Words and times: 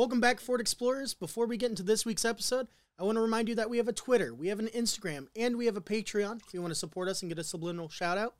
Welcome 0.00 0.18
back, 0.22 0.40
Ford 0.40 0.62
Explorers. 0.62 1.12
Before 1.12 1.44
we 1.44 1.58
get 1.58 1.68
into 1.68 1.82
this 1.82 2.06
week's 2.06 2.24
episode, 2.24 2.68
I 2.98 3.04
want 3.04 3.16
to 3.16 3.20
remind 3.20 3.50
you 3.50 3.54
that 3.56 3.68
we 3.68 3.76
have 3.76 3.86
a 3.86 3.92
Twitter, 3.92 4.32
we 4.32 4.48
have 4.48 4.58
an 4.58 4.70
Instagram, 4.74 5.26
and 5.36 5.58
we 5.58 5.66
have 5.66 5.76
a 5.76 5.82
Patreon 5.82 6.40
if 6.42 6.54
you 6.54 6.62
want 6.62 6.70
to 6.70 6.78
support 6.78 7.06
us 7.06 7.20
and 7.20 7.30
get 7.30 7.38
a 7.38 7.44
subliminal 7.44 7.90
shout 7.90 8.16
out. 8.16 8.34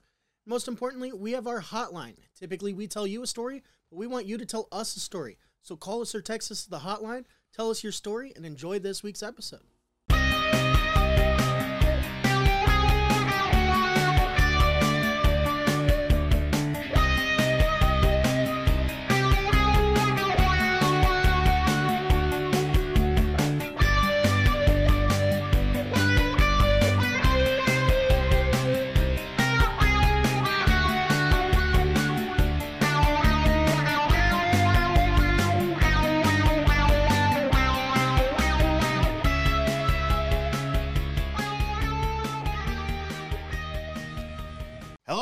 Most 0.46 0.68
importantly, 0.68 1.12
we 1.12 1.32
have 1.32 1.46
our 1.46 1.60
hotline. 1.60 2.16
Typically, 2.34 2.72
we 2.72 2.86
tell 2.86 3.06
you 3.06 3.22
a 3.22 3.26
story, 3.26 3.62
but 3.90 3.98
we 3.98 4.06
want 4.06 4.24
you 4.24 4.38
to 4.38 4.46
tell 4.46 4.68
us 4.72 4.96
a 4.96 5.00
story. 5.00 5.36
So 5.60 5.76
call 5.76 6.00
us 6.00 6.14
or 6.14 6.22
text 6.22 6.50
us 6.50 6.64
to 6.64 6.70
the 6.70 6.78
hotline, 6.78 7.26
tell 7.54 7.69
us 7.69 7.83
your 7.83 7.92
story, 7.92 8.33
and 8.35 8.47
enjoy 8.47 8.79
this 8.79 9.03
week's 9.03 9.22
episode. 9.22 9.69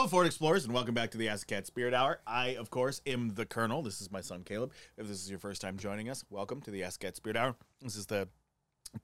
Ford 0.09 0.27
Explorers, 0.27 0.65
and 0.65 0.73
welcome 0.73 0.95
back 0.95 1.11
to 1.11 1.19
the 1.19 1.29
Ask 1.29 1.47
Cat 1.47 1.67
Spirit 1.67 1.93
Hour. 1.93 2.21
I, 2.27 2.49
of 2.57 2.71
course, 2.71 3.03
am 3.07 3.35
the 3.35 3.45
Colonel. 3.45 3.83
This 3.83 4.01
is 4.01 4.11
my 4.11 4.21
son, 4.23 4.43
Caleb. 4.43 4.73
If 4.97 5.07
this 5.07 5.23
is 5.23 5.29
your 5.29 5.39
first 5.39 5.61
time 5.61 5.77
joining 5.77 6.09
us, 6.09 6.25
welcome 6.31 6.63
to 6.63 6.71
the 6.71 6.83
Ask 6.85 7.01
Cat 7.01 7.15
Spirit 7.17 7.37
Hour. 7.37 7.55
This 7.83 7.95
is 7.97 8.07
the 8.07 8.27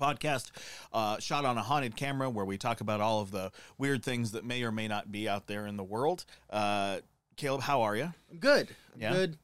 podcast 0.01 0.51
uh, 0.93 1.19
shot 1.19 1.45
on 1.45 1.59
a 1.59 1.63
haunted 1.63 1.95
camera 1.95 2.31
where 2.31 2.45
we 2.47 2.57
talk 2.57 2.81
about 2.81 3.01
all 3.03 3.21
of 3.21 3.31
the 3.31 3.53
weird 3.77 4.03
things 4.03 4.33
that 4.33 4.45
may 4.45 4.63
or 4.63 4.73
may 4.73 4.89
not 4.89 5.13
be 5.13 5.29
out 5.29 5.47
there 5.47 5.67
in 5.67 5.77
the 5.77 5.85
world. 5.85 6.25
Uh, 6.49 6.99
Caleb, 7.37 7.61
how 7.63 7.83
are 7.83 7.95
you? 7.97 8.13
I'm 8.31 8.39
good. 8.39 8.69
I'm 8.95 9.01
Yeah? 9.03 9.13
good. 9.13 9.37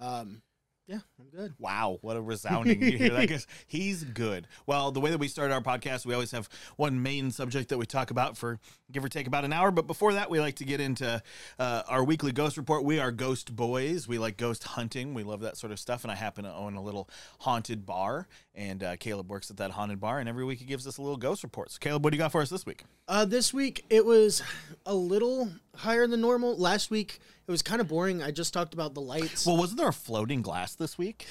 Um, 0.00 0.40
yeah, 0.86 0.98
I'm 1.18 1.28
good. 1.28 1.54
Wow, 1.58 1.98
what 2.02 2.16
a 2.16 2.20
resounding 2.20 2.82
you 2.82 2.98
hear 2.98 3.10
that 3.10 3.28
goes. 3.28 3.46
He's 3.66 4.02
good. 4.02 4.48
Well, 4.66 4.90
the 4.90 5.00
way 5.00 5.10
that 5.10 5.18
we 5.18 5.28
start 5.28 5.52
our 5.52 5.60
podcast, 5.60 6.04
we 6.04 6.12
always 6.12 6.32
have 6.32 6.48
one 6.76 7.02
main 7.02 7.30
subject 7.30 7.68
that 7.68 7.78
we 7.78 7.86
talk 7.86 8.10
about 8.10 8.36
for 8.36 8.58
give 8.90 9.04
or 9.04 9.08
take 9.08 9.26
about 9.26 9.44
an 9.44 9.52
hour. 9.52 9.70
But 9.70 9.86
before 9.86 10.12
that, 10.14 10.28
we 10.28 10.40
like 10.40 10.56
to 10.56 10.64
get 10.64 10.80
into 10.80 11.22
uh, 11.58 11.82
our 11.88 12.02
weekly 12.02 12.32
ghost 12.32 12.56
report. 12.56 12.84
We 12.84 12.98
are 12.98 13.12
ghost 13.12 13.54
boys. 13.54 14.08
We 14.08 14.18
like 14.18 14.36
ghost 14.36 14.64
hunting. 14.64 15.14
We 15.14 15.22
love 15.22 15.40
that 15.40 15.56
sort 15.56 15.72
of 15.72 15.78
stuff. 15.78 16.02
And 16.02 16.10
I 16.10 16.16
happen 16.16 16.44
to 16.44 16.52
own 16.52 16.74
a 16.74 16.82
little 16.82 17.08
haunted 17.40 17.86
bar, 17.86 18.26
and 18.54 18.82
uh, 18.82 18.96
Caleb 18.96 19.30
works 19.30 19.50
at 19.50 19.56
that 19.58 19.70
haunted 19.72 19.98
bar. 20.00 20.18
And 20.18 20.28
every 20.28 20.44
week 20.44 20.58
he 20.58 20.64
gives 20.64 20.86
us 20.86 20.98
a 20.98 21.02
little 21.02 21.16
ghost 21.16 21.42
report. 21.42 21.70
So, 21.70 21.78
Caleb, 21.80 22.04
what 22.04 22.10
do 22.12 22.16
you 22.16 22.22
got 22.22 22.32
for 22.32 22.42
us 22.42 22.50
this 22.50 22.66
week? 22.66 22.84
Uh, 23.08 23.24
this 23.24 23.52
week 23.54 23.84
it 23.90 24.04
was 24.04 24.42
a 24.86 24.94
little 24.94 25.50
higher 25.76 26.06
than 26.06 26.20
normal. 26.20 26.56
Last 26.56 26.90
week 26.90 27.18
it 27.46 27.50
was 27.50 27.62
kind 27.62 27.80
of 27.80 27.88
boring. 27.88 28.22
I 28.22 28.30
just 28.30 28.52
talked 28.54 28.74
about 28.74 28.94
the 28.94 29.00
lights. 29.00 29.46
Well, 29.46 29.56
wasn't 29.56 29.78
there 29.78 29.88
a 29.88 29.92
floating 29.92 30.42
glass 30.42 30.74
this 30.74 30.98
week? 30.98 31.26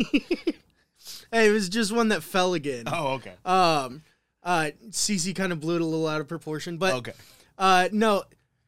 hey, 1.32 1.48
it 1.48 1.52
was 1.52 1.68
just 1.68 1.92
one 1.92 2.08
that 2.08 2.22
fell 2.22 2.54
again. 2.54 2.84
Oh, 2.86 3.14
okay. 3.14 3.34
Um, 3.44 4.02
uh, 4.42 4.70
Cece 4.90 5.34
kind 5.34 5.52
of 5.52 5.60
blew 5.60 5.76
it 5.76 5.80
a 5.80 5.84
little 5.84 6.06
out 6.08 6.20
of 6.20 6.28
proportion, 6.28 6.76
but 6.78 6.94
Okay. 6.94 7.12
uh, 7.58 7.88
no. 7.92 8.24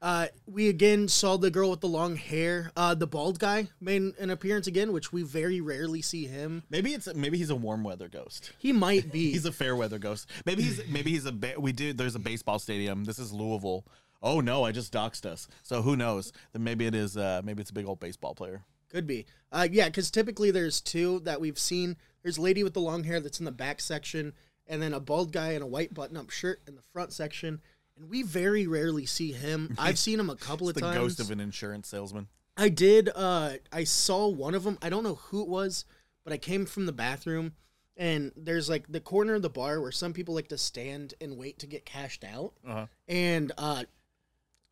Uh, 0.06 0.28
we 0.46 0.68
again 0.68 1.08
saw 1.08 1.36
the 1.36 1.50
girl 1.50 1.68
with 1.68 1.80
the 1.80 1.88
long 1.88 2.14
hair. 2.14 2.70
Uh, 2.76 2.94
the 2.94 3.08
bald 3.08 3.40
guy 3.40 3.66
made 3.80 4.00
an 4.20 4.30
appearance 4.30 4.68
again, 4.68 4.92
which 4.92 5.12
we 5.12 5.24
very 5.24 5.60
rarely 5.60 6.00
see 6.00 6.26
him. 6.26 6.62
Maybe 6.70 6.94
it's 6.94 7.12
maybe 7.16 7.36
he's 7.36 7.50
a 7.50 7.56
warm 7.56 7.82
weather 7.82 8.08
ghost. 8.08 8.52
He 8.56 8.72
might 8.72 9.10
be. 9.10 9.32
He's 9.32 9.46
a 9.46 9.50
fair 9.50 9.74
weather 9.74 9.98
ghost. 9.98 10.30
Maybe 10.44 10.62
he's 10.62 10.80
maybe 10.88 11.10
he's 11.10 11.26
a 11.26 11.32
ba- 11.32 11.54
we 11.58 11.72
did. 11.72 11.98
There's 11.98 12.14
a 12.14 12.20
baseball 12.20 12.60
stadium. 12.60 13.02
This 13.02 13.18
is 13.18 13.32
Louisville. 13.32 13.84
Oh 14.22 14.38
no, 14.38 14.62
I 14.62 14.70
just 14.70 14.92
doxed 14.92 15.26
us. 15.26 15.48
So 15.64 15.82
who 15.82 15.96
knows? 15.96 16.32
Then 16.52 16.62
maybe 16.62 16.86
it 16.86 16.94
is. 16.94 17.16
Uh, 17.16 17.40
maybe 17.42 17.60
it's 17.60 17.70
a 17.70 17.74
big 17.74 17.88
old 17.88 17.98
baseball 17.98 18.36
player. 18.36 18.62
Could 18.88 19.08
be. 19.08 19.26
Uh, 19.50 19.66
yeah, 19.68 19.86
because 19.86 20.12
typically 20.12 20.52
there's 20.52 20.80
two 20.80 21.18
that 21.24 21.40
we've 21.40 21.58
seen. 21.58 21.96
There's 22.22 22.38
a 22.38 22.42
lady 22.42 22.62
with 22.62 22.74
the 22.74 22.80
long 22.80 23.02
hair 23.02 23.18
that's 23.18 23.40
in 23.40 23.44
the 23.44 23.50
back 23.50 23.80
section, 23.80 24.34
and 24.68 24.80
then 24.80 24.94
a 24.94 25.00
bald 25.00 25.32
guy 25.32 25.54
in 25.54 25.62
a 25.62 25.66
white 25.66 25.92
button-up 25.92 26.30
shirt 26.30 26.60
in 26.68 26.76
the 26.76 26.82
front 26.92 27.12
section. 27.12 27.60
And 27.96 28.10
we 28.10 28.22
very 28.22 28.66
rarely 28.66 29.06
see 29.06 29.32
him. 29.32 29.74
I've 29.78 29.98
seen 29.98 30.20
him 30.20 30.30
a 30.30 30.36
couple 30.36 30.68
of 30.68 30.74
the 30.74 30.80
times. 30.80 30.94
The 30.94 31.00
ghost 31.00 31.20
of 31.20 31.30
an 31.30 31.40
insurance 31.40 31.88
salesman. 31.88 32.28
I 32.56 32.68
did. 32.68 33.10
Uh, 33.14 33.54
I 33.72 33.84
saw 33.84 34.28
one 34.28 34.54
of 34.54 34.64
them. 34.64 34.78
I 34.80 34.88
don't 34.88 35.04
know 35.04 35.16
who 35.16 35.42
it 35.42 35.48
was, 35.48 35.84
but 36.24 36.32
I 36.32 36.38
came 36.38 36.64
from 36.64 36.86
the 36.86 36.92
bathroom, 36.92 37.52
and 37.96 38.32
there's 38.36 38.68
like 38.68 38.90
the 38.90 39.00
corner 39.00 39.34
of 39.34 39.42
the 39.42 39.50
bar 39.50 39.80
where 39.80 39.92
some 39.92 40.12
people 40.12 40.34
like 40.34 40.48
to 40.48 40.58
stand 40.58 41.14
and 41.20 41.36
wait 41.36 41.58
to 41.60 41.66
get 41.66 41.84
cashed 41.84 42.24
out. 42.24 42.54
Uh-huh. 42.66 42.86
And 43.08 43.52
uh, 43.58 43.84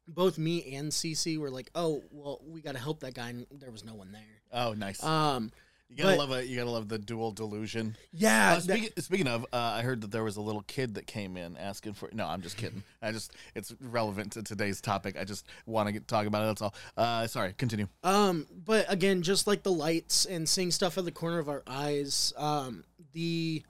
both 0.08 0.38
me 0.38 0.74
and 0.74 0.90
Cece 0.90 1.38
were 1.38 1.50
like, 1.50 1.70
"Oh, 1.74 2.02
well, 2.10 2.40
we 2.46 2.62
got 2.62 2.72
to 2.72 2.80
help 2.80 3.00
that 3.00 3.14
guy." 3.14 3.30
And 3.30 3.46
there 3.50 3.70
was 3.70 3.84
no 3.84 3.94
one 3.94 4.12
there. 4.12 4.22
Oh, 4.52 4.72
nice. 4.72 5.02
Um, 5.02 5.50
you 5.88 5.96
gotta 5.96 6.16
but- 6.16 6.28
love 6.28 6.32
it. 6.38 6.46
You 6.48 6.56
gotta 6.56 6.70
love 6.70 6.88
the 6.88 6.98
dual 6.98 7.30
delusion. 7.32 7.96
yeah, 8.12 8.52
Uh, 8.52 8.54
that- 8.56 8.62
speaking, 8.62 8.90
speaking 8.98 9.26
of, 9.28 9.44
uh, 9.52 9.56
I 9.56 9.82
heard 9.82 10.00
that 10.00 10.10
there 10.10 10.24
was 10.24 10.36
a 10.36 10.40
little 10.40 10.62
kid 10.62 10.94
that 10.94 11.06
came 11.06 11.36
in 11.36 11.56
asking 11.56 11.94
for. 11.94 12.08
No, 12.12 12.26
I'm 12.26 12.42
just 12.42 12.56
kidding. 12.56 12.82
I 13.02 13.12
just 13.12 13.32
it's 13.54 13.72
relevant 13.80 14.32
to 14.32 14.42
today's 14.42 14.80
topic. 14.80 15.16
I 15.18 15.24
just 15.24 15.46
want 15.66 15.92
to 15.94 16.00
talk 16.00 16.26
about 16.26 16.42
it. 16.42 16.46
That's 16.46 16.62
all. 16.62 16.74
Uh, 16.96 17.26
sorry. 17.26 17.52
Continue. 17.54 17.88
Um, 18.02 18.46
but 18.64 18.86
again, 18.88 19.22
just 19.22 19.46
like 19.46 19.62
the 19.62 19.72
lights 19.72 20.24
and 20.24 20.48
seeing 20.48 20.70
stuff 20.70 20.98
at 20.98 21.04
the 21.04 21.12
corner 21.12 21.38
of 21.38 21.48
our 21.48 21.62
eyes, 21.66 22.32
um, 22.36 22.84
the 23.12 23.62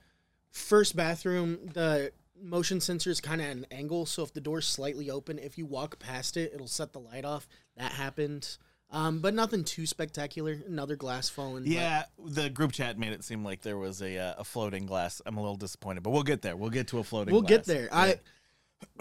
first 0.51 0.95
bathroom, 0.97 1.59
the 1.73 2.13
motion 2.41 2.81
sensor 2.81 3.11
is 3.11 3.21
kind 3.21 3.41
of 3.41 3.47
at 3.47 3.57
an 3.57 3.67
angle, 3.71 4.07
so 4.07 4.23
if 4.23 4.33
the 4.33 4.41
door's 4.41 4.67
slightly 4.67 5.11
open, 5.11 5.39
if 5.39 5.57
you 5.59 5.67
walk 5.67 5.99
past 5.99 6.37
it, 6.37 6.53
it'll 6.55 6.67
set 6.67 6.93
the 6.93 7.01
light 7.01 7.25
off. 7.25 7.49
That 7.77 7.93
happened. 7.93 8.57
Um, 8.95 9.19
but 9.19 9.35
nothing 9.35 9.65
too 9.65 9.87
spectacular. 9.87 10.57
Another 10.67 10.95
glass 10.95 11.29
falling. 11.29 11.65
but- 11.65 11.73
Yeah, 11.73 12.05
the 12.25 12.49
group 12.49 12.71
chat 12.73 12.97
made 12.97 13.13
it 13.13 13.25
seem 13.25 13.45
like 13.45 13.61
there 13.63 13.77
was 13.77 14.01
a 14.01 14.17
uh, 14.17 14.35
a 14.39 14.45
floating 14.45 14.87
glass. 14.87 15.21
I'm 15.27 15.37
a 15.37 15.41
little 15.41 15.57
disappointed, 15.57 16.03
but 16.05 16.11
we'll 16.11 16.23
get 16.23 16.43
there. 16.43 16.57
We'll 16.57 16.71
get 16.71 16.89
to 16.89 16.99
a 17.01 17.05
floating. 17.05 17.33
we'll 17.33 17.43
get 17.43 17.65
there. 17.65 17.87
Yeah. 17.87 17.91
I. 17.93 18.19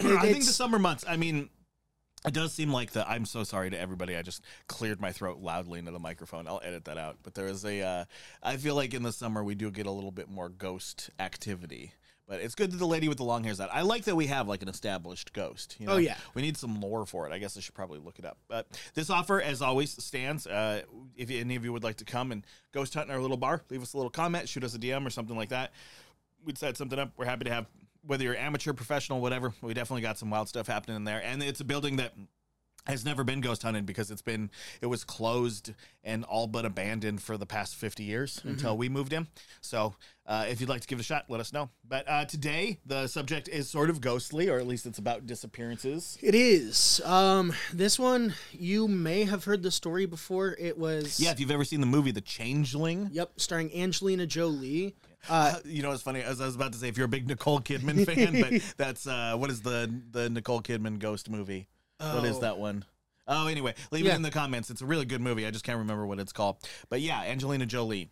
I 0.00 0.22
think 0.32 0.44
the 0.44 0.52
summer 0.52 0.78
months. 0.78 1.04
I 1.06 1.16
mean, 1.16 1.48
it 2.26 2.34
does 2.34 2.52
seem 2.52 2.72
like 2.72 2.90
the. 2.92 3.08
I'm 3.08 3.24
so 3.24 3.44
sorry 3.44 3.70
to 3.70 3.78
everybody. 3.78 4.16
I 4.16 4.22
just 4.22 4.42
cleared 4.66 5.00
my 5.00 5.12
throat 5.12 5.38
loudly 5.40 5.78
into 5.78 5.92
the 5.92 5.98
microphone. 6.00 6.48
I'll 6.48 6.60
edit 6.64 6.86
that 6.86 6.98
out. 6.98 7.18
But 7.22 7.34
there 7.34 7.46
is 7.46 7.64
a. 7.64 7.80
Uh, 7.82 8.04
I 8.42 8.56
feel 8.56 8.74
like 8.74 8.94
in 8.94 9.02
the 9.04 9.12
summer 9.12 9.44
we 9.44 9.54
do 9.54 9.70
get 9.70 9.86
a 9.86 9.90
little 9.92 10.10
bit 10.10 10.28
more 10.28 10.48
ghost 10.48 11.10
activity. 11.20 11.92
But 12.26 12.40
it's 12.40 12.54
good 12.54 12.70
that 12.70 12.78
the 12.78 12.86
lady 12.86 13.08
with 13.08 13.18
the 13.18 13.24
long 13.24 13.42
hair 13.44 13.52
is 13.52 13.58
that. 13.58 13.74
I 13.74 13.82
like 13.82 14.04
that 14.04 14.16
we 14.16 14.26
have 14.28 14.48
like 14.48 14.62
an 14.62 14.68
established 14.68 15.34
ghost. 15.34 15.76
You 15.78 15.86
know? 15.86 15.94
Oh, 15.94 15.96
yeah. 15.98 16.16
we 16.34 16.40
need 16.40 16.56
some 16.56 16.80
lore 16.80 17.04
for 17.04 17.26
it. 17.26 17.32
I 17.32 17.38
guess 17.38 17.56
I 17.56 17.60
should 17.60 17.74
probably 17.74 17.98
look 17.98 18.18
it 18.18 18.24
up. 18.24 18.38
But 18.48 18.66
this 18.94 19.10
offer, 19.10 19.42
as 19.42 19.60
always, 19.60 19.90
stands. 20.02 20.46
Uh, 20.46 20.82
if 21.16 21.30
any 21.30 21.56
of 21.56 21.64
you 21.64 21.72
would 21.72 21.84
like 21.84 21.96
to 21.96 22.04
come 22.04 22.32
and 22.32 22.44
ghost 22.72 22.94
hunt 22.94 23.08
in 23.08 23.14
our 23.14 23.20
little 23.20 23.36
bar, 23.36 23.62
leave 23.68 23.82
us 23.82 23.92
a 23.92 23.98
little 23.98 24.10
comment, 24.10 24.48
shoot 24.48 24.64
us 24.64 24.74
a 24.74 24.78
DM 24.78 25.06
or 25.06 25.10
something 25.10 25.36
like 25.36 25.50
that. 25.50 25.72
We'd 26.44 26.56
set 26.56 26.76
something 26.76 26.98
up. 26.98 27.12
We're 27.16 27.26
happy 27.26 27.44
to 27.44 27.52
have 27.52 27.66
whether 28.06 28.24
you're 28.24 28.36
amateur, 28.36 28.72
professional, 28.72 29.20
whatever. 29.20 29.52
We 29.60 29.74
definitely 29.74 30.02
got 30.02 30.18
some 30.18 30.30
wild 30.30 30.48
stuff 30.48 30.66
happening 30.66 30.96
in 30.96 31.04
there, 31.04 31.22
and 31.22 31.42
it's 31.42 31.60
a 31.60 31.64
building 31.64 31.96
that 31.96 32.12
has 32.86 33.04
never 33.04 33.24
been 33.24 33.40
ghost 33.40 33.62
hunted 33.62 33.86
because 33.86 34.10
it's 34.10 34.22
been 34.22 34.50
it 34.80 34.86
was 34.86 35.04
closed 35.04 35.72
and 36.02 36.24
all 36.24 36.46
but 36.46 36.64
abandoned 36.66 37.22
for 37.22 37.38
the 37.38 37.46
past 37.46 37.74
50 37.76 38.02
years 38.04 38.40
until 38.44 38.76
we 38.76 38.88
moved 38.88 39.12
in 39.12 39.26
so 39.60 39.94
uh, 40.26 40.44
if 40.48 40.60
you'd 40.60 40.68
like 40.68 40.80
to 40.82 40.86
give 40.86 40.98
it 40.98 41.02
a 41.02 41.04
shot 41.04 41.24
let 41.28 41.40
us 41.40 41.52
know 41.52 41.70
but 41.88 42.06
uh, 42.08 42.24
today 42.26 42.78
the 42.84 43.06
subject 43.06 43.48
is 43.48 43.70
sort 43.70 43.88
of 43.90 44.00
ghostly 44.00 44.48
or 44.50 44.58
at 44.58 44.66
least 44.66 44.84
it's 44.86 44.98
about 44.98 45.26
disappearances 45.26 46.18
It 46.22 46.34
is. 46.34 47.00
Um, 47.04 47.52
this 47.72 47.98
one 47.98 48.34
you 48.52 48.86
may 48.88 49.24
have 49.24 49.44
heard 49.44 49.62
the 49.62 49.70
story 49.70 50.06
before. 50.06 50.54
It 50.58 50.76
was. 50.78 51.18
yeah 51.20 51.30
if 51.30 51.40
you've 51.40 51.50
ever 51.50 51.64
seen 51.64 51.80
the 51.80 51.86
movie 51.86 52.10
the 52.10 52.20
changeling 52.20 53.08
Yep, 53.12 53.32
starring 53.38 53.74
Angelina 53.74 54.26
Jolie. 54.26 54.94
uh, 55.30 55.58
you 55.64 55.82
know, 55.82 55.90
it's 55.92 56.02
funny. 56.02 56.20
As 56.20 56.38
I 56.40 56.44
was 56.44 56.54
about 56.54 56.72
to 56.72 56.78
say, 56.78 56.88
if 56.88 56.98
you're 56.98 57.06
a 57.06 57.08
big 57.08 57.26
Nicole 57.26 57.58
Kidman 57.60 58.04
fan, 58.14 58.40
but 58.40 58.74
that's 58.76 59.06
uh, 59.06 59.34
what 59.36 59.48
is 59.50 59.62
the 59.62 59.90
the 60.10 60.28
Nicole 60.28 60.60
Kidman 60.60 60.98
ghost 60.98 61.30
movie? 61.30 61.66
What 61.98 62.24
is 62.24 62.36
Oh. 62.36 62.40
that 62.40 62.58
one? 62.58 62.84
Oh, 63.26 63.46
anyway, 63.46 63.74
leave 63.90 64.04
Yeah. 64.04 64.12
it 64.12 64.16
in 64.16 64.22
the 64.22 64.30
comments. 64.30 64.70
It's 64.70 64.82
a 64.82 64.86
really 64.86 65.06
good 65.06 65.20
movie. 65.20 65.46
I 65.46 65.50
just 65.50 65.64
can't 65.64 65.78
remember 65.78 66.06
what 66.06 66.18
it's 66.18 66.32
called. 66.32 66.56
But 66.90 67.00
yeah, 67.00 67.20
Angelina 67.22 67.64
Jolie. 67.66 68.10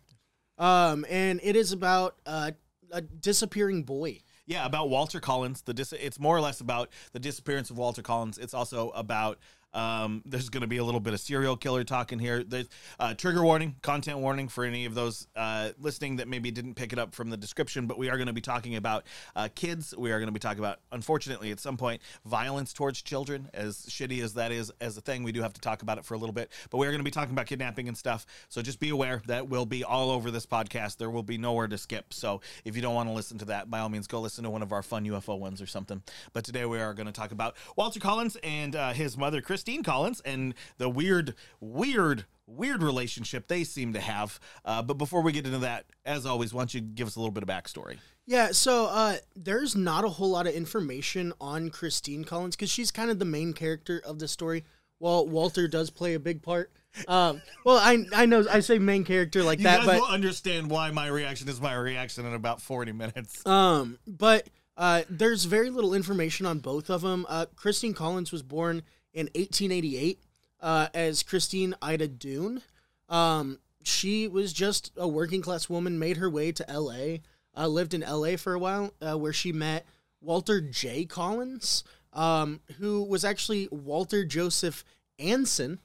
Um, 0.57 1.05
and 1.09 1.39
it 1.43 1.55
is 1.55 1.71
about 1.71 2.15
uh, 2.25 2.51
a 2.91 3.01
disappearing 3.01 3.83
boy. 3.83 4.21
Yeah, 4.45 4.65
about 4.65 4.89
Walter 4.89 5.19
Collins. 5.19 5.61
The 5.61 5.73
dis- 5.73 5.93
it's 5.93 6.19
more 6.19 6.35
or 6.35 6.41
less 6.41 6.59
about 6.61 6.89
the 7.11 7.19
disappearance 7.19 7.69
of 7.69 7.77
Walter 7.77 8.01
Collins. 8.01 8.37
It's 8.37 8.53
also 8.53 8.89
about 8.91 9.39
Um, 9.73 10.21
there's 10.25 10.49
going 10.49 10.61
to 10.61 10.67
be 10.67 10.77
a 10.77 10.83
little 10.83 10.99
bit 10.99 11.13
of 11.13 11.19
serial 11.19 11.57
killer 11.57 11.83
talk 11.83 12.11
in 12.11 12.19
here. 12.19 12.43
There's 12.43 12.69
uh, 12.99 13.13
trigger 13.13 13.43
warning, 13.43 13.75
content 13.81 14.19
warning 14.19 14.47
for 14.47 14.63
any 14.63 14.85
of 14.85 14.95
those 14.95 15.27
uh, 15.35 15.69
listening 15.79 16.17
that 16.17 16.27
maybe 16.27 16.51
didn't 16.51 16.75
pick 16.75 16.93
it 16.93 16.99
up 16.99 17.13
from 17.13 17.29
the 17.29 17.37
description. 17.37 17.87
But 17.87 17.97
we 17.97 18.09
are 18.09 18.17
going 18.17 18.27
to 18.27 18.33
be 18.33 18.41
talking 18.41 18.75
about 18.75 19.05
uh, 19.35 19.49
kids. 19.53 19.93
We 19.97 20.11
are 20.11 20.19
going 20.19 20.27
to 20.27 20.33
be 20.33 20.39
talking 20.39 20.59
about, 20.59 20.79
unfortunately, 20.91 21.51
at 21.51 21.59
some 21.59 21.77
point, 21.77 22.01
violence 22.25 22.73
towards 22.73 23.01
children. 23.01 23.49
As 23.53 23.77
shitty 23.87 24.21
as 24.21 24.33
that 24.35 24.51
is 24.51 24.71
as 24.81 24.97
a 24.97 25.01
thing, 25.01 25.23
we 25.23 25.31
do 25.31 25.41
have 25.41 25.53
to 25.53 25.61
talk 25.61 25.81
about 25.81 25.97
it 25.97 26.05
for 26.05 26.13
a 26.13 26.17
little 26.17 26.33
bit. 26.33 26.51
But 26.69 26.77
we 26.77 26.87
are 26.87 26.91
going 26.91 26.99
to 26.99 27.03
be 27.03 27.11
talking 27.11 27.33
about 27.33 27.47
kidnapping 27.47 27.87
and 27.87 27.97
stuff. 27.97 28.25
So 28.49 28.61
just 28.61 28.79
be 28.79 28.89
aware 28.89 29.21
that 29.27 29.49
will 29.49 29.65
be 29.65 29.83
all 29.83 30.11
over 30.11 30.31
this 30.31 30.45
podcast. 30.45 30.97
There 30.97 31.09
will 31.09 31.23
be 31.23 31.37
nowhere 31.37 31.67
to 31.67 31.77
skip. 31.77 32.13
So 32.13 32.41
if 32.65 32.75
you 32.75 32.81
don't 32.81 32.95
want 32.95 33.09
to 33.09 33.13
listen 33.13 33.37
to 33.39 33.45
that, 33.45 33.69
by 33.69 33.79
all 33.79 33.89
means, 33.89 34.07
go 34.07 34.19
listen 34.19 34.43
to 34.43 34.49
one 34.49 34.61
of 34.61 34.71
our 34.71 34.83
fun 34.83 35.05
UFO 35.05 35.37
ones 35.39 35.61
or 35.61 35.67
something. 35.67 36.01
But 36.33 36.43
today 36.43 36.65
we 36.65 36.79
are 36.79 36.93
going 36.93 37.07
to 37.07 37.13
talk 37.13 37.31
about 37.31 37.55
Walter 37.75 37.99
Collins 37.99 38.37
and 38.43 38.75
uh, 38.75 38.93
his 38.93 39.17
mother, 39.17 39.41
Christine 39.63 39.81
Collins, 39.83 40.21
and 40.25 40.53
the 40.77 40.89
weird, 40.89 41.35
weird, 41.61 42.25
weird 42.45 42.83
relationship 42.83 43.47
they 43.47 43.63
seem 43.63 43.93
to 43.93 44.01
have. 44.01 44.37
Uh, 44.65 44.81
but 44.81 44.95
before 44.95 45.21
we 45.21 45.31
get 45.31 45.45
into 45.45 45.59
that, 45.59 45.85
as 46.05 46.25
always, 46.25 46.53
why 46.53 46.59
don't 46.59 46.73
you 46.73 46.81
give 46.81 47.07
us 47.07 47.15
a 47.15 47.19
little 47.19 47.31
bit 47.31 47.43
of 47.43 47.47
backstory? 47.49 47.99
Yeah, 48.25 48.51
so 48.51 48.87
uh, 48.87 49.15
there's 49.37 49.73
not 49.73 50.03
a 50.03 50.09
whole 50.09 50.31
lot 50.31 50.47
of 50.47 50.53
information 50.53 51.31
on 51.39 51.69
Christine 51.69 52.25
Collins 52.25 52.57
because 52.57 52.69
she's 52.69 52.91
kind 52.91 53.09
of 53.09 53.19
the 53.19 53.25
main 53.25 53.53
character 53.53 54.01
of 54.05 54.19
the 54.19 54.27
story. 54.27 54.65
Well, 54.99 55.25
Walter 55.29 55.69
does 55.69 55.89
play 55.89 56.13
a 56.13 56.19
big 56.19 56.41
part. 56.41 56.69
Um, 57.07 57.41
well, 57.63 57.77
I 57.77 58.05
I 58.13 58.25
know 58.25 58.45
I 58.51 58.59
say 58.59 58.79
main 58.79 59.05
character 59.05 59.43
like 59.43 59.59
You 59.59 59.63
that, 59.63 59.77
guys 59.77 59.85
but 59.85 59.95
will 60.01 60.07
understand 60.07 60.69
why 60.69 60.91
my 60.91 61.07
reaction 61.07 61.47
is 61.47 61.61
my 61.61 61.73
reaction 61.73 62.25
in 62.25 62.33
about 62.33 62.61
40 62.61 62.91
minutes. 62.91 63.45
Um, 63.47 63.97
but 64.05 64.47
uh, 64.77 65.03
there's 65.09 65.45
very 65.45 65.69
little 65.69 65.93
information 65.93 66.45
on 66.45 66.59
both 66.59 66.89
of 66.89 67.01
them. 67.01 67.25
Uh, 67.29 67.45
Christine 67.55 67.93
Collins 67.93 68.31
was 68.31 68.43
born 68.43 68.83
in 69.13 69.27
1888 69.27 70.19
uh, 70.61 70.87
as 70.93 71.23
Christine 71.23 71.75
Ida 71.81 72.07
Dunne. 72.07 72.61
Um, 73.09 73.59
she 73.83 74.27
was 74.27 74.53
just 74.53 74.91
a 74.95 75.07
working 75.07 75.41
class 75.41 75.69
woman, 75.69 75.99
made 75.99 76.17
her 76.17 76.29
way 76.29 76.51
to 76.51 76.69
L.A., 76.69 77.21
uh, 77.55 77.67
lived 77.67 77.93
in 77.93 78.01
L.A. 78.01 78.35
for 78.37 78.53
a 78.53 78.59
while, 78.59 78.93
uh, 79.01 79.17
where 79.17 79.33
she 79.33 79.51
met 79.51 79.85
Walter 80.21 80.61
J. 80.61 81.05
Collins, 81.05 81.83
um, 82.13 82.61
who 82.79 83.03
was 83.03 83.25
actually 83.25 83.67
Walter 83.71 84.23
Joseph 84.23 84.83
Anson. 85.19 85.79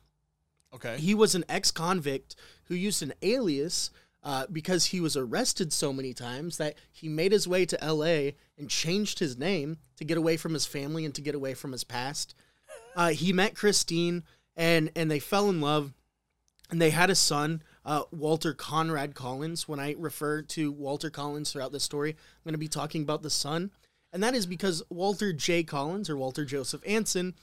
Okay. 0.74 0.96
He 0.98 1.14
was 1.14 1.34
an 1.34 1.44
ex 1.48 1.70
convict 1.70 2.36
who 2.64 2.74
used 2.74 3.02
an 3.02 3.12
alias 3.22 3.90
uh, 4.22 4.46
because 4.50 4.86
he 4.86 5.00
was 5.00 5.16
arrested 5.16 5.72
so 5.72 5.92
many 5.92 6.12
times 6.12 6.58
that 6.58 6.74
he 6.92 7.08
made 7.08 7.32
his 7.32 7.48
way 7.48 7.64
to 7.64 7.78
LA 7.82 8.32
and 8.58 8.68
changed 8.68 9.18
his 9.18 9.38
name 9.38 9.78
to 9.96 10.04
get 10.04 10.18
away 10.18 10.36
from 10.36 10.54
his 10.54 10.66
family 10.66 11.04
and 11.04 11.14
to 11.14 11.22
get 11.22 11.34
away 11.34 11.54
from 11.54 11.72
his 11.72 11.84
past. 11.84 12.34
Uh, 12.98 13.10
he 13.10 13.32
met 13.32 13.54
Christine 13.54 14.24
and 14.56 14.90
and 14.96 15.08
they 15.08 15.20
fell 15.20 15.48
in 15.48 15.60
love 15.60 15.94
and 16.68 16.82
they 16.82 16.90
had 16.90 17.10
a 17.10 17.14
son, 17.14 17.62
uh, 17.84 18.02
Walter 18.10 18.52
Conrad 18.52 19.14
Collins. 19.14 19.68
When 19.68 19.78
I 19.78 19.94
refer 19.96 20.42
to 20.42 20.72
Walter 20.72 21.08
Collins 21.08 21.52
throughout 21.52 21.72
this 21.72 21.84
story, 21.84 22.10
I'm 22.10 22.44
going 22.44 22.52
to 22.52 22.58
be 22.58 22.68
talking 22.68 23.02
about 23.02 23.22
the 23.22 23.30
son. 23.30 23.70
And 24.12 24.22
that 24.22 24.34
is 24.34 24.46
because 24.46 24.82
Walter 24.90 25.32
J. 25.32 25.62
Collins 25.62 26.10
or 26.10 26.16
Walter 26.16 26.44
Joseph 26.44 26.82
Anson 26.84 27.34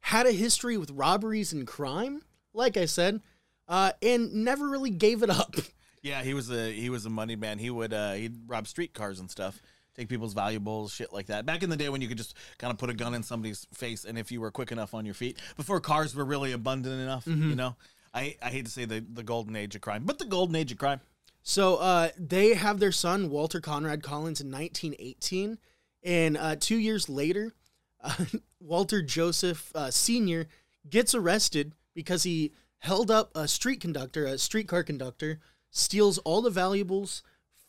had 0.00 0.26
a 0.26 0.32
history 0.32 0.76
with 0.76 0.90
robberies 0.92 1.52
and 1.52 1.66
crime, 1.66 2.22
like 2.52 2.76
I 2.76 2.84
said, 2.84 3.20
uh, 3.66 3.92
and 4.00 4.32
never 4.32 4.68
really 4.68 4.90
gave 4.90 5.22
it 5.22 5.30
up. 5.30 5.56
Yeah, 6.02 6.22
he 6.22 6.34
was 6.34 6.50
a 6.50 6.70
he 6.70 6.90
was 6.90 7.06
a 7.06 7.10
money 7.10 7.34
man. 7.34 7.58
He 7.58 7.70
would 7.70 7.92
uh 7.92 8.12
he'd 8.12 8.46
rob 8.46 8.68
streetcars 8.68 9.18
and 9.18 9.30
stuff, 9.30 9.60
take 9.94 10.08
people's 10.08 10.34
valuables, 10.34 10.92
shit 10.92 11.12
like 11.12 11.26
that. 11.26 11.46
Back 11.46 11.62
in 11.62 11.70
the 11.70 11.76
day 11.76 11.88
when 11.88 12.00
you 12.00 12.08
could 12.08 12.18
just 12.18 12.34
kind 12.58 12.70
of 12.72 12.78
put 12.78 12.90
a 12.90 12.94
gun 12.94 13.14
in 13.14 13.22
somebody's 13.22 13.66
face, 13.72 14.04
and 14.04 14.18
if 14.18 14.32
you 14.32 14.40
were 14.40 14.50
quick 14.50 14.72
enough 14.72 14.94
on 14.94 15.04
your 15.04 15.14
feet, 15.14 15.38
before 15.56 15.80
cars 15.80 16.14
were 16.14 16.24
really 16.24 16.52
abundant 16.52 17.00
enough, 17.00 17.26
you 17.26 17.54
know. 17.56 17.76
I, 18.12 18.36
I 18.40 18.50
hate 18.50 18.64
to 18.64 18.70
say 18.70 18.84
the 18.84 19.00
the 19.00 19.24
golden 19.24 19.56
age 19.56 19.74
of 19.74 19.80
crime, 19.80 20.04
but 20.04 20.18
the 20.18 20.24
golden 20.24 20.54
age 20.54 20.70
of 20.70 20.78
crime. 20.78 21.00
So 21.42 21.76
uh, 21.76 22.08
they 22.16 22.54
have 22.54 22.78
their 22.78 22.92
son 22.92 23.28
Walter 23.28 23.60
Conrad 23.60 24.02
Collins 24.02 24.40
in 24.40 24.50
1918, 24.50 25.58
and 26.02 26.36
uh, 26.36 26.56
two 26.58 26.78
years 26.78 27.08
later, 27.08 27.52
uh, 28.00 28.14
Walter 28.60 29.02
Joseph 29.02 29.70
uh, 29.74 29.90
Senior 29.90 30.46
gets 30.88 31.14
arrested 31.14 31.72
because 31.94 32.22
he 32.22 32.52
held 32.78 33.10
up 33.10 33.30
a 33.34 33.48
street 33.48 33.80
conductor, 33.80 34.26
a 34.26 34.38
streetcar 34.38 34.82
conductor, 34.84 35.40
steals 35.70 36.18
all 36.18 36.40
the 36.40 36.50
valuables 36.50 37.22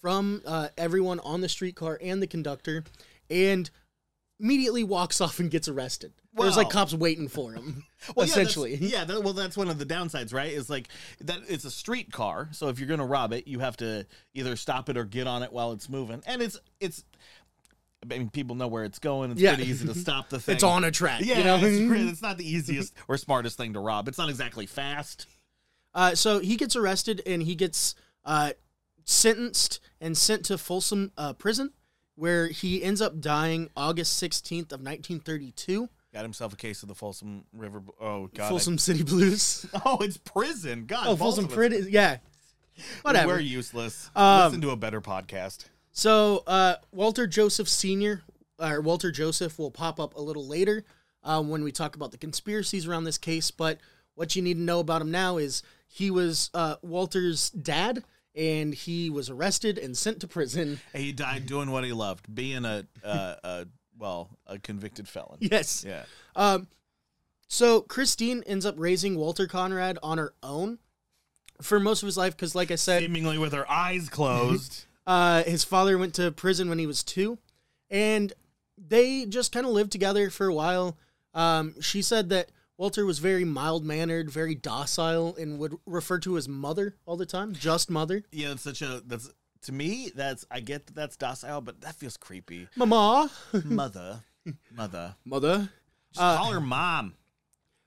from 0.06 0.40
uh, 0.46 0.68
everyone 0.78 1.20
on 1.22 1.42
the 1.42 1.50
streetcar 1.50 1.98
and 2.00 2.22
the 2.22 2.28
conductor, 2.28 2.84
and 3.28 3.72
immediately 4.40 4.84
walks 4.84 5.20
off 5.22 5.40
and 5.40 5.50
gets 5.50 5.68
arrested. 5.68 6.14
There's 6.36 6.58
like 6.58 6.70
cops 6.70 6.94
waiting 6.94 7.28
for 7.28 7.54
him, 7.54 7.86
Well, 8.16 8.28
yeah, 8.28 8.36
that's- 8.36 8.50
essentially. 8.52 8.76
yeah. 8.82 9.04
that, 9.06 9.24
well, 9.24 9.34
that's 9.34 9.58
one 9.58 9.68
of 9.68 9.80
the 9.80 9.86
downsides, 9.86 10.32
right? 10.32 10.52
Is 10.52 10.70
like 10.70 10.90
that 11.22 11.40
it's 11.48 11.66
a 11.66 11.72
street 11.72 12.12
car, 12.12 12.50
so 12.52 12.68
if 12.68 12.78
you're 12.78 12.88
gonna 12.88 13.04
rob 13.06 13.34
it, 13.34 13.48
you 13.48 13.58
have 13.62 13.78
to 13.78 14.06
either 14.36 14.56
stop 14.56 14.90
it 14.90 14.96
or 14.98 15.06
get 15.06 15.26
on 15.26 15.42
it 15.42 15.52
while 15.52 15.72
it's 15.72 15.90
moving, 15.90 16.22
and 16.28 16.44
it's 16.44 16.60
it's. 16.80 17.04
I 18.04 18.20
mean, 18.20 18.30
people 18.30 18.56
know 18.56 18.68
where 18.68 18.84
it's 18.84 19.00
going. 19.00 19.32
It's 19.32 19.42
Yeah. 19.42 19.56
pretty 19.56 19.72
easy 19.72 19.88
to 19.88 19.96
stop 19.96 20.30
the 20.30 20.40
thing. 20.40 20.54
It's 20.54 20.64
on 20.64 20.84
a 20.84 20.92
track. 20.92 21.22
Yeah, 21.24 21.40
you 21.40 21.44
know? 21.44 21.56
it's, 21.56 22.12
it's 22.12 22.22
not 22.22 22.38
the 22.38 22.48
easiest 22.48 22.94
or 23.08 23.18
smartest 23.18 23.58
thing 23.58 23.74
to 23.74 23.80
rob. 23.80 24.08
It's 24.08 24.20
not 24.20 24.30
exactly 24.30 24.68
fast. 24.68 25.26
Uh, 25.96 26.14
so 26.14 26.38
he 26.38 26.56
gets 26.56 26.76
arrested 26.76 27.24
and 27.26 27.42
he 27.42 27.56
gets 27.56 27.96
uh, 28.24 28.52
sentenced 29.06 29.80
and 30.02 30.18
sent 30.18 30.44
to 30.46 30.58
Folsom 30.58 31.12
uh, 31.18 31.34
Prison, 31.34 31.72
where 32.16 32.48
he 32.48 32.84
ends 32.84 33.02
up 33.02 33.22
dying 33.22 33.70
August 33.78 34.22
16th 34.22 34.72
of 34.74 34.82
1932. 34.82 35.88
Got 36.14 36.24
himself 36.24 36.54
a 36.54 36.56
case 36.56 36.82
of 36.82 36.90
the 36.90 36.96
Folsom 36.96 37.44
River. 37.54 37.82
Oh 38.00 38.28
God! 38.34 38.46
I- 38.46 38.50
Folsom 38.50 38.78
City 38.78 39.04
Blues. 39.04 39.66
oh, 39.86 39.98
it's 40.02 40.18
prison. 40.18 40.86
God. 40.86 41.08
oh, 41.08 41.16
Folsom. 41.16 41.48
Prison. 41.48 41.88
Yeah. 41.90 42.18
Whatever. 43.04 43.34
We're 43.34 43.40
useless. 43.40 44.10
Um, 44.16 44.46
Listen 44.46 44.62
to 44.62 44.72
a 44.72 44.76
better 44.76 45.02
podcast. 45.02 45.66
So 45.92 46.44
uh, 46.46 46.76
Walter 46.92 47.26
Joseph 47.26 47.70
Senior, 47.70 48.24
or 48.60 48.82
Walter 48.82 49.12
Joseph, 49.12 49.58
will 49.58 49.72
pop 49.72 50.00
up 50.00 50.16
a 50.16 50.22
little 50.22 50.46
later 50.46 50.84
uh, 51.24 51.42
when 51.42 51.64
we 51.64 51.72
talk 51.72 51.96
about 51.96 52.12
the 52.12 52.18
conspiracies 52.18 52.86
around 52.88 53.06
this 53.06 53.18
case. 53.18 53.52
But 53.52 53.80
what 54.16 54.36
you 54.36 54.42
need 54.42 54.56
to 54.56 54.62
know 54.62 54.80
about 54.80 55.02
him 55.02 55.12
now 55.12 55.38
is 55.38 55.64
he 55.88 56.12
was 56.12 56.50
uh, 56.54 56.76
Walter's 56.82 57.50
dad, 57.50 58.04
and 58.36 58.74
he 58.74 59.10
was 59.10 59.30
arrested 59.30 59.78
and 59.78 59.98
sent 59.98 60.20
to 60.22 60.28
prison. 60.28 60.80
He 60.94 61.12
died 61.12 61.46
doing 61.46 61.72
what 61.72 61.84
he 61.84 61.94
loved, 61.94 62.34
being 62.34 62.66
a, 62.66 62.86
uh, 63.04 63.36
a 63.44 63.68
well, 63.98 64.30
a 64.48 64.60
convicted 64.60 65.08
felon. 65.08 65.38
Yes. 65.40 65.86
Yeah. 65.88 66.04
Um, 66.36 66.68
so 67.48 67.82
Christine 67.82 68.44
ends 68.46 68.66
up 68.66 68.76
raising 68.78 69.16
Walter 69.16 69.48
Conrad 69.48 69.98
on 70.02 70.18
her 70.18 70.34
own 70.42 70.80
for 71.62 71.80
most 71.80 72.04
of 72.04 72.08
his 72.08 72.18
life 72.18 72.36
because, 72.36 72.56
like 72.56 72.72
I 72.72 72.76
said, 72.76 73.02
Seemingly 73.02 73.38
with 73.38 73.54
her 73.54 73.70
eyes 73.70 74.10
closed. 74.10 74.86
uh, 75.08 75.44
his 75.44 75.64
father 75.64 75.98
went 75.98 76.14
to 76.16 76.32
prison 76.32 76.70
when 76.70 76.80
he 76.80 76.88
was 76.88 77.04
two, 77.04 77.38
and 77.90 78.34
they 78.78 79.26
just 79.26 79.52
kind 79.52 79.66
of 79.66 79.72
lived 79.72 79.92
together 79.92 80.30
for 80.30 80.48
a 80.48 80.54
while. 80.54 80.98
Um, 81.34 81.80
she 81.82 82.02
said 82.02 82.30
that 82.30 82.50
Walter 82.78 83.06
was 83.06 83.20
very 83.20 83.46
mild 83.46 83.86
mannered, 83.86 84.30
very 84.30 84.54
docile, 84.56 85.36
and 85.38 85.58
would 85.60 85.76
refer 85.86 86.20
to 86.20 86.34
his 86.36 86.48
mother 86.50 86.96
all 87.06 87.16
the 87.18 87.26
time, 87.26 87.54
just 87.54 87.90
mother. 87.90 88.24
yeah, 88.32 88.52
it's 88.52 88.64
such 88.64 88.82
a 88.82 89.02
that's 89.06 89.30
to 89.62 89.72
me 89.72 90.12
that's 90.16 90.46
I 90.52 90.60
get 90.60 90.86
that 90.88 90.96
that's 90.96 91.16
docile, 91.18 91.62
but 91.62 91.82
that 91.82 91.96
feels 91.96 92.18
creepy. 92.18 92.68
Mama, 92.76 93.32
Mother, 93.64 94.24
mother, 94.72 95.16
mother. 95.24 95.70
just 96.14 96.20
call 96.38 96.52
her 96.52 96.60
mom. 96.62 97.16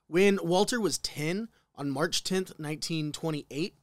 When 0.07 0.39
Walter 0.43 0.81
was 0.81 0.97
10, 0.99 1.49
on 1.75 1.91
March 1.91 2.25
10th, 2.25 2.59
1928, 2.59 3.75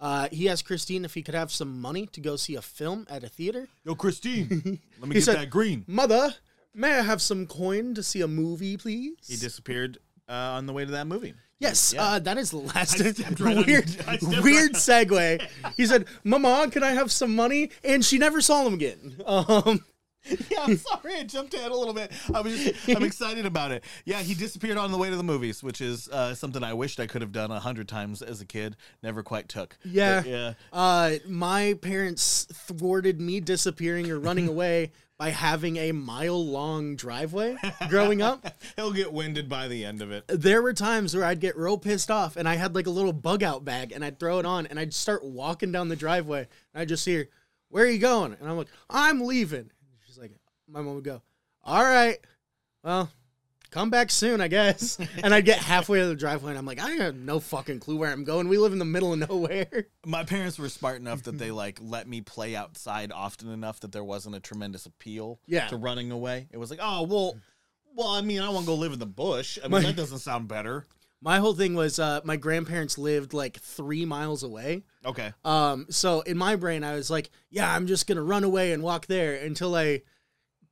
uh, 0.00 0.28
he 0.32 0.48
asked 0.48 0.64
Christine 0.64 1.04
if 1.04 1.12
he 1.14 1.22
could 1.22 1.34
have 1.34 1.52
some 1.52 1.78
money 1.80 2.06
to 2.06 2.20
go 2.20 2.36
see 2.36 2.54
a 2.56 2.62
film 2.62 3.06
at 3.10 3.22
a 3.22 3.28
theater. 3.28 3.68
Yo, 3.84 3.94
Christine, 3.94 4.80
let 4.98 5.08
me 5.08 5.08
He 5.08 5.14
get 5.20 5.24
said- 5.24 5.36
that 5.36 5.50
green. 5.50 5.84
Mother, 5.86 6.34
may 6.74 6.94
I 6.94 7.02
have 7.02 7.20
some 7.22 7.46
coin 7.46 7.94
to 7.94 8.02
see 8.02 8.22
a 8.22 8.26
movie, 8.28 8.76
please? 8.78 9.16
He 9.28 9.36
disappeared 9.36 9.98
uh, 10.28 10.32
on 10.32 10.66
the 10.66 10.72
way 10.72 10.84
to 10.84 10.92
that 10.92 11.06
movie. 11.06 11.34
Yes, 11.60 11.92
Yeah. 11.94 12.02
uh, 12.04 12.18
that 12.18 12.36
is 12.36 12.50
the 12.50 12.58
last 12.58 13.00
I 13.00 13.04
right 13.40 13.66
weird, 13.66 13.88
your- 13.90 14.04
I 14.08 14.18
weird 14.40 14.72
right 14.74 15.08
segue. 15.08 15.46
He 15.76 15.86
said, 15.86 16.06
"Mama, 16.24 16.68
can 16.70 16.82
I 16.82 16.92
have 16.92 17.10
some 17.12 17.34
money?" 17.34 17.70
And 17.84 18.04
she 18.04 18.18
never 18.18 18.40
saw 18.40 18.66
him 18.66 18.74
again. 18.74 19.16
Um, 19.24 19.84
Yeah, 20.50 20.60
I'm 20.62 20.78
sorry, 20.78 21.16
I 21.16 21.24
jumped 21.24 21.52
ahead 21.52 21.70
a 21.70 21.76
little 21.76 21.92
bit. 21.92 22.10
I 22.34 22.40
was 22.40 22.58
just, 22.58 22.88
I'm 22.88 23.02
excited 23.04 23.44
about 23.44 23.72
it. 23.72 23.84
Yeah, 24.06 24.22
he 24.22 24.32
disappeared 24.32 24.78
on 24.78 24.90
the 24.90 24.96
way 24.96 25.10
to 25.10 25.16
the 25.16 25.22
movies, 25.22 25.62
which 25.62 25.82
is 25.82 26.08
uh, 26.08 26.34
something 26.34 26.64
I 26.64 26.72
wished 26.72 26.98
I 26.98 27.06
could 27.06 27.20
have 27.20 27.30
done 27.32 27.50
a 27.50 27.60
hundred 27.60 27.88
times 27.88 28.22
as 28.22 28.40
a 28.40 28.46
kid. 28.46 28.74
Never 29.02 29.22
quite 29.22 29.50
took. 29.50 29.76
Yeah. 29.84 30.22
But, 30.22 30.30
yeah. 30.30 30.52
uh, 30.72 31.10
my 31.28 31.74
parents 31.82 32.46
thwarted 32.50 33.20
me 33.20 33.40
disappearing 33.40 34.10
or 34.10 34.18
running 34.18 34.48
away 34.48 34.92
by 35.18 35.30
having 35.30 35.76
a 35.76 35.92
mile 35.92 36.44
long 36.44 36.96
driveway 36.96 37.56
growing 37.88 38.20
up. 38.20 38.44
He'll 38.76 38.92
get 38.92 39.12
winded 39.12 39.48
by 39.48 39.68
the 39.68 39.84
end 39.84 40.02
of 40.02 40.10
it. 40.10 40.24
There 40.28 40.60
were 40.60 40.72
times 40.72 41.14
where 41.14 41.24
I'd 41.24 41.40
get 41.40 41.56
real 41.56 41.78
pissed 41.78 42.10
off 42.10 42.36
and 42.36 42.48
I 42.48 42.56
had 42.56 42.74
like 42.74 42.86
a 42.86 42.90
little 42.90 43.12
bug 43.12 43.42
out 43.42 43.64
bag 43.64 43.92
and 43.92 44.04
I'd 44.04 44.18
throw 44.18 44.38
it 44.38 44.46
on 44.46 44.66
and 44.66 44.78
I'd 44.78 44.92
start 44.92 45.24
walking 45.24 45.70
down 45.70 45.88
the 45.88 45.96
driveway 45.96 46.40
and 46.72 46.80
I'd 46.80 46.88
just 46.88 47.04
hear, 47.04 47.28
Where 47.68 47.84
are 47.84 47.88
you 47.88 47.98
going? 47.98 48.36
And 48.40 48.48
I'm 48.48 48.56
like, 48.56 48.68
I'm 48.90 49.20
leaving. 49.20 49.70
She's 50.06 50.18
like, 50.18 50.32
My 50.68 50.80
mom 50.80 50.96
would 50.96 51.04
go, 51.04 51.22
All 51.62 51.84
right, 51.84 52.18
well, 52.82 53.10
come 53.74 53.90
back 53.90 54.10
soon, 54.10 54.40
I 54.40 54.48
guess. 54.48 54.98
And 55.22 55.34
I'd 55.34 55.44
get 55.44 55.58
halfway 55.58 56.00
to 56.00 56.06
the 56.06 56.14
driveway 56.14 56.50
and 56.50 56.58
I'm 56.58 56.64
like, 56.66 56.80
I 56.80 56.90
have 56.92 57.14
no 57.16 57.40
fucking 57.40 57.80
clue 57.80 57.96
where 57.96 58.10
I'm 58.10 58.24
going. 58.24 58.48
We 58.48 58.56
live 58.58 58.72
in 58.72 58.78
the 58.78 58.84
middle 58.84 59.12
of 59.12 59.28
nowhere. 59.28 59.86
My 60.06 60.24
parents 60.24 60.58
were 60.58 60.68
smart 60.68 61.00
enough 61.00 61.24
that 61.24 61.38
they 61.38 61.50
like 61.50 61.78
let 61.82 62.06
me 62.08 62.20
play 62.20 62.54
outside 62.56 63.12
often 63.12 63.50
enough 63.50 63.80
that 63.80 63.92
there 63.92 64.04
wasn't 64.04 64.36
a 64.36 64.40
tremendous 64.40 64.86
appeal 64.86 65.40
Yeah. 65.46 65.66
to 65.68 65.76
running 65.76 66.10
away. 66.10 66.48
It 66.52 66.56
was 66.58 66.70
like, 66.70 66.80
oh 66.82 67.02
well, 67.02 67.36
well, 67.96 68.08
I 68.08 68.22
mean, 68.22 68.40
I 68.40 68.48
want 68.48 68.64
to 68.64 68.66
go 68.66 68.74
live 68.76 68.92
in 68.92 68.98
the 68.98 69.06
bush. 69.06 69.58
I 69.62 69.68
mean, 69.68 69.70
My- 69.72 69.80
that 69.82 69.96
doesn't 69.96 70.18
sound 70.20 70.48
better. 70.48 70.86
My 71.20 71.38
whole 71.38 71.54
thing 71.54 71.74
was 71.74 71.98
uh, 71.98 72.20
my 72.24 72.36
grandparents 72.36 72.98
lived 72.98 73.32
like 73.32 73.58
three 73.58 74.04
miles 74.04 74.42
away. 74.42 74.82
Okay, 75.06 75.32
Um, 75.42 75.86
so 75.88 76.20
in 76.20 76.36
my 76.36 76.54
brain, 76.56 76.84
I 76.84 76.96
was 76.96 77.08
like, 77.10 77.30
yeah, 77.48 77.74
I'm 77.74 77.86
just 77.86 78.06
gonna 78.06 78.22
run 78.22 78.44
away 78.44 78.72
and 78.72 78.82
walk 78.82 79.06
there 79.06 79.34
until 79.36 79.74
I 79.74 80.02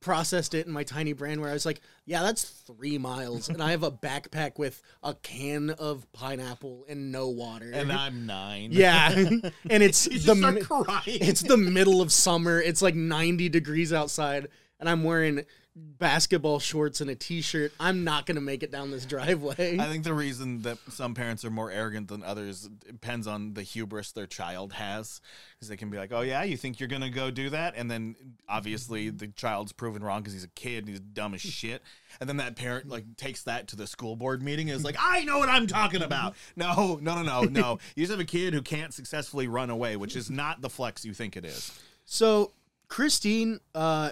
processed 0.03 0.53
it 0.53 0.67
in 0.67 0.71
my 0.73 0.83
tiny 0.83 1.13
brain 1.13 1.41
where 1.41 1.49
I 1.49 1.53
was 1.53 1.65
like, 1.65 1.81
yeah, 2.05 2.21
that's 2.21 2.43
three 2.43 2.97
miles, 2.97 3.49
and 3.49 3.63
I 3.63 3.71
have 3.71 3.81
a 3.83 3.91
backpack 3.91 4.59
with 4.59 4.81
a 5.01 5.13
can 5.15 5.69
of 5.71 6.11
pineapple 6.13 6.85
and 6.87 7.11
no 7.11 7.29
water. 7.29 7.71
and 7.73 7.91
I'm 7.91 8.25
nine. 8.25 8.69
yeah, 8.71 9.09
and 9.69 9.83
it's 9.83 10.05
the 10.05 10.35
start 10.35 10.55
mi- 10.55 10.61
crying. 10.61 11.01
it's 11.05 11.41
the 11.41 11.57
middle 11.57 12.01
of 12.01 12.11
summer. 12.11 12.61
It's 12.61 12.81
like 12.81 12.95
90 12.95 13.49
degrees 13.49 13.91
outside, 13.93 14.47
and 14.79 14.89
I'm 14.89 15.03
wearing 15.03 15.45
basketball 15.75 16.59
shorts 16.59 17.01
and 17.01 17.09
a 17.09 17.15
t-shirt. 17.15 17.71
I'm 17.79 18.03
not 18.03 18.25
gonna 18.25 18.41
make 18.41 18.61
it 18.61 18.71
down 18.71 18.91
this 18.91 19.05
driveway. 19.05 19.79
I 19.79 19.85
think 19.85 20.03
the 20.03 20.13
reason 20.13 20.61
that 20.63 20.77
some 20.89 21.15
parents 21.15 21.43
are 21.43 21.49
more 21.49 21.71
arrogant 21.71 22.09
than 22.09 22.23
others 22.23 22.69
depends 22.85 23.25
on 23.27 23.53
the 23.53 23.63
hubris 23.63 24.11
their 24.11 24.27
child 24.27 24.73
has. 24.73 25.21
Because 25.55 25.69
they 25.69 25.77
can 25.77 25.89
be 25.89 25.97
like, 25.97 26.11
oh, 26.11 26.21
yeah, 26.21 26.43
you 26.43 26.57
think 26.57 26.79
you're 26.79 26.89
going 26.89 27.03
to 27.03 27.09
go 27.09 27.31
do 27.31 27.49
that? 27.51 27.75
And 27.77 27.89
then 27.89 28.15
obviously 28.49 29.09
the 29.09 29.27
child's 29.27 29.71
proven 29.71 30.03
wrong 30.03 30.21
because 30.21 30.33
he's 30.33 30.43
a 30.43 30.49
kid 30.49 30.79
and 30.79 30.89
he's 30.89 30.99
dumb 30.99 31.33
as 31.33 31.41
shit. 31.41 31.81
And 32.19 32.27
then 32.27 32.37
that 32.37 32.55
parent 32.55 32.89
like 32.89 33.15
takes 33.15 33.43
that 33.43 33.69
to 33.69 33.75
the 33.75 33.87
school 33.87 34.15
board 34.15 34.43
meeting 34.43 34.69
and 34.69 34.77
is 34.77 34.83
like, 34.83 34.97
I 34.99 35.23
know 35.23 35.39
what 35.39 35.49
I'm 35.49 35.67
talking 35.67 36.01
about. 36.01 36.35
No, 36.55 36.99
no, 37.01 37.15
no, 37.15 37.23
no, 37.23 37.43
no. 37.43 37.79
You 37.95 38.03
just 38.03 38.11
have 38.11 38.19
a 38.19 38.25
kid 38.25 38.53
who 38.53 38.61
can't 38.61 38.93
successfully 38.93 39.47
run 39.47 39.69
away, 39.69 39.95
which 39.95 40.15
is 40.15 40.29
not 40.29 40.61
the 40.61 40.69
flex 40.69 41.05
you 41.05 41.13
think 41.13 41.37
it 41.37 41.45
is. 41.45 41.79
So 42.05 42.51
Christine, 42.89 43.59
uh, 43.73 44.11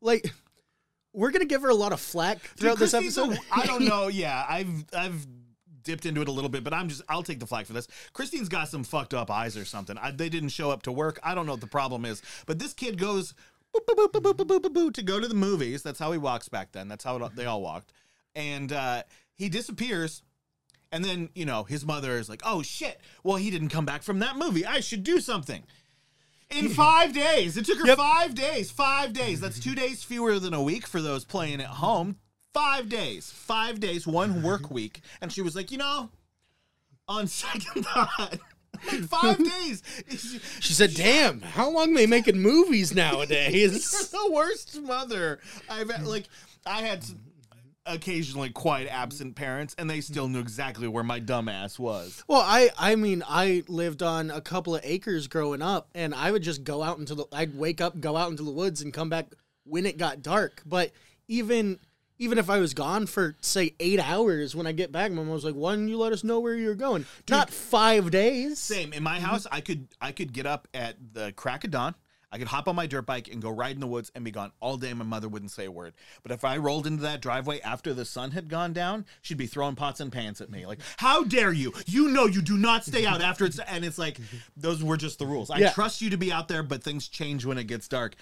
like, 0.00 0.32
we're 1.18 1.32
gonna 1.32 1.44
give 1.44 1.62
her 1.62 1.68
a 1.68 1.74
lot 1.74 1.92
of 1.92 2.00
flack 2.00 2.38
throughout 2.38 2.78
Dude, 2.78 2.80
this 2.80 2.94
episode. 2.94 3.32
A, 3.32 3.38
I 3.52 3.66
don't 3.66 3.84
know. 3.88 4.06
Yeah, 4.08 4.44
I've 4.48 4.84
I've 4.96 5.26
dipped 5.82 6.06
into 6.06 6.22
it 6.22 6.28
a 6.28 6.32
little 6.32 6.48
bit, 6.48 6.62
but 6.62 6.72
I'm 6.72 6.88
just 6.88 7.02
I'll 7.08 7.24
take 7.24 7.40
the 7.40 7.46
flack 7.46 7.66
for 7.66 7.72
this. 7.72 7.88
Christine's 8.12 8.48
got 8.48 8.68
some 8.68 8.84
fucked 8.84 9.14
up 9.14 9.30
eyes 9.30 9.56
or 9.56 9.64
something. 9.64 9.98
I, 9.98 10.12
they 10.12 10.28
didn't 10.28 10.50
show 10.50 10.70
up 10.70 10.82
to 10.82 10.92
work. 10.92 11.18
I 11.22 11.34
don't 11.34 11.44
know 11.46 11.52
what 11.52 11.60
the 11.60 11.66
problem 11.66 12.04
is, 12.04 12.22
but 12.46 12.58
this 12.58 12.72
kid 12.72 12.98
goes 12.98 13.34
boop, 13.74 14.12
boop, 14.12 14.60
boop, 14.60 14.94
to 14.94 15.02
go 15.02 15.18
to 15.18 15.26
the 15.26 15.34
movies. 15.34 15.82
That's 15.82 15.98
how 15.98 16.12
he 16.12 16.18
walks 16.18 16.48
back 16.48 16.72
then. 16.72 16.88
That's 16.88 17.04
how 17.04 17.16
it, 17.16 17.34
they 17.34 17.46
all 17.46 17.62
walked, 17.62 17.92
and 18.34 18.72
uh, 18.72 19.02
he 19.34 19.48
disappears. 19.48 20.22
And 20.90 21.04
then 21.04 21.28
you 21.34 21.44
know 21.44 21.64
his 21.64 21.84
mother 21.84 22.16
is 22.16 22.28
like, 22.30 22.42
"Oh 22.44 22.62
shit! 22.62 23.00
Well, 23.24 23.36
he 23.36 23.50
didn't 23.50 23.68
come 23.68 23.84
back 23.84 24.02
from 24.02 24.20
that 24.20 24.36
movie. 24.36 24.64
I 24.64 24.80
should 24.80 25.02
do 25.02 25.20
something." 25.20 25.64
In 26.50 26.68
five 26.70 27.12
days. 27.12 27.56
It 27.56 27.66
took 27.66 27.78
her 27.78 27.86
Yep. 27.86 27.98
five 27.98 28.34
days. 28.34 28.70
Five 28.70 29.12
days. 29.12 29.40
That's 29.40 29.58
two 29.60 29.74
days 29.74 30.02
fewer 30.02 30.38
than 30.38 30.54
a 30.54 30.62
week 30.62 30.86
for 30.86 31.02
those 31.02 31.24
playing 31.24 31.60
at 31.60 31.66
home. 31.66 32.16
Five 32.54 32.88
days. 32.88 33.30
Five 33.30 33.80
days, 33.80 34.06
one 34.06 34.42
work 34.42 34.70
week. 34.70 35.02
And 35.20 35.30
she 35.32 35.42
was 35.42 35.54
like, 35.54 35.70
you 35.70 35.78
know, 35.78 36.10
on 37.06 37.26
second 37.26 37.84
thought, 37.84 38.38
like 38.90 39.02
five 39.04 39.38
days. 39.44 39.82
She- 40.60 40.72
said, 40.74 40.94
"Damn, 40.94 41.40
how 41.42 41.68
long 41.70 41.92
they 41.94 42.06
making 42.06 42.38
movies 42.38 42.92
You're 42.92 43.04
nowadays?" 43.04 44.08
the 44.10 44.30
worst 44.32 44.80
mother. 44.80 45.40
I've 45.68 45.90
had- 45.90 46.06
like 46.06 46.24
I 46.64 46.80
had 46.82 47.04
occasionally 47.88 48.50
quite 48.50 48.86
absent 48.86 49.36
parents, 49.36 49.74
and 49.78 49.88
they 49.88 50.00
still 50.00 50.28
knew 50.28 50.40
exactly 50.40 50.86
where 50.88 51.04
my 51.04 51.18
dumb 51.18 51.48
ass 51.48 51.78
was. 51.78 52.22
well, 52.28 52.42
I, 52.44 52.70
I 52.78 52.96
mean, 52.96 53.22
I 53.26 53.64
lived 53.68 54.02
on 54.02 54.30
a 54.30 54.40
couple 54.40 54.74
of 54.74 54.82
acres 54.84 55.26
growing 55.26 55.62
up, 55.62 55.88
and 55.94 56.14
I 56.14 56.30
would 56.30 56.42
just 56.42 56.64
go 56.64 56.82
out 56.82 56.98
into 56.98 57.14
the. 57.14 57.26
I'd 57.32 57.56
wake 57.56 57.80
up, 57.80 58.00
go 58.00 58.16
out 58.16 58.30
into 58.30 58.42
the 58.42 58.50
woods, 58.50 58.82
and 58.82 58.92
come 58.92 59.08
back 59.08 59.26
when 59.64 59.86
it 59.86 59.98
got 59.98 60.22
dark. 60.22 60.62
But 60.64 60.92
even, 61.26 61.78
even 62.18 62.38
if 62.38 62.50
I 62.50 62.58
was 62.58 62.74
gone 62.74 63.06
for 63.06 63.36
say 63.40 63.74
eight 63.80 64.00
hours, 64.00 64.54
when 64.54 64.66
I 64.66 64.72
get 64.72 64.92
back, 64.92 65.10
my 65.12 65.22
mom 65.22 65.30
was 65.30 65.44
like, 65.44 65.54
"Why 65.54 65.72
didn't 65.72 65.88
you 65.88 65.98
let 65.98 66.12
us 66.12 66.24
know 66.24 66.40
where 66.40 66.54
you 66.54 66.68
were 66.68 66.74
going?" 66.74 67.06
Not 67.28 67.50
five 67.50 68.10
days. 68.10 68.58
Same 68.58 68.92
in 68.92 69.02
my 69.02 69.16
mm-hmm. 69.16 69.26
house. 69.26 69.46
I 69.50 69.60
could 69.60 69.88
I 70.00 70.12
could 70.12 70.32
get 70.32 70.46
up 70.46 70.68
at 70.74 70.96
the 71.12 71.32
crack 71.32 71.64
of 71.64 71.70
dawn. 71.70 71.94
I 72.30 72.36
could 72.38 72.48
hop 72.48 72.68
on 72.68 72.76
my 72.76 72.86
dirt 72.86 73.06
bike 73.06 73.28
and 73.28 73.40
go 73.40 73.48
ride 73.50 73.72
in 73.74 73.80
the 73.80 73.86
woods 73.86 74.12
and 74.14 74.22
be 74.22 74.30
gone 74.30 74.52
all 74.60 74.76
day. 74.76 74.92
My 74.92 75.04
mother 75.04 75.28
wouldn't 75.28 75.50
say 75.50 75.64
a 75.64 75.70
word. 75.70 75.94
But 76.22 76.30
if 76.30 76.44
I 76.44 76.58
rolled 76.58 76.86
into 76.86 77.02
that 77.02 77.22
driveway 77.22 77.60
after 77.60 77.94
the 77.94 78.04
sun 78.04 78.32
had 78.32 78.48
gone 78.50 78.74
down, 78.74 79.06
she'd 79.22 79.38
be 79.38 79.46
throwing 79.46 79.76
pots 79.76 80.00
and 80.00 80.12
pans 80.12 80.40
at 80.42 80.50
me. 80.50 80.66
Like, 80.66 80.80
how 80.98 81.24
dare 81.24 81.52
you? 81.52 81.72
You 81.86 82.08
know 82.08 82.26
you 82.26 82.42
do 82.42 82.58
not 82.58 82.84
stay 82.84 83.06
out 83.06 83.22
after 83.22 83.46
it's. 83.46 83.58
And 83.60 83.82
it's 83.84 83.96
like, 83.98 84.18
those 84.56 84.84
were 84.84 84.98
just 84.98 85.18
the 85.18 85.26
rules. 85.26 85.48
I 85.50 85.58
Yeah. 85.58 85.70
trust 85.72 86.02
you 86.02 86.10
to 86.10 86.18
be 86.18 86.30
out 86.30 86.48
there, 86.48 86.62
but 86.62 86.84
things 86.84 87.08
change 87.08 87.46
when 87.46 87.56
it 87.56 87.64
gets 87.64 87.88
dark. 87.88 88.14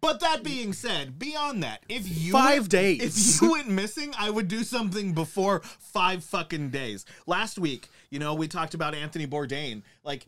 But 0.00 0.20
that 0.20 0.42
being 0.44 0.72
said, 0.74 1.18
beyond 1.18 1.62
that, 1.62 1.82
if 1.88 2.06
you 2.08 2.32
Five 2.32 2.60
went- 2.62 2.70
days. 2.70 3.36
if 3.36 3.42
you 3.42 3.52
went 3.52 3.68
missing, 3.68 4.12
I 4.18 4.30
would 4.30 4.46
do 4.46 4.62
something 4.62 5.12
before 5.12 5.60
five 5.78 6.22
fucking 6.22 6.70
days. 6.70 7.04
Last 7.26 7.58
week, 7.58 7.88
you 8.10 8.18
know, 8.18 8.34
we 8.34 8.46
talked 8.48 8.74
about 8.74 8.94
Anthony 8.94 9.26
Bourdain. 9.26 9.82
Like, 10.04 10.26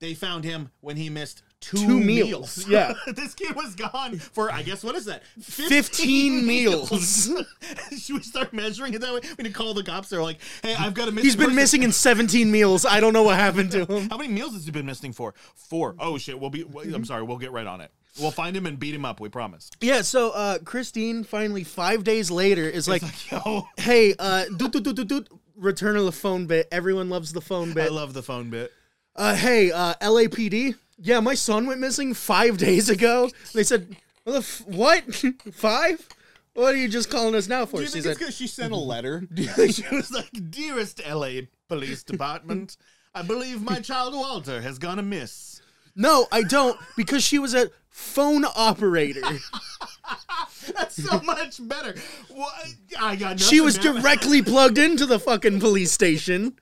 they 0.00 0.14
found 0.14 0.44
him 0.44 0.70
when 0.80 0.96
he 0.96 1.08
missed 1.08 1.42
two, 1.60 1.78
Two 1.78 1.98
meals. 2.00 2.58
meals, 2.58 2.68
yeah. 2.68 2.92
this 3.14 3.34
kid 3.34 3.56
was 3.56 3.74
gone 3.74 4.18
for 4.18 4.52
I 4.52 4.62
guess 4.62 4.84
what 4.84 4.94
is 4.94 5.06
that? 5.06 5.22
15 5.40 6.46
meals. 6.46 7.30
Should 7.98 8.16
we 8.16 8.22
start 8.22 8.52
measuring 8.52 8.94
it 8.94 9.00
that 9.00 9.14
way? 9.14 9.20
We 9.38 9.44
need 9.44 9.54
to 9.54 9.54
call 9.54 9.74
the 9.74 9.82
cops. 9.82 10.08
They're 10.08 10.22
like, 10.22 10.38
"Hey, 10.62 10.74
I've 10.74 10.94
got 10.94 11.08
a 11.08 11.12
missing." 11.12 11.24
He's 11.24 11.36
been 11.36 11.46
person." 11.46 11.56
missing 11.56 11.82
in 11.82 11.92
17 11.92 12.50
meals. 12.50 12.84
I 12.84 13.00
don't 13.00 13.12
know 13.12 13.22
what 13.22 13.36
happened 13.36 13.70
to 13.72 13.84
him. 13.86 14.10
How 14.10 14.18
many 14.18 14.32
meals 14.32 14.52
has 14.52 14.64
he 14.66 14.70
been 14.70 14.86
missing 14.86 15.12
for? 15.12 15.34
Four. 15.54 15.96
Oh 15.98 16.18
shit. 16.18 16.38
We'll 16.38 16.50
be. 16.50 16.64
I'm 16.94 17.04
sorry. 17.04 17.22
We'll 17.22 17.38
get 17.38 17.52
right 17.52 17.66
on 17.66 17.80
it. 17.80 17.90
We'll 18.20 18.30
find 18.30 18.56
him 18.56 18.64
and 18.66 18.78
beat 18.78 18.94
him 18.94 19.04
up. 19.04 19.20
We 19.20 19.28
promise. 19.28 19.70
Yeah, 19.80 20.00
so 20.00 20.30
uh, 20.30 20.58
Christine 20.60 21.22
finally 21.22 21.64
five 21.64 22.02
days 22.02 22.30
later 22.30 22.62
is 22.62 22.88
like, 22.88 23.02
like, 23.02 23.30
yo, 23.30 23.68
hey, 23.76 24.14
uh, 24.18 24.46
doot, 24.56 24.72
doot, 24.72 24.84
doot, 24.84 24.96
doot, 24.96 25.08
doot, 25.08 25.28
return 25.54 25.96
of 25.96 26.06
the 26.06 26.12
phone 26.12 26.46
bit. 26.46 26.66
Everyone 26.72 27.10
loves 27.10 27.34
the 27.34 27.42
phone 27.42 27.74
bit. 27.74 27.90
I 27.90 27.94
love 27.94 28.14
the 28.14 28.22
phone 28.22 28.48
bit. 28.48 28.72
Uh, 29.16 29.34
hey, 29.34 29.70
uh, 29.72 29.94
LAPD. 30.00 30.74
Yeah, 30.98 31.20
my 31.20 31.34
son 31.34 31.66
went 31.66 31.80
missing 31.80 32.14
five 32.14 32.56
days 32.68 32.88
ago. 32.88 33.30
They 33.54 33.64
said, 33.64 33.96
what? 34.24 34.36
F- 34.36 34.62
what? 34.66 35.04
Five? 35.52 36.08
What 36.54 36.74
are 36.74 36.78
you 36.78 36.88
just 36.88 37.10
calling 37.10 37.34
us 37.34 37.48
now 37.48 37.66
for? 37.66 37.76
Do 37.76 37.82
you 37.82 37.86
She 37.88 37.92
think 37.92 38.04
said, 38.04 38.10
it's 38.12 38.18
because 38.18 38.34
she 38.36 38.46
sent 38.46 38.72
a 38.72 38.76
letter? 38.76 39.20
Do 39.32 39.42
you 39.42 39.48
think 39.48 39.74
she 39.74 39.84
was 39.94 40.10
like, 40.10 40.30
"Dearest 40.50 41.02
LA 41.06 41.40
Police 41.68 42.02
Department, 42.02 42.78
I 43.14 43.20
believe 43.20 43.60
my 43.60 43.78
child 43.80 44.14
Walter 44.14 44.62
has 44.62 44.78
gone 44.78 44.98
amiss." 44.98 45.60
no, 45.94 46.26
I 46.32 46.42
don't, 46.42 46.78
because 46.96 47.22
she 47.22 47.38
was 47.38 47.54
a 47.54 47.70
phone 47.90 48.44
operator. 48.56 49.20
That's 50.76 51.02
so 51.02 51.20
much 51.20 51.56
better. 51.68 51.94
What? 52.30 52.52
I 52.98 53.16
got 53.16 53.32
nothing. 53.32 53.38
she 53.38 53.60
was 53.60 53.82
man. 53.82 53.96
directly 53.96 54.42
plugged 54.42 54.78
into 54.78 55.06
the 55.06 55.18
fucking 55.18 55.60
police 55.60 55.92
station. 55.92 56.58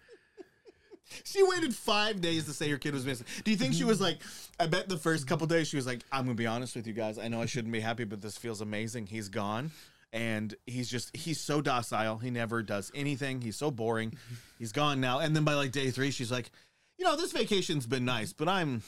She 1.24 1.42
waited 1.42 1.74
five 1.74 2.20
days 2.20 2.44
to 2.44 2.52
say 2.52 2.68
her 2.70 2.78
kid 2.78 2.92
was 2.94 3.06
missing. 3.06 3.26
Do 3.44 3.50
you 3.50 3.56
think 3.56 3.74
she 3.74 3.84
was 3.84 4.00
like? 4.00 4.18
I 4.60 4.66
bet 4.66 4.88
the 4.88 4.98
first 4.98 5.26
couple 5.26 5.46
days 5.46 5.68
she 5.68 5.76
was 5.76 5.86
like, 5.86 6.02
"I'm 6.12 6.24
gonna 6.24 6.34
be 6.34 6.46
honest 6.46 6.76
with 6.76 6.86
you 6.86 6.92
guys. 6.92 7.18
I 7.18 7.28
know 7.28 7.40
I 7.40 7.46
shouldn't 7.46 7.72
be 7.72 7.80
happy, 7.80 8.04
but 8.04 8.20
this 8.20 8.36
feels 8.36 8.60
amazing. 8.60 9.06
He's 9.06 9.28
gone." 9.28 9.70
And 10.12 10.54
he's 10.64 10.88
just, 10.88 11.16
he's 11.16 11.40
so 11.40 11.60
docile. 11.60 12.18
He 12.18 12.30
never 12.30 12.62
does 12.62 12.92
anything. 12.94 13.40
He's 13.40 13.56
so 13.56 13.72
boring. 13.72 14.16
He's 14.60 14.70
gone 14.70 15.00
now. 15.00 15.18
And 15.18 15.34
then 15.34 15.42
by 15.42 15.54
like 15.54 15.72
day 15.72 15.90
three, 15.90 16.12
she's 16.12 16.30
like, 16.30 16.52
you 16.98 17.04
know, 17.04 17.16
this 17.16 17.32
vacation's 17.32 17.84
been 17.84 18.04
nice, 18.04 18.32
but 18.32 18.48
I'm, 18.48 18.84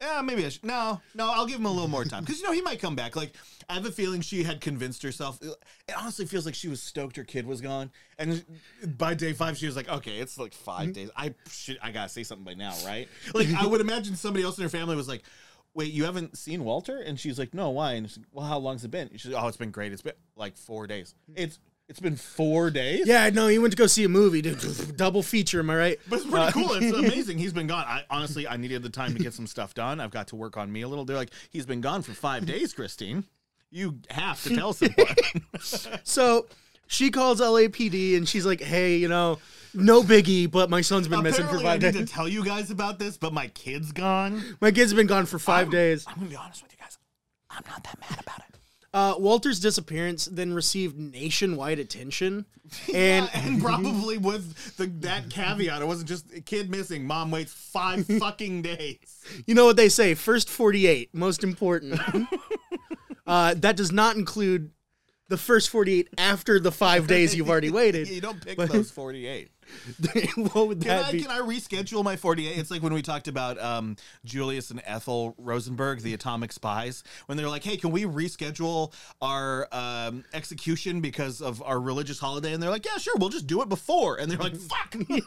yeah, 0.00 0.20
maybe 0.22 0.44
I 0.44 0.48
should. 0.48 0.64
No, 0.64 1.00
no, 1.14 1.30
I'll 1.30 1.46
give 1.46 1.58
him 1.58 1.66
a 1.66 1.70
little 1.70 1.88
more 1.88 2.04
time 2.04 2.24
because 2.24 2.40
you 2.40 2.46
know 2.46 2.52
he 2.52 2.60
might 2.60 2.80
come 2.80 2.96
back. 2.96 3.16
Like 3.16 3.34
I 3.68 3.74
have 3.74 3.86
a 3.86 3.90
feeling 3.90 4.20
she 4.20 4.42
had 4.42 4.60
convinced 4.60 5.02
herself. 5.02 5.38
It 5.42 5.54
honestly 5.96 6.26
feels 6.26 6.46
like 6.46 6.54
she 6.54 6.68
was 6.68 6.82
stoked 6.82 7.16
her 7.16 7.24
kid 7.24 7.46
was 7.46 7.60
gone, 7.60 7.90
and 8.18 8.44
by 8.96 9.14
day 9.14 9.32
five 9.32 9.56
she 9.56 9.66
was 9.66 9.76
like, 9.76 9.88
"Okay, 9.88 10.18
it's 10.18 10.38
like 10.38 10.52
5 10.52 10.82
mm-hmm. 10.82 10.92
days. 10.92 11.10
I 11.16 11.34
should, 11.48 11.78
I 11.82 11.90
gotta 11.90 12.08
say 12.08 12.22
something 12.22 12.44
by 12.44 12.54
now, 12.54 12.74
right?" 12.84 13.08
Like 13.34 13.48
I 13.54 13.66
would 13.68 13.80
imagine 13.80 14.16
somebody 14.16 14.44
else 14.44 14.58
in 14.58 14.62
her 14.62 14.70
family 14.70 14.96
was 14.96 15.08
like. 15.08 15.22
Wait, 15.76 15.92
you 15.92 16.04
haven't 16.04 16.38
seen 16.38 16.62
Walter? 16.62 16.98
And 16.98 17.18
she's 17.18 17.36
like, 17.36 17.52
No, 17.52 17.70
why? 17.70 17.94
And 17.94 18.08
she's 18.08 18.18
like, 18.18 18.28
Well, 18.30 18.46
how 18.46 18.58
long's 18.58 18.84
it 18.84 18.92
been? 18.92 19.10
She's 19.16 19.32
like, 19.32 19.42
Oh, 19.42 19.48
it's 19.48 19.56
been 19.56 19.72
great. 19.72 19.92
It's 19.92 20.02
been 20.02 20.12
like 20.36 20.56
four 20.56 20.86
days. 20.86 21.16
Mm-hmm. 21.28 21.42
It's 21.42 21.58
it's 21.88 22.00
been 22.00 22.16
four 22.16 22.70
days. 22.70 23.06
Yeah, 23.06 23.28
no, 23.30 23.48
he 23.48 23.58
went 23.58 23.72
to 23.72 23.76
go 23.76 23.86
see 23.86 24.04
a 24.04 24.08
movie. 24.08 24.40
Dude, 24.42 24.96
double 24.96 25.22
feature, 25.22 25.60
am 25.60 25.70
I 25.70 25.76
right? 25.76 25.98
But 26.08 26.16
it's 26.20 26.24
pretty 26.30 26.46
uh, 26.46 26.50
cool. 26.52 26.72
It's 26.74 26.96
amazing. 26.96 27.38
He's 27.38 27.52
been 27.52 27.66
gone. 27.66 27.84
I 27.86 28.04
honestly, 28.10 28.48
I 28.48 28.56
needed 28.56 28.82
the 28.82 28.90
time 28.90 29.12
to 29.14 29.22
get 29.22 29.34
some 29.34 29.46
stuff 29.46 29.74
done. 29.74 30.00
I've 30.00 30.10
got 30.10 30.28
to 30.28 30.36
work 30.36 30.56
on 30.56 30.72
me 30.72 30.82
a 30.82 30.88
little. 30.88 31.04
They're 31.04 31.16
like, 31.16 31.32
he's 31.50 31.66
been 31.66 31.80
gone 31.80 32.02
for 32.02 32.12
five 32.12 32.46
days, 32.46 32.72
Christine. 32.72 33.24
You 33.70 33.98
have 34.10 34.42
to 34.44 34.54
tell 34.54 34.72
someone. 34.72 35.06
So 36.04 36.46
she 36.86 37.10
calls 37.10 37.40
LAPD 37.40 38.16
and 38.16 38.28
she's 38.28 38.44
like, 38.46 38.60
"Hey, 38.60 38.96
you 38.96 39.08
know, 39.08 39.38
no 39.72 40.02
biggie, 40.02 40.50
but 40.50 40.68
my 40.70 40.80
son's 40.80 41.08
been 41.08 41.22
missing 41.22 41.44
for 41.46 41.56
Apparently, 41.56 41.68
I 41.68 41.72
five 41.74 41.82
need 41.82 41.98
days. 42.00 42.08
to 42.08 42.14
tell 42.14 42.28
you 42.28 42.44
guys 42.44 42.70
about 42.70 42.98
this, 42.98 43.16
but 43.16 43.32
my 43.32 43.48
kid's 43.48 43.90
gone. 43.92 44.56
My 44.60 44.70
kid's 44.70 44.92
been 44.94 45.06
gone 45.06 45.26
for 45.26 45.38
5 45.38 45.56
I'm- 45.56 45.70
days. 45.70 46.04
I'm 46.06 46.14
gonna 46.16 46.28
be 46.28 46.36
honest 46.36 46.62
with 46.62 46.72
you 46.72 46.78
guys. 46.78 46.98
I'm 47.50 47.62
not 47.68 47.82
that 47.84 47.98
mad 48.00 48.20
about 48.20 48.38
it. 48.48 48.58
Uh, 48.94 49.16
Walter's 49.18 49.58
disappearance 49.58 50.26
then 50.26 50.54
received 50.54 50.96
nationwide 50.96 51.80
attention, 51.80 52.46
and 52.94 53.28
Yeah, 53.34 53.40
and 53.42 53.60
probably 53.62 54.18
with 54.18 54.76
the, 54.76 54.86
that 55.00 55.28
caveat, 55.30 55.82
it 55.82 55.84
wasn't 55.84 56.08
just 56.08 56.32
a 56.32 56.40
kid 56.40 56.70
missing. 56.70 57.04
Mom 57.04 57.32
waits 57.32 57.52
five 57.52 58.06
fucking 58.20 58.62
days. 58.62 59.24
you 59.48 59.54
know 59.56 59.64
what 59.64 59.76
they 59.76 59.88
say: 59.88 60.14
first 60.14 60.48
forty-eight, 60.48 61.12
most 61.12 61.42
important. 61.42 62.00
uh, 63.26 63.54
that 63.54 63.76
does 63.76 63.90
not 63.90 64.14
include 64.14 64.70
the 65.28 65.36
first 65.36 65.70
forty-eight 65.70 66.08
after 66.18 66.60
the 66.60 66.72
five 66.72 67.06
days 67.06 67.34
you've 67.34 67.50
already 67.50 67.70
waited. 67.72 68.08
You 68.08 68.20
don't 68.20 68.44
pick 68.44 68.58
those 68.58 68.90
forty-eight. 68.90 69.50
what 70.36 70.68
would 70.68 70.80
Can 70.80 70.88
that 70.88 71.06
I, 71.06 71.12
be? 71.12 71.22
can 71.22 71.30
I 71.30 71.40
reschedule 71.40 72.04
my 72.04 72.16
48? 72.16 72.58
It's 72.58 72.70
like 72.70 72.82
when 72.82 72.92
we 72.92 73.02
talked 73.02 73.28
about 73.28 73.58
um, 73.60 73.96
Julius 74.24 74.70
and 74.70 74.82
Ethel 74.84 75.34
Rosenberg, 75.38 76.00
the 76.02 76.14
atomic 76.14 76.52
spies, 76.52 77.02
when 77.26 77.38
they're 77.38 77.48
like, 77.48 77.64
hey, 77.64 77.76
can 77.76 77.90
we 77.90 78.04
reschedule 78.04 78.92
our 79.20 79.68
um, 79.72 80.24
execution 80.32 81.00
because 81.00 81.40
of 81.40 81.62
our 81.62 81.80
religious 81.80 82.18
holiday? 82.18 82.52
And 82.52 82.62
they're 82.62 82.70
like, 82.70 82.84
yeah, 82.84 82.98
sure, 82.98 83.14
we'll 83.16 83.30
just 83.30 83.46
do 83.46 83.62
it 83.62 83.68
before. 83.68 84.16
And 84.16 84.30
they're 84.30 84.38
like, 84.38 84.56
fuck. 84.56 84.94
Me. 85.08 85.22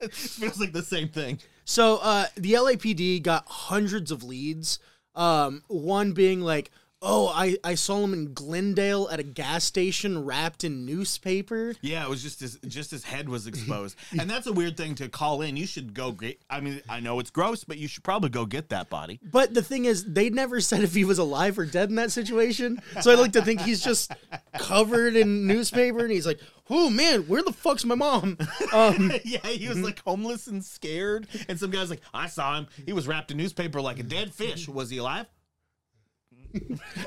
It 0.00 0.14
feels 0.14 0.60
like 0.60 0.72
the 0.72 0.82
same 0.82 1.08
thing. 1.08 1.38
So 1.64 1.98
uh, 2.02 2.26
the 2.36 2.54
LAPD 2.54 3.22
got 3.22 3.44
hundreds 3.46 4.10
of 4.10 4.22
leads. 4.22 4.78
Um, 5.14 5.62
one 5.68 6.12
being 6.12 6.40
like, 6.40 6.70
"Oh, 7.02 7.28
I, 7.28 7.56
I 7.62 7.74
saw 7.74 8.02
him 8.02 8.12
in 8.12 8.32
Glendale 8.32 9.08
at 9.10 9.20
a 9.20 9.22
gas 9.22 9.64
station 9.64 10.24
wrapped 10.24 10.64
in 10.64 10.84
newspaper." 10.86 11.74
Yeah, 11.80 12.04
it 12.04 12.08
was 12.08 12.22
just 12.22 12.40
his 12.40 12.58
just 12.66 12.90
his 12.90 13.04
head 13.04 13.28
was 13.28 13.46
exposed, 13.52 13.96
and 14.18 14.28
that's 14.28 14.46
a 14.46 14.52
weird 14.52 14.76
thing 14.76 14.94
to 14.96 15.08
call 15.08 15.42
in. 15.42 15.56
You 15.56 15.66
should 15.66 15.94
go 15.94 16.12
get. 16.12 16.40
I 16.48 16.60
mean, 16.60 16.80
I 16.88 17.00
know 17.00 17.18
it's 17.20 17.30
gross, 17.30 17.64
but 17.64 17.78
you 17.78 17.88
should 17.88 18.04
probably 18.04 18.30
go 18.30 18.46
get 18.46 18.70
that 18.70 18.88
body. 18.90 19.20
But 19.22 19.54
the 19.54 19.62
thing 19.62 19.84
is, 19.84 20.04
they 20.04 20.30
never 20.30 20.60
said 20.60 20.82
if 20.82 20.94
he 20.94 21.04
was 21.04 21.18
alive 21.18 21.58
or 21.58 21.66
dead 21.66 21.88
in 21.90 21.96
that 21.96 22.12
situation. 22.12 22.80
So 23.00 23.10
I 23.10 23.14
like 23.14 23.32
to 23.32 23.42
think 23.42 23.60
he's 23.60 23.82
just 23.82 24.12
covered 24.58 25.16
in 25.16 25.46
newspaper, 25.46 26.00
and 26.00 26.10
he's 26.10 26.26
like, 26.26 26.40
"Oh 26.70 26.90
man, 26.90 27.22
where 27.22 27.42
the 27.42 27.52
fuck's 27.52 27.84
my 27.84 27.94
mom?" 27.94 28.38
Um, 28.72 29.12
yeah, 29.24 29.46
he 29.46 29.68
was 29.68 29.78
like 29.80 30.02
homeless 30.02 30.46
and 30.46 30.64
scared, 30.64 31.26
and 31.48 31.58
some 31.58 31.70
guy's 31.70 31.90
like, 31.90 32.02
I 32.14 32.26
saw 32.26 32.56
him. 32.56 32.66
He 32.84 32.92
was 32.92 33.06
wrapped 33.06 33.30
in 33.30 33.36
newspaper 33.36 33.80
like 33.80 33.98
a 33.98 34.02
dead 34.02 34.32
fish. 34.32 34.68
Was 34.68 34.90
he 34.90 34.98
alive? 34.98 35.26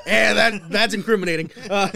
Yeah, 0.06 0.34
that 0.34 0.70
that's 0.70 0.94
incriminating. 0.94 1.50
Uh, 1.68 1.88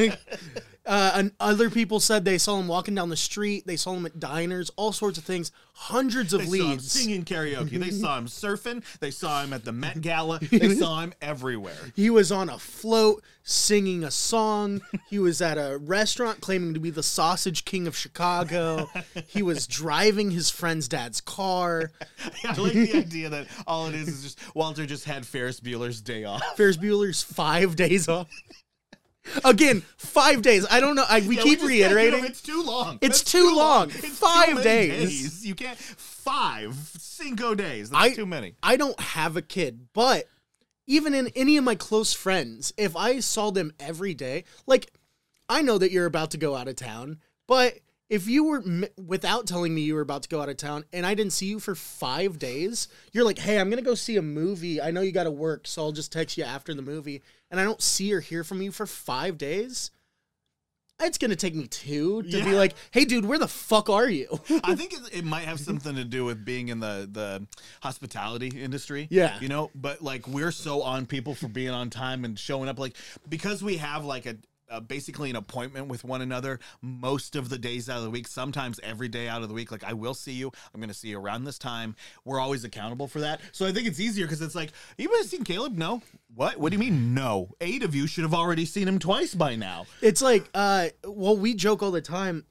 uh, 0.86 1.12
and 1.14 1.32
other 1.40 1.70
people 1.70 2.00
said 2.00 2.24
they 2.24 2.38
saw 2.38 2.58
him 2.58 2.68
walking 2.68 2.94
down 2.94 3.08
the 3.08 3.16
street. 3.16 3.66
They 3.66 3.76
saw 3.76 3.94
him 3.94 4.06
at 4.06 4.20
diners, 4.20 4.70
all 4.76 4.92
sorts 4.92 5.18
of 5.18 5.24
things. 5.24 5.50
Hundreds 5.76 6.32
of 6.32 6.40
They 6.40 6.46
saw 6.46 6.52
him 6.64 6.70
leads. 6.70 6.92
singing 6.92 7.24
karaoke. 7.24 7.80
They 7.80 7.90
saw 7.90 8.16
him 8.18 8.26
surfing. 8.26 8.84
They 9.00 9.10
saw 9.10 9.42
him 9.42 9.52
at 9.52 9.64
the 9.64 9.72
Met 9.72 10.00
Gala. 10.00 10.38
They 10.50 10.74
saw 10.76 11.00
him 11.00 11.12
everywhere. 11.20 11.74
He 11.96 12.10
was 12.10 12.30
on 12.30 12.48
a 12.48 12.58
float 12.58 13.24
singing 13.42 14.04
a 14.04 14.10
song. 14.10 14.80
He 15.10 15.18
was 15.18 15.42
at 15.42 15.58
a 15.58 15.78
restaurant 15.78 16.40
claiming 16.40 16.74
to 16.74 16.80
be 16.80 16.90
the 16.90 17.02
sausage 17.02 17.64
king 17.64 17.86
of 17.88 17.96
Chicago. 17.96 18.88
He 19.26 19.42
was 19.42 19.66
driving 19.80 20.30
his 20.30 20.48
friend's 20.48 20.86
dad's 20.86 21.20
car. 21.20 21.90
I 22.44 22.54
like 22.54 22.72
the 22.74 22.94
idea 22.94 23.28
that 23.30 23.48
all 23.66 23.86
it 23.88 23.94
is 23.96 24.08
is 24.08 24.22
just 24.22 24.54
Walter 24.54 24.86
just 24.86 25.04
had 25.06 25.26
Ferris 25.26 25.58
Bueller's 25.60 26.00
day 26.00 26.24
off. 26.24 26.42
Ferris 26.56 26.76
Bueller's 26.76 27.22
five 27.22 27.74
days 27.74 28.08
off. 28.08 28.28
Again, 29.44 29.82
five 29.96 30.42
days. 30.42 30.66
I 30.70 30.80
don't 30.80 30.96
know. 30.96 31.04
I, 31.08 31.20
we 31.20 31.36
Yeah, 31.36 31.42
keep 31.42 31.62
reiterating. 31.62 32.24
it's 32.24 32.42
too 32.42 32.62
long. 32.62 32.98
It's 33.00 33.20
That's 33.20 33.32
too 33.32 33.54
long. 33.54 33.90
It's 33.90 34.00
too 34.00 34.08
Five 34.08 34.54
many 34.54 34.62
days. 34.64 35.44
You 35.46 35.54
can't 35.54 35.78
five 35.78 36.74
cinco 36.98 37.54
days. 37.54 37.90
That's 37.90 38.02
I- 38.04 38.14
too 38.14 38.26
many. 38.26 38.54
I 38.62 38.76
don't 38.76 38.98
have 39.00 39.36
a 39.36 39.42
kid, 39.42 39.88
but 39.94 40.24
even 40.86 41.14
in 41.14 41.28
any 41.34 41.56
of 41.56 41.64
my 41.64 41.74
close 41.74 42.12
friends, 42.12 42.72
if 42.76 42.94
I 42.96 43.20
saw 43.20 43.50
them 43.50 43.72
every 43.80 44.14
day, 44.14 44.44
like 44.66 44.92
I 45.48 45.62
know 45.62 45.78
that 45.78 45.90
you're 45.90 46.06
about 46.06 46.30
to 46.32 46.38
go 46.38 46.54
out 46.54 46.68
of 46.68 46.76
town, 46.76 47.18
but 47.46 47.74
if 48.10 48.28
you 48.28 48.44
were 48.44 48.58
m- 48.58 48.84
without 49.04 49.46
telling 49.46 49.74
me 49.74 49.82
you 49.82 49.94
were 49.94 50.00
about 50.02 50.22
to 50.24 50.28
go 50.28 50.40
out 50.42 50.48
of 50.48 50.56
town 50.56 50.84
and 50.92 51.06
I 51.06 51.14
didn't 51.14 51.32
see 51.32 51.46
you 51.46 51.58
for 51.58 51.74
five 51.74 52.38
days, 52.38 52.88
you're 53.12 53.24
like, 53.24 53.38
hey, 53.38 53.58
I'm 53.58 53.70
gonna 53.70 53.82
go 53.82 53.94
see 53.94 54.16
a 54.16 54.22
movie. 54.22 54.80
I 54.80 54.90
know 54.90 55.00
you 55.00 55.12
got 55.12 55.24
to 55.24 55.30
work, 55.30 55.66
so 55.66 55.82
I'll 55.82 55.92
just 55.92 56.12
text 56.12 56.36
you 56.36 56.44
after 56.44 56.74
the 56.74 56.82
movie, 56.82 57.22
and 57.50 57.58
I 57.58 57.64
don't 57.64 57.80
see 57.82 58.12
or 58.12 58.20
hear 58.20 58.44
from 58.44 58.60
you 58.62 58.70
for 58.72 58.86
five 58.86 59.38
days. 59.38 59.90
It's 61.00 61.18
gonna 61.18 61.34
take 61.34 61.56
me 61.56 61.66
two 61.66 62.22
to 62.22 62.44
be 62.44 62.52
like, 62.52 62.74
hey, 62.92 63.04
dude, 63.04 63.24
where 63.24 63.38
the 63.38 63.48
fuck 63.48 63.90
are 63.90 64.08
you? 64.08 64.28
I 64.62 64.76
think 64.76 64.92
it, 64.92 65.00
it 65.12 65.24
might 65.24 65.42
have 65.42 65.58
something 65.58 65.96
to 65.96 66.04
do 66.04 66.24
with 66.24 66.44
being 66.44 66.68
in 66.68 66.78
the 66.78 67.08
the 67.10 67.46
hospitality 67.82 68.48
industry. 68.48 69.08
Yeah. 69.10 69.36
you 69.40 69.48
know, 69.48 69.70
but 69.74 70.02
like 70.02 70.28
we're 70.28 70.52
so 70.52 70.82
on 70.82 71.06
people 71.06 71.34
for 71.34 71.48
being 71.48 71.70
on 71.70 71.90
time 71.90 72.24
and 72.24 72.38
showing 72.38 72.68
up, 72.68 72.78
like 72.78 72.96
because 73.28 73.62
we 73.62 73.78
have 73.78 74.04
like 74.04 74.26
a. 74.26 74.36
Uh, 74.74 74.80
basically 74.80 75.30
an 75.30 75.36
appointment 75.36 75.86
with 75.86 76.02
one 76.02 76.20
another 76.20 76.58
most 76.82 77.36
of 77.36 77.48
the 77.48 77.56
days 77.56 77.88
out 77.88 77.98
of 77.98 78.02
the 78.02 78.10
week 78.10 78.26
sometimes 78.26 78.80
every 78.82 79.06
day 79.06 79.28
out 79.28 79.42
of 79.42 79.48
the 79.48 79.54
week. 79.54 79.70
Like 79.70 79.84
i 79.84 79.92
will 79.92 80.14
see 80.14 80.32
you. 80.32 80.50
I'm 80.74 80.80
going 80.80 80.88
to 80.88 80.94
see 80.94 81.10
you 81.10 81.18
around 81.18 81.44
this 81.44 81.58
time. 81.58 81.94
We're 82.24 82.40
always 82.40 82.64
accountable 82.64 83.06
for 83.06 83.20
that. 83.20 83.40
So 83.52 83.66
i 83.66 83.72
think 83.72 83.86
it's 83.86 84.00
easier 84.00 84.24
because 84.24 84.42
it's 84.42 84.56
like 84.56 84.72
you 84.98 85.08
seen 85.22 85.44
caleb? 85.44 85.76
No. 85.76 86.02
What? 86.34 86.58
What 86.58 86.70
do 86.70 86.74
you 86.74 86.80
mean 86.80 87.14
no? 87.14 87.50
Eight 87.60 87.84
of 87.84 87.94
you 87.94 88.08
should 88.08 88.24
have 88.24 88.34
already 88.34 88.66
seen 88.66 88.88
him 88.88 88.98
twice 88.98 89.34
by 89.34 89.54
now. 89.54 89.86
It's 90.02 90.20
like, 90.20 90.48
uh, 90.54 90.88
well, 91.04 91.36
we 91.36 91.54
joke 91.54 91.82
all 91.82 91.92
the 91.92 92.00
time 92.00 92.44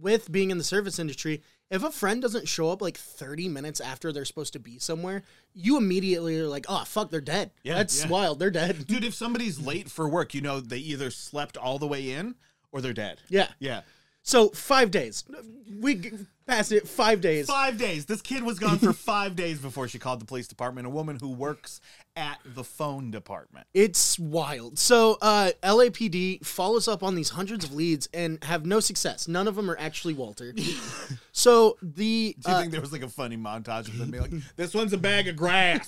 with 0.00 0.30
being 0.30 0.50
in 0.50 0.58
the 0.58 0.64
service 0.64 0.98
industry. 0.98 1.42
If 1.70 1.82
a 1.84 1.90
friend 1.90 2.22
doesn't 2.22 2.48
show 2.48 2.70
up 2.70 2.80
like 2.80 2.96
30 2.96 3.48
minutes 3.48 3.80
after 3.80 4.10
they're 4.12 4.24
supposed 4.24 4.54
to 4.54 4.58
be 4.58 4.78
somewhere, 4.78 5.22
you 5.54 5.76
immediately 5.76 6.38
are 6.40 6.46
like, 6.48 6.64
oh, 6.68 6.84
fuck, 6.86 7.10
they're 7.10 7.20
dead. 7.20 7.50
Yeah, 7.62 7.74
That's 7.74 8.04
yeah. 8.04 8.08
wild. 8.10 8.38
They're 8.38 8.50
dead. 8.50 8.86
dude 8.86 9.04
if 9.04 9.14
somebody's 9.14 9.60
late 9.60 9.90
for 9.90 10.08
work 10.08 10.32
you 10.34 10.40
know 10.40 10.60
they 10.60 10.78
either 10.78 11.10
slept 11.10 11.56
all 11.58 11.78
the 11.78 11.86
way 11.86 12.10
in 12.10 12.36
or 12.72 12.80
they're 12.80 12.92
dead 12.94 13.18
Yeah. 13.28 13.48
yeah 13.58 13.82
So 14.22 14.48
five 14.50 14.90
days. 14.90 15.24
We 15.80 16.10
passed 16.48 16.72
it 16.72 16.88
five 16.88 17.20
days. 17.20 17.46
Five 17.46 17.78
days. 17.78 18.06
This 18.06 18.22
kid 18.22 18.42
was 18.42 18.58
gone 18.58 18.78
for 18.78 18.92
five 18.94 19.36
days 19.36 19.60
before 19.60 19.86
she 19.86 19.98
called 19.98 20.20
the 20.20 20.24
police 20.24 20.48
department. 20.48 20.86
A 20.86 20.90
woman 20.90 21.18
who 21.20 21.28
works 21.28 21.80
at 22.16 22.38
the 22.44 22.64
phone 22.64 23.10
department. 23.10 23.66
It's 23.74 24.18
wild. 24.18 24.78
So 24.78 25.18
uh, 25.20 25.52
LAPD 25.62 26.44
follows 26.44 26.88
up 26.88 27.02
on 27.02 27.14
these 27.14 27.30
hundreds 27.30 27.64
of 27.64 27.74
leads 27.74 28.08
and 28.12 28.42
have 28.44 28.66
no 28.66 28.80
success. 28.80 29.28
None 29.28 29.46
of 29.46 29.54
them 29.54 29.70
are 29.70 29.78
actually 29.78 30.14
Walter. 30.14 30.54
so 31.32 31.76
the 31.82 32.34
Do 32.40 32.50
you 32.50 32.56
uh, 32.56 32.60
think 32.60 32.72
there 32.72 32.80
was 32.80 32.92
like 32.92 33.02
a 33.02 33.08
funny 33.08 33.36
montage 33.36 33.88
of 33.88 33.98
them 33.98 34.10
being 34.10 34.22
like, 34.22 34.56
"This 34.56 34.74
one's 34.74 34.92
a 34.92 34.98
bag 34.98 35.28
of 35.28 35.36
grass"? 35.36 35.86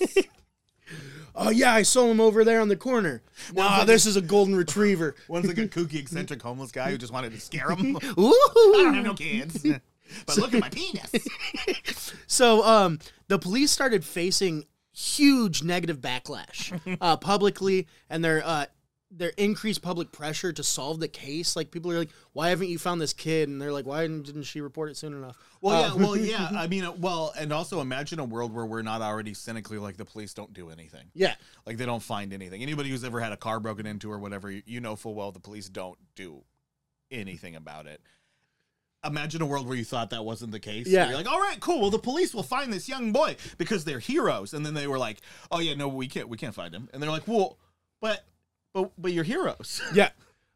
oh 1.35 1.49
yeah, 1.49 1.73
I 1.73 1.81
saw 1.81 2.09
him 2.09 2.21
over 2.21 2.45
there 2.45 2.61
on 2.61 2.67
the 2.67 2.75
corner. 2.75 3.23
Nah, 3.53 3.83
this 3.83 4.05
is 4.05 4.15
a 4.15 4.21
golden 4.21 4.55
retriever. 4.55 5.15
one's 5.27 5.47
like 5.47 5.57
a 5.57 5.67
kooky, 5.67 5.95
eccentric 5.95 6.41
homeless 6.41 6.71
guy 6.71 6.91
who 6.91 6.97
just 6.97 7.11
wanted 7.11 7.33
to 7.33 7.39
scare 7.39 7.71
him. 7.71 7.97
I 7.97 8.13
don't 8.15 8.93
have 8.93 9.03
no 9.03 9.13
kids, 9.15 9.65
but 10.25 10.37
look 10.37 10.53
at 10.53 10.61
my 10.61 10.69
penis. 10.69 11.11
So 12.27 12.63
um, 12.65 12.99
the 13.27 13.37
police 13.37 13.71
started 13.71 14.05
facing 14.05 14.65
huge 14.93 15.63
negative 15.63 15.99
backlash 15.99 16.97
uh, 17.01 17.17
publicly, 17.17 17.87
and 18.09 18.23
their 18.23 18.41
uh, 18.45 18.65
their 19.13 19.33
increased 19.37 19.81
public 19.81 20.13
pressure 20.13 20.53
to 20.53 20.63
solve 20.63 21.01
the 21.01 21.09
case. 21.09 21.55
Like 21.57 21.71
people 21.71 21.91
are 21.91 21.97
like, 21.97 22.09
"Why 22.31 22.49
haven't 22.49 22.69
you 22.69 22.79
found 22.79 23.01
this 23.01 23.11
kid?" 23.11 23.49
And 23.49 23.61
they're 23.61 23.73
like, 23.73 23.85
"Why 23.85 24.07
didn't 24.07 24.43
she 24.43 24.61
report 24.61 24.89
it 24.89 24.95
soon 24.97 25.13
enough?" 25.13 25.37
Well, 25.59 25.75
Uh, 25.83 25.87
yeah, 25.87 25.93
well, 26.05 26.17
yeah. 26.17 26.49
I 26.55 26.67
mean, 26.67 26.89
well, 27.01 27.33
and 27.37 27.51
also 27.51 27.81
imagine 27.81 28.19
a 28.19 28.25
world 28.25 28.53
where 28.53 28.65
we're 28.65 28.81
not 28.81 29.01
already 29.01 29.33
cynically 29.33 29.77
like 29.77 29.97
the 29.97 30.05
police 30.05 30.33
don't 30.33 30.53
do 30.53 30.69
anything. 30.69 31.07
yeah. 31.13 31.35
Like 31.65 31.77
they 31.77 31.85
don't 31.85 32.01
find 32.01 32.31
anything. 32.33 32.61
Anybody 32.63 32.89
who's 32.89 33.03
ever 33.03 33.19
had 33.19 33.33
a 33.33 33.37
car 33.37 33.59
broken 33.59 33.85
into 33.85 34.09
or 34.11 34.17
whatever, 34.19 34.49
you 34.49 34.79
know 34.79 34.95
full 34.95 35.13
well 35.15 35.31
the 35.33 35.39
police 35.41 35.67
don't 35.69 35.99
do 36.15 36.43
anything 37.11 37.55
about 37.57 37.85
it. 37.87 38.01
Imagine 39.03 39.41
a 39.41 39.45
world 39.45 39.67
where 39.67 39.77
you 39.77 39.83
thought 39.83 40.11
that 40.11 40.23
wasn't 40.23 40.51
the 40.51 40.59
case. 40.59 40.87
Yeah. 40.87 41.07
You're 41.07 41.17
like, 41.17 41.27
all 41.27 41.39
right, 41.39 41.59
cool. 41.59 41.81
Well, 41.81 41.89
the 41.89 41.97
police 41.99 42.33
will 42.35 42.43
find 42.43 42.71
this 42.71 42.87
young 42.87 43.11
boy 43.11 43.35
because 43.57 43.83
they're 43.83 43.99
heroes. 43.99 44.53
And 44.53 44.63
then 44.65 44.75
they 44.75 44.85
were 44.87 44.99
like, 44.99 45.21
oh 45.51 45.59
yeah, 45.59 45.73
no, 45.73 45.87
we 45.87 46.07
can't, 46.07 46.29
we 46.29 46.37
can't 46.37 46.53
find 46.53 46.73
him. 46.73 46.87
And 46.93 47.01
they're 47.01 47.09
like, 47.09 47.27
well, 47.27 47.57
but, 47.99 48.23
but, 48.73 48.91
but 48.97 49.11
you're 49.11 49.23
heroes. 49.23 49.81
Yeah. 49.93 50.09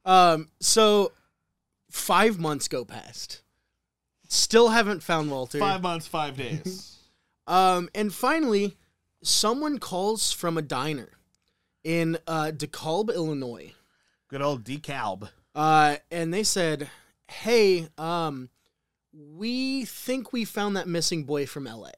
Um, 0.06 0.50
so 0.60 1.12
five 1.90 2.40
months 2.40 2.68
go 2.68 2.86
past. 2.86 3.42
Still 4.28 4.70
haven't 4.70 5.02
found 5.02 5.32
Walter. 5.32 5.58
Five 5.58 5.82
months, 5.82 6.08
five 6.08 6.38
days. 6.38 6.92
Um, 7.48 7.90
and 7.94 8.12
finally, 8.12 8.76
someone 9.22 9.78
calls 9.78 10.32
from 10.32 10.58
a 10.58 10.64
diner 10.64 11.10
in 11.84 12.18
uh, 12.26 12.52
DeKalb, 12.52 13.14
Illinois. 13.14 13.74
Good 14.30 14.42
old 14.42 14.64
DeKalb. 14.64 15.30
Uh, 15.54 15.98
and 16.10 16.34
they 16.34 16.42
said, 16.44 16.90
"Hey, 17.28 17.88
um, 17.98 18.50
we 19.14 19.86
think 19.86 20.34
we 20.34 20.46
found 20.46 20.76
that 20.78 20.88
missing 20.88 21.24
boy 21.24 21.46
from 21.46 21.66
LA." 21.66 21.92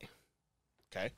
Okay. 0.92 1.12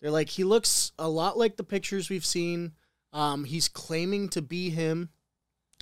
They're 0.00 0.10
like, 0.10 0.28
he 0.28 0.44
looks 0.44 0.92
a 0.98 1.08
lot 1.08 1.38
like 1.38 1.56
the 1.56 1.64
pictures 1.64 2.10
we've 2.10 2.24
seen. 2.26 2.72
Um, 3.12 3.44
he's 3.44 3.68
claiming 3.68 4.28
to 4.30 4.42
be 4.42 4.70
him. 4.70 5.10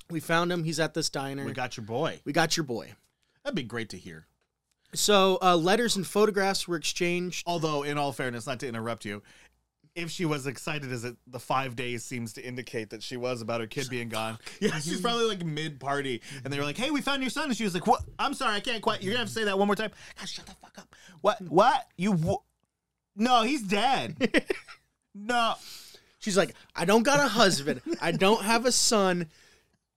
We 0.09 0.19
found 0.19 0.51
him. 0.51 0.63
He's 0.63 0.79
at 0.79 0.93
this 0.93 1.09
diner. 1.09 1.45
We 1.45 1.51
got 1.51 1.77
your 1.77 1.85
boy. 1.85 2.21
we 2.25 2.31
got 2.31 2.55
your 2.55 2.63
boy. 2.63 2.93
That'd 3.43 3.55
be 3.55 3.63
great 3.63 3.89
to 3.89 3.97
hear. 3.97 4.27
So 4.93 5.37
uh, 5.41 5.57
letters 5.57 5.95
and 5.95 6.07
photographs 6.07 6.67
were 6.67 6.77
exchanged. 6.77 7.43
Although, 7.45 7.83
in 7.83 7.97
all 7.97 8.13
fairness, 8.13 8.47
not 8.47 8.59
to 8.61 8.67
interrupt 8.67 9.03
you, 9.03 9.21
if 9.95 10.11
she 10.11 10.25
was 10.25 10.45
excited 10.45 10.91
as 10.91 11.05
it, 11.05 11.15
the 11.25 11.39
five 11.39 11.75
days 11.75 12.03
seems 12.03 12.33
to 12.33 12.45
indicate 12.45 12.89
that 12.89 13.01
she 13.01 13.15
was 13.17 13.41
about 13.41 13.61
her 13.61 13.67
kid 13.67 13.89
being 13.89 14.09
gone. 14.09 14.37
Yeah, 14.59 14.77
she's 14.79 15.01
probably 15.01 15.25
like 15.25 15.43
mid 15.45 15.79
party, 15.79 16.21
and 16.43 16.51
they 16.53 16.57
were 16.57 16.63
like, 16.65 16.77
"Hey, 16.77 16.91
we 16.91 17.01
found 17.01 17.21
your 17.21 17.29
son," 17.29 17.45
and 17.45 17.55
she 17.57 17.63
was 17.63 17.73
like, 17.73 17.87
"What? 17.87 18.01
I'm 18.19 18.33
sorry, 18.33 18.55
I 18.55 18.59
can't 18.59 18.81
quite. 18.81 19.01
You're 19.01 19.13
gonna 19.13 19.19
have 19.19 19.27
to 19.29 19.33
say 19.33 19.43
that 19.45 19.57
one 19.57 19.67
more 19.67 19.75
time." 19.75 19.91
God, 20.19 20.27
shut 20.29 20.45
the 20.45 20.53
fuck 20.61 20.77
up. 20.77 20.93
What? 21.21 21.41
What? 21.41 21.85
You? 21.97 22.11
W- 22.15 22.37
no, 23.15 23.43
he's 23.43 23.61
dead. 23.63 24.43
no. 25.15 25.55
She's 26.19 26.35
like, 26.37 26.55
I 26.75 26.85
don't 26.85 27.03
got 27.03 27.19
a 27.19 27.27
husband. 27.27 27.81
I 28.01 28.11
don't 28.11 28.41
have 28.43 28.65
a 28.65 28.71
son. 28.71 29.27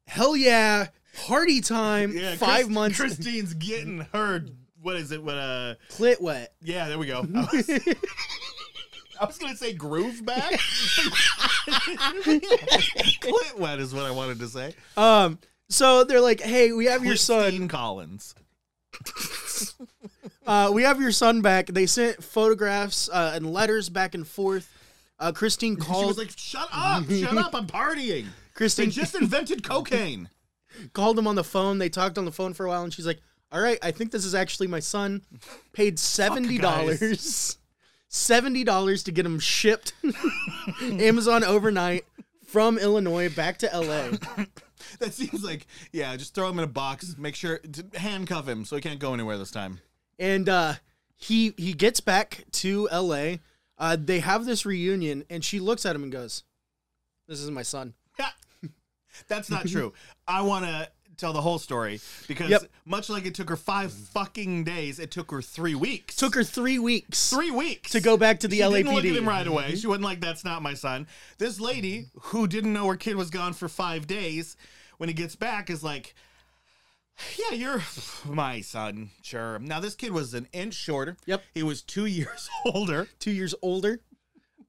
Hell 0.07 0.37
yeah, 0.37 0.89
party 1.27 1.61
time. 1.61 2.13
Yeah, 2.15 2.35
Five 2.37 2.65
Chris- 2.65 2.69
months. 2.69 2.97
Christine's 3.01 3.55
getting 3.55 4.07
her. 4.13 4.45
What 4.83 4.97
is 4.97 5.11
it? 5.11 5.23
What? 5.23 5.35
Uh. 5.37 5.75
Clit 5.91 6.21
wet. 6.21 6.53
Yeah, 6.63 6.89
there 6.89 6.99
we 6.99 7.07
go. 7.07 7.27
I 7.35 7.49
was, 7.53 7.69
I 9.21 9.25
was 9.27 9.39
gonna 9.39 9.57
say 9.57 9.73
groove 9.73 10.25
back. 10.25 10.53
Clit 13.23 13.59
wet 13.59 13.79
is 13.81 13.95
what 13.95 14.05
I 14.05 14.11
wanted 14.11 14.39
to 14.41 14.49
say. 14.49 14.75
Um. 14.97 15.39
So 15.71 16.05
they're 16.05 16.21
like, 16.21 16.41
hey, 16.41 16.73
we 16.73 16.87
have 16.87 17.05
your 17.05 17.17
son. 17.17 17.43
Christine 17.43 17.69
Collins. 17.69 18.35
Uh, 20.47 20.71
we 20.73 20.83
have 20.83 20.99
your 20.99 21.13
son 21.13 21.43
back. 21.43 21.67
They 21.67 21.85
sent 21.85 22.25
photographs 22.25 23.11
uh, 23.13 23.33
and 23.35 23.53
letters 23.53 23.91
back 23.91 24.15
and 24.15 24.27
forth. 24.27 24.73
Uh, 25.21 25.31
Christine 25.31 25.77
She 25.77 25.83
called. 25.83 26.07
was 26.07 26.17
like, 26.17 26.31
"Shut 26.37 26.67
up! 26.73 27.05
Shut 27.11 27.37
up! 27.37 27.55
I'm 27.55 27.67
partying." 27.67 28.23
They 28.25 28.27
Christine 28.55 28.91
just 28.91 29.15
invented 29.15 29.63
cocaine. 29.63 30.31
called 30.95 31.19
him 31.19 31.27
on 31.27 31.35
the 31.35 31.45
phone. 31.45 31.77
They 31.77 31.91
talked 31.91 32.17
on 32.17 32.25
the 32.25 32.33
phone 32.33 32.55
for 32.55 32.65
a 32.65 32.69
while, 32.71 32.83
and 32.83 32.95
she's 32.95 33.07
like, 33.07 33.21
"All 33.53 33.61
right, 33.61 33.79
I 33.83 33.91
think 33.91 34.11
this 34.11 34.25
is 34.25 34.35
actually 34.35 34.69
my 34.69 34.81
son." 34.81 35.21
Paid 35.75 35.99
seventy 35.99 36.57
dollars, 36.57 37.59
seventy 38.09 38.65
dollars 38.65 39.03
to 39.05 39.13
get 39.13 39.25
him 39.27 39.39
shipped, 39.39 39.93
Amazon 40.83 41.45
overnight 41.45 42.05
from 42.47 42.79
Illinois 42.79 43.29
back 43.29 43.59
to 43.59 43.73
L.A. 43.73 44.19
That 45.01 45.13
seems 45.13 45.45
like, 45.45 45.67
yeah, 45.93 46.17
just 46.17 46.35
throw 46.35 46.49
him 46.49 46.59
in 46.59 46.65
a 46.65 46.69
box. 46.69 47.17
Make 47.19 47.35
sure 47.35 47.59
to 47.59 47.85
handcuff 47.99 48.49
him 48.49 48.65
so 48.65 48.75
he 48.77 48.81
can't 48.83 48.99
go 49.01 49.13
anywhere 49.13 49.37
this 49.37 49.51
time. 49.51 49.81
and 50.19 50.49
uh, 50.49 50.75
he 51.17 51.53
he 51.57 51.73
gets 51.75 52.01
back 52.01 52.45
to 52.53 52.89
L.A. 52.91 53.41
Uh, 53.77 53.97
they 54.01 54.21
have 54.21 54.45
this 54.45 54.65
reunion, 54.65 55.25
and 55.29 55.45
she 55.45 55.61
looks 55.61 55.85
at 55.85 55.95
him 55.95 56.03
and 56.05 56.13
goes, 56.13 56.45
"This 57.27 57.41
is 57.41 57.51
my 57.51 57.63
son." 57.63 57.95
That's 59.29 59.51
not 59.51 59.67
true. 59.67 59.93
I 60.27 60.43
want 60.43 60.65
to 60.65 60.89
tell 61.19 61.33
the 61.35 61.41
whole 61.43 61.59
story 61.59 62.01
because 62.27 62.49
Yep. 62.51 62.63
much 62.87 63.11
like 63.11 63.27
it 63.27 63.35
took 63.35 63.49
her 63.51 63.57
five 63.57 63.93
fucking 63.93 64.65
days, 64.65 64.99
it 64.99 65.11
took 65.11 65.31
her 65.31 65.43
three 65.43 65.75
weeks. 65.75 66.17
Took 66.17 66.35
her 66.35 66.45
three 66.45 66.79
weeks 66.79 67.29
three 67.31 67.51
weeks 67.51 67.91
to 67.91 68.01
go 68.01 68.17
back 68.17 68.41
to 68.41 68.49
the 68.49 68.57
she 68.59 68.63
LAPD. 68.63 68.77
Didn't 68.77 68.95
look 68.95 69.05
at 69.05 69.17
him 69.17 69.29
right 69.29 69.47
away. 69.47 69.65
Mm-hmm. 69.65 69.75
She 69.77 69.87
wasn't 69.87 70.05
like, 70.05 70.21
"That's 70.21 70.45
not 70.45 70.63
my 70.63 70.75
son." 70.75 71.07
This 71.39 71.61
lady 71.61 72.07
who 72.15 72.47
didn't 72.47 72.73
know 72.73 72.87
her 72.87 72.97
kid 72.97 73.17
was 73.17 73.31
gone 73.31 73.53
for 73.53 73.69
five 73.69 74.07
days, 74.07 74.57
when 74.97 75.09
he 75.09 75.15
gets 75.15 75.37
back, 75.37 75.69
is 75.71 75.83
like, 75.83 76.15
"Yeah, 77.37 77.57
you're 77.57 77.83
my 78.25 78.61
son, 78.61 79.11
sure." 79.23 79.59
Now 79.59 79.81
this 79.81 79.95
kid 79.95 80.13
was 80.13 80.35
an 80.35 80.47
inch 80.53 80.75
shorter. 80.75 81.17
Yep. 81.27 81.43
he 81.55 81.63
was 81.63 81.83
two 81.83 82.07
years 82.07 82.49
older, 82.65 83.09
Two 83.19 83.33
years 83.33 83.55
older. 83.63 84.01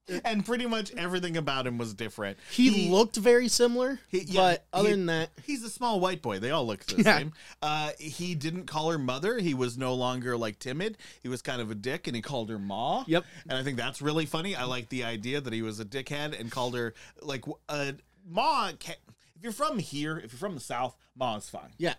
and 0.26 0.46
pretty 0.46 0.66
much 0.66 0.92
everything 0.96 1.38
about 1.38 1.66
him 1.68 1.78
was 1.78 1.94
different. 1.94 2.38
He, 2.52 2.90
looked 2.90 3.16
very 3.18 3.48
similar, 3.48 4.00
He- 4.10 4.22
yeah, 4.22 4.42
but 4.42 4.66
other 4.74 4.90
he- 4.90 4.96
than 4.96 5.06
that, 5.08 5.30
He's 5.46 5.64
a 5.64 5.70
small 5.70 6.00
white 6.00 6.22
boy. 6.22 6.40
They 6.40 6.52
all 6.52 6.66
look 6.66 6.86
the 6.86 7.02
Yeah. 7.04 7.18
same. 7.18 7.34
Uh, 7.62 7.92
he 8.00 8.36
didn't 8.36 8.66
call 8.66 8.90
her 8.92 8.98
mother. 8.98 9.40
He 9.40 9.54
was 9.54 9.78
no 9.78 9.94
longer 9.94 10.38
like 10.38 10.60
timid. 10.60 10.98
He 11.22 11.30
was 11.30 11.42
kind 11.42 11.62
of 11.62 11.72
a 11.72 11.76
dick, 11.76 12.08
and 12.08 12.16
he 12.16 12.22
called 12.22 12.50
her 12.50 12.60
ma. 12.60 13.04
Yep. 13.08 13.26
And 13.48 13.58
I 13.58 13.64
think 13.64 13.78
that's 13.78 14.02
really 14.02 14.26
funny. 14.26 14.56
I 14.56 14.64
like 14.66 14.90
the 14.90 15.04
idea 15.04 15.42
that 15.42 15.54
he 15.54 15.62
was 15.62 15.80
a 15.80 15.86
dickhead 15.86 16.40
and 16.40 16.52
called 16.52 16.76
her 16.76 16.94
like 17.22 17.46
uh, 17.68 17.94
ma. 18.28 18.70
If 18.70 19.44
you're 19.44 19.52
from 19.52 19.80
here, 19.80 20.18
if 20.18 20.32
you're 20.34 20.40
from 20.40 20.56
the 20.56 20.60
south, 20.62 20.96
ma 21.16 21.36
is 21.38 21.50
fine. 21.50 21.72
yeah, 21.78 21.94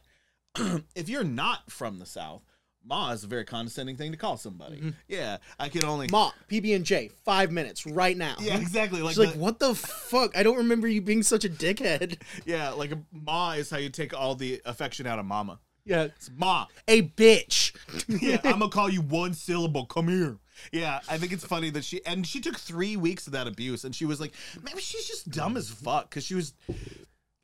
If 0.94 1.08
you're 1.08 1.24
not 1.24 1.70
from 1.70 1.98
the 1.98 2.06
south, 2.06 2.42
ma 2.84 3.12
is 3.12 3.24
a 3.24 3.26
very 3.26 3.44
condescending 3.44 3.96
thing 3.96 4.10
to 4.12 4.16
call 4.16 4.36
somebody. 4.36 4.92
Yeah, 5.08 5.38
I 5.58 5.68
can 5.68 5.84
only. 5.84 6.06
Mm-hmm. 6.06 6.16
Ma, 6.16 6.30
PB 6.50 6.74
and 6.76 6.84
J, 6.84 7.10
five 7.24 7.50
minutes 7.52 7.86
right 7.86 8.16
now. 8.16 8.36
yeah, 8.40 8.56
exactly. 8.58 9.02
Like, 9.02 9.14
She's 9.14 9.26
like, 9.26 9.36
what 9.36 9.58
the 9.58 9.74
fuck? 9.74 10.36
I 10.36 10.42
don't 10.42 10.56
remember 10.58 10.88
you 10.88 11.00
being 11.00 11.22
such 11.22 11.44
a 11.44 11.48
dickhead. 11.48 12.20
yeah, 12.46 12.70
like 12.70 12.92
ma 13.12 13.52
is 13.52 13.70
how 13.70 13.78
you 13.78 13.88
take 13.90 14.12
all 14.18 14.34
the 14.34 14.60
affection 14.64 15.06
out 15.06 15.18
of 15.18 15.26
mama. 15.26 15.58
Yeah, 15.84 16.02
It's 16.04 16.30
ma. 16.36 16.66
a 16.88 17.02
bitch. 17.02 17.74
yeah, 18.22 18.38
I'm 18.44 18.58
gonna 18.60 18.68
call 18.68 18.90
you 18.90 19.00
one 19.00 19.34
syllable. 19.34 19.86
Come 19.86 20.08
here. 20.08 20.36
Yeah, 20.72 21.00
I 21.08 21.16
think 21.16 21.32
it's 21.32 21.44
funny 21.44 21.70
that 21.70 21.84
she 21.84 22.04
and 22.04 22.26
she 22.26 22.40
took 22.40 22.58
three 22.58 22.96
weeks 22.96 23.26
of 23.26 23.32
that 23.32 23.46
abuse, 23.46 23.84
and 23.84 23.94
she 23.94 24.04
was 24.04 24.20
like, 24.20 24.32
maybe 24.62 24.80
she's 24.80 25.06
just 25.06 25.30
dumb 25.30 25.56
as 25.56 25.70
fuck 25.70 26.10
because 26.10 26.24
she 26.24 26.34
was 26.34 26.54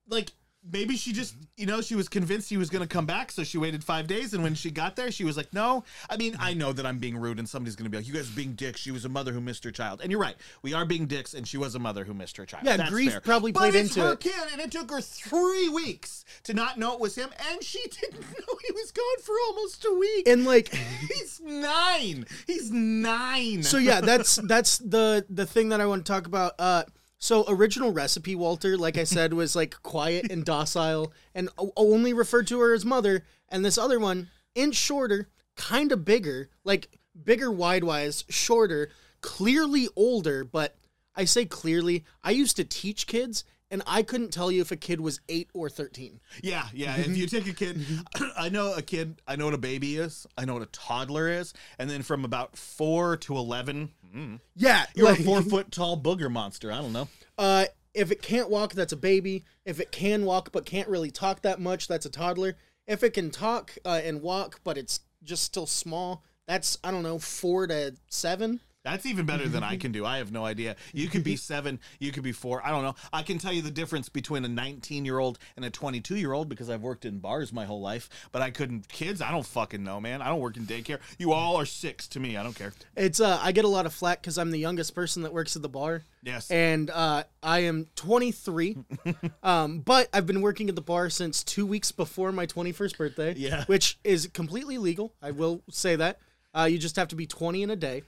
like. 0.09 0.33
Maybe 0.73 0.97
she 0.97 1.13
just, 1.13 1.37
you 1.57 1.67
know, 1.67 1.81
she 1.81 1.95
was 1.95 2.09
convinced 2.09 2.49
he 2.51 2.57
was 2.57 2.71
going 2.71 2.83
to 2.83 2.89
come 2.89 3.07
back, 3.07 3.31
so 3.31 3.45
she 3.45 3.57
waited 3.59 3.85
five 3.85 4.07
days. 4.07 4.35
And 4.35 4.43
when 4.43 4.55
she 4.55 4.71
got 4.71 4.97
there, 4.97 5.11
she 5.11 5.25
was 5.25 5.37
like, 5.37 5.53
"No." 5.53 5.85
I 6.11 6.17
mean, 6.17 6.37
I 6.41 6.55
know 6.55 6.73
that 6.73 6.85
I'm 6.85 6.99
being 6.99 7.17
rude, 7.17 7.39
and 7.39 7.49
somebody's 7.49 7.77
going 7.77 7.85
to 7.85 7.91
be 7.91 7.97
like, 7.97 8.07
"You 8.07 8.13
guys 8.15 8.31
are 8.31 8.35
being 8.37 8.55
dicks." 8.55 8.81
She 8.81 8.91
was 8.91 9.05
a 9.05 9.09
mother 9.09 9.33
who 9.33 9.41
missed 9.41 9.63
her 9.65 9.71
child, 9.71 10.01
and 10.03 10.11
you're 10.11 10.21
right. 10.21 10.37
We 10.63 10.75
are 10.75 10.85
being 10.85 11.07
dicks, 11.07 11.35
and 11.35 11.47
she 11.47 11.57
was 11.57 11.75
a 11.75 11.79
mother 11.79 12.05
who 12.05 12.15
missed 12.15 12.37
her 12.37 12.47
child. 12.47 12.65
Yeah, 12.67 12.77
That's 12.77 12.91
grief 12.91 13.13
fair. 13.13 13.21
probably 13.21 13.53
but 13.53 13.61
played 13.61 13.75
it's 13.77 13.97
into 13.97 14.07
her 14.07 14.13
it. 14.15 14.21
kid, 14.21 14.35
and 14.53 14.61
it 14.61 14.71
took 14.73 14.91
her 14.91 15.01
three 15.01 15.69
weeks 15.69 16.25
to 16.45 16.55
not 16.55 16.79
know 16.79 16.95
it 16.95 17.01
was 17.01 17.15
him, 17.15 17.31
and 17.51 17.63
she 17.63 17.81
didn't 18.01 18.21
know 18.23 18.59
he 18.67 18.73
was 18.73 18.91
gone 18.93 19.23
for 19.23 19.35
almost 19.47 19.85
a 19.85 19.95
week. 19.99 20.29
And 20.29 20.45
like, 20.45 20.75
He's 21.09 21.41
nine. 21.41 22.27
He's 22.47 22.71
nine. 22.71 23.63
so 23.63 23.79
yeah, 23.79 24.01
that's 24.01 24.37
that's 24.45 24.79
the 24.79 25.25
the 25.31 25.47
thing 25.47 25.69
that 25.71 25.81
I 25.81 25.87
want 25.87 26.05
to 26.05 26.13
talk 26.13 26.27
about. 26.27 26.55
Uh, 26.59 26.85
so 27.19 27.45
original 27.49 27.93
recipe 27.93 28.35
Walter, 28.35 28.77
like 28.77 28.97
I 28.99 29.05
said, 29.17 29.33
was 29.33 29.57
like 29.57 29.83
quiet 29.83 30.31
and 30.31 30.45
docile, 30.45 31.13
and 31.35 31.49
only 31.77 32.13
referred 32.13 32.47
to 32.49 32.61
her 32.61 32.75
as 32.75 32.85
mother. 32.85 33.25
And 33.49 33.65
this 33.65 33.79
other 33.79 33.99
one, 33.99 34.29
inch 34.55 34.75
shorter, 34.75 35.29
kind 35.57 35.93
of 35.93 36.05
bigger, 36.05 36.51
like 36.65 36.99
bigger 37.25 37.51
wide 37.51 37.85
wise, 37.85 38.25
shorter, 38.29 38.91
clearly 39.21 39.89
older. 39.97 40.45
But 40.45 40.77
I 41.15 41.25
say 41.25 41.47
clearly, 41.47 42.05
I 42.23 42.33
used 42.33 42.57
to 42.57 42.65
teach 42.65 43.07
kids. 43.07 43.45
And 43.71 43.83
I 43.87 44.03
couldn't 44.03 44.33
tell 44.33 44.53
you 44.53 44.61
if 44.61 44.71
a 44.71 44.77
kid 44.77 45.01
was 45.01 45.21
eight 45.29 45.51
or 45.53 45.69
thirteen. 45.69 46.21
yeah, 46.43 46.67
yeah. 46.73 46.97
If 46.97 47.17
you 47.17 47.27
take 47.27 47.49
a 47.49 47.53
kid, 47.53 47.81
I 48.39 48.49
know 48.49 48.73
a 48.75 48.83
kid. 48.83 49.21
I 49.27 49.35
know 49.37 49.47
what 49.47 49.55
a 49.55 49.59
baby 49.59 49.97
is. 49.97 50.27
I 50.39 50.45
know 50.45 50.55
what 50.55 50.63
a 50.63 50.67
toddler 50.67 51.29
is. 51.29 51.53
And 51.79 51.91
then 51.91 52.03
from 52.03 52.25
about 52.25 52.57
four 52.57 53.17
to 53.19 53.37
eleven, 53.37 53.91
mm, 54.15 54.39
Yeah, 54.55 54.87
you're 54.95 55.07
like- 55.11 55.19
a 55.21 55.25
four 55.25 55.43
foot 55.51 55.73
tall 55.73 56.01
booger 56.01 56.31
monster. 56.31 56.71
I 56.71 56.77
don't 56.81 56.93
know. 56.93 57.09
Uh, 57.37 57.65
if 57.93 58.13
it 58.13 58.23
can't 58.23 58.51
walk, 58.51 58.75
that's 58.75 58.93
a 58.93 58.97
baby. 58.97 59.45
If 59.65 59.81
it 59.81 59.91
can 59.91 60.25
walk 60.25 60.53
but 60.53 60.65
can't 60.65 60.89
really 60.89 61.11
talk 61.11 61.43
that 61.43 61.59
much, 61.61 61.89
that's 61.89 62.07
a 62.07 62.11
toddler. 62.11 62.57
If 62.87 63.03
it 63.03 63.15
can 63.15 63.31
talk 63.31 63.77
uh, 63.85 64.01
and 64.05 64.23
walk 64.23 64.61
but 64.63 64.79
it's 64.79 65.01
just 65.25 65.43
still 65.43 65.67
small, 65.67 66.23
that's 66.47 66.79
I 66.85 66.93
don't 66.93 67.03
know 67.03 67.19
four 67.19 67.67
to 67.67 67.97
seven. 68.11 68.61
That's 68.87 69.05
even 69.05 69.27
better 69.27 69.49
than 69.49 69.65
I 69.65 69.77
can 69.83 69.91
do. 69.91 70.07
I 70.07 70.19
have 70.19 70.31
no 70.31 70.45
idea. 70.45 70.77
You 70.93 71.09
could 71.09 71.25
be 71.25 71.35
seven. 71.35 71.81
You 71.99 72.13
could 72.13 72.23
be 72.23 72.31
four. 72.31 72.65
I 72.65 72.71
don't 72.71 72.85
know. 72.85 72.95
I 73.13 73.23
can 73.25 73.39
tell 73.39 73.53
you 73.53 73.61
the 73.61 73.71
difference 73.73 74.09
between 74.09 74.45
a 74.45 74.49
19 74.49 75.05
year 75.05 75.19
old 75.19 75.41
and 75.57 75.65
a 75.65 75.71
22 75.71 76.15
year 76.17 76.33
old 76.33 76.49
because 76.49 76.71
I've 76.71 76.83
worked 76.83 77.05
in 77.05 77.19
bars 77.19 77.53
my 77.53 77.65
whole 77.65 77.81
life. 77.81 78.09
But 78.31 78.43
I 78.43 78.51
couldn't. 78.51 78.89
Kids, 78.89 79.21
I 79.21 79.33
don't 79.33 79.45
fucking 79.45 79.83
know, 79.83 80.01
man. 80.01 80.23
I 80.23 80.29
don't 80.29 80.39
work 80.39 80.57
in 80.57 80.67
daycare. 80.67 81.01
You 81.19 81.33
all 81.33 81.57
are 81.57 81.67
six 81.67 82.07
to 82.09 82.21
me. 82.21 82.37
I 82.37 82.45
don't 82.45 82.55
care. 82.55 82.73
It's 82.97 83.19
uh, 83.21 83.41
I 83.43 83.51
get 83.51 83.65
a 83.65 83.69
lot 83.69 83.87
of 83.87 83.93
flack 83.93 84.21
because 84.23 84.39
I'm 84.39 84.53
the 84.53 84.59
youngest 84.61 84.95
person 84.95 85.23
that 85.25 85.33
works 85.33 85.57
at 85.57 85.63
the 85.63 85.69
bar, 85.69 86.03
Yes. 86.23 86.49
and 86.51 86.89
uh, 86.91 87.25
I 87.43 87.61
am 87.61 87.89
23. 87.97 88.77
um, 89.43 89.81
but 89.81 90.09
I've 90.13 90.27
been 90.27 90.43
working 90.43 90.69
at 90.69 90.77
the 90.77 90.81
bar 90.81 91.11
since 91.11 91.43
two 91.43 91.67
weeks 91.67 91.91
before 91.91 92.31
my 92.31 92.47
21st 92.47 92.97
birthday. 92.97 93.35
Yeah. 93.37 93.65
which 93.65 93.99
is 94.05 94.29
completely 94.33 94.79
legal. 94.79 95.13
I 95.21 95.33
will 95.33 95.63
say 95.71 95.97
that. 95.97 96.21
Uh, 96.55 96.65
you 96.65 96.79
just 96.79 96.95
have 96.97 97.09
to 97.09 97.17
be 97.17 97.27
20 97.27 97.65
in 97.65 97.71
a 97.71 97.77
day. 97.77 98.03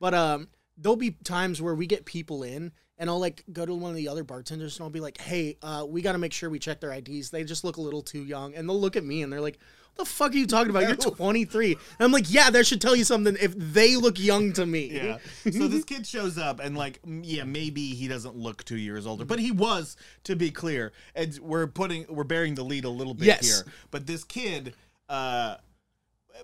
But 0.00 0.14
um, 0.14 0.48
there'll 0.76 0.96
be 0.96 1.12
times 1.24 1.60
where 1.60 1.74
we 1.74 1.86
get 1.86 2.04
people 2.04 2.42
in, 2.42 2.72
and 2.98 3.08
I'll 3.10 3.18
like 3.20 3.44
go 3.52 3.64
to 3.66 3.74
one 3.74 3.90
of 3.90 3.96
the 3.96 4.08
other 4.08 4.24
bartenders, 4.24 4.76
and 4.78 4.84
I'll 4.84 4.90
be 4.90 5.00
like, 5.00 5.18
"Hey, 5.20 5.56
uh, 5.62 5.84
we 5.88 6.02
got 6.02 6.12
to 6.12 6.18
make 6.18 6.32
sure 6.32 6.50
we 6.50 6.58
check 6.58 6.80
their 6.80 6.92
IDs. 6.92 7.30
They 7.30 7.44
just 7.44 7.64
look 7.64 7.76
a 7.76 7.80
little 7.80 8.02
too 8.02 8.22
young." 8.24 8.54
And 8.54 8.68
they'll 8.68 8.80
look 8.80 8.96
at 8.96 9.04
me, 9.04 9.22
and 9.22 9.32
they're 9.32 9.40
like, 9.40 9.58
"What 9.94 10.04
the 10.06 10.10
fuck 10.10 10.32
are 10.32 10.36
you 10.36 10.46
talking 10.46 10.70
about? 10.70 10.82
You're 10.84 10.96
23." 11.16 11.72
And 11.72 11.78
I'm 12.00 12.12
like, 12.12 12.26
"Yeah, 12.32 12.50
that 12.50 12.66
should 12.66 12.80
tell 12.80 12.94
you 12.96 13.04
something. 13.04 13.36
If 13.40 13.54
they 13.56 13.96
look 13.96 14.18
young 14.18 14.52
to 14.54 14.66
me." 14.66 14.86
Yeah. 14.92 15.18
So 15.44 15.66
this 15.68 15.84
kid 15.84 16.06
shows 16.06 16.38
up 16.38 16.60
and 16.60 16.76
like, 16.76 17.00
yeah, 17.06 17.44
maybe 17.44 17.94
he 17.94 18.06
doesn't 18.08 18.36
look 18.36 18.64
two 18.64 18.78
years 18.78 19.06
older, 19.06 19.24
but 19.24 19.38
he 19.40 19.50
was, 19.52 19.96
to 20.24 20.36
be 20.36 20.50
clear. 20.50 20.92
And 21.14 21.36
we're 21.40 21.66
putting, 21.66 22.04
we're 22.08 22.24
bearing 22.24 22.54
the 22.54 22.64
lead 22.64 22.84
a 22.84 22.90
little 22.90 23.14
bit 23.14 23.26
Yes. 23.26 23.46
here. 23.64 23.72
But 23.90 24.06
this 24.06 24.22
kid, 24.24 24.74
uh, 25.08 25.56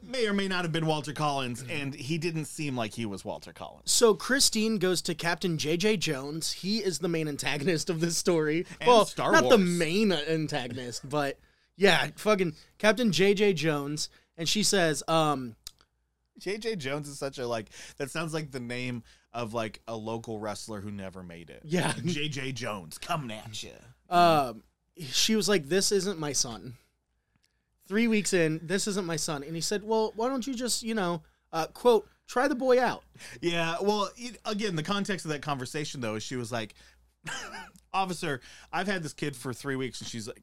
may 0.03 0.27
or 0.27 0.33
may 0.33 0.49
not 0.49 0.65
have 0.65 0.73
been 0.73 0.87
Walter 0.87 1.13
Collins, 1.13 1.65
and 1.69 1.95
he 1.95 2.19
didn't 2.19 2.47
seem 2.47 2.77
like 2.77 2.95
he 2.95 3.07
was 3.07 3.25
Walter 3.25 3.53
Collins. 3.53 3.91
So 3.91 4.15
Christine 4.15 4.79
goes 4.79 5.03
to 5.03 5.15
Captain 5.15 5.59
J.J. 5.59 5.99
Jones. 5.99 6.53
He 6.53 6.79
is 6.79 6.99
the 6.99 7.09
main 7.09 7.29
antagonist 7.29 7.91
of 7.91 8.01
this 8.01 8.17
story. 8.17 8.67
And 8.81 8.89
well, 8.89 9.05
Star 9.05 9.33
not 9.33 9.49
the 9.49 9.59
main 9.59 10.13
antagonist, 10.13 11.09
but 11.09 11.39
yeah, 11.77 12.09
fucking 12.17 12.55
Captain 12.79 13.13
J.J. 13.13 13.55
Jones. 13.55 14.09
And 14.37 14.49
she 14.49 14.63
says, 14.63 15.03
um, 15.07 15.55
J.J. 16.39 16.77
Jones 16.77 17.09
is 17.09 17.19
such 17.19 17.39
a 17.39 17.47
like 17.47 17.71
that 17.99 18.11
sounds 18.11 18.35
like 18.35 18.51
the 18.51 18.61
name 18.61 19.03
of 19.33 19.55
like 19.55 19.81
a 19.89 19.97
local 19.97 20.39
wrestler 20.39 20.81
who 20.81 20.91
never 20.91 21.23
made 21.23 21.51
it. 21.51 21.63
Yeah. 21.65 21.93
JJ 21.93 22.55
Jones 22.55 22.99
coming 22.99 23.37
at 23.37 23.63
you. 23.63 23.71
um, 24.11 24.63
she 25.11 25.35
was 25.35 25.49
like, 25.49 25.69
"This 25.69 25.91
isn't 25.91 26.21
my 26.21 26.33
son." 26.33 26.75
Three 27.87 28.09
weeks 28.09 28.33
in, 28.33 28.61
this 28.63 28.87
isn't 28.89 29.05
my 29.07 29.17
son, 29.17 29.43
and 29.43 29.55
he 29.55 29.61
said, 29.61 29.85
"Well, 29.85 30.13
why 30.17 30.29
don't 30.29 30.47
you 30.47 30.55
just, 30.55 30.83
you 30.83 30.95
know, 30.95 31.23
uh, 31.53 31.67
quote, 31.67 32.09
try 32.27 32.49
the 32.49 32.55
boy 32.55 32.81
out." 32.81 33.05
Yeah, 33.43 33.77
well, 33.83 34.11
it, 34.17 34.39
again, 34.47 34.75
the 34.77 34.83
context 34.83 35.27
of 35.27 35.31
that 35.33 35.43
conversation 35.43 36.01
though 36.01 36.15
is 36.15 36.23
she 36.23 36.37
was 36.37 36.51
like, 36.51 36.75
"Officer, 37.93 38.41
I've 38.73 38.87
had 38.87 39.03
this 39.03 39.13
kid 39.13 39.37
for 39.37 39.53
three 39.53 39.77
weeks," 39.77 40.01
and 40.01 40.09
she's 40.09 40.27
like, 40.27 40.43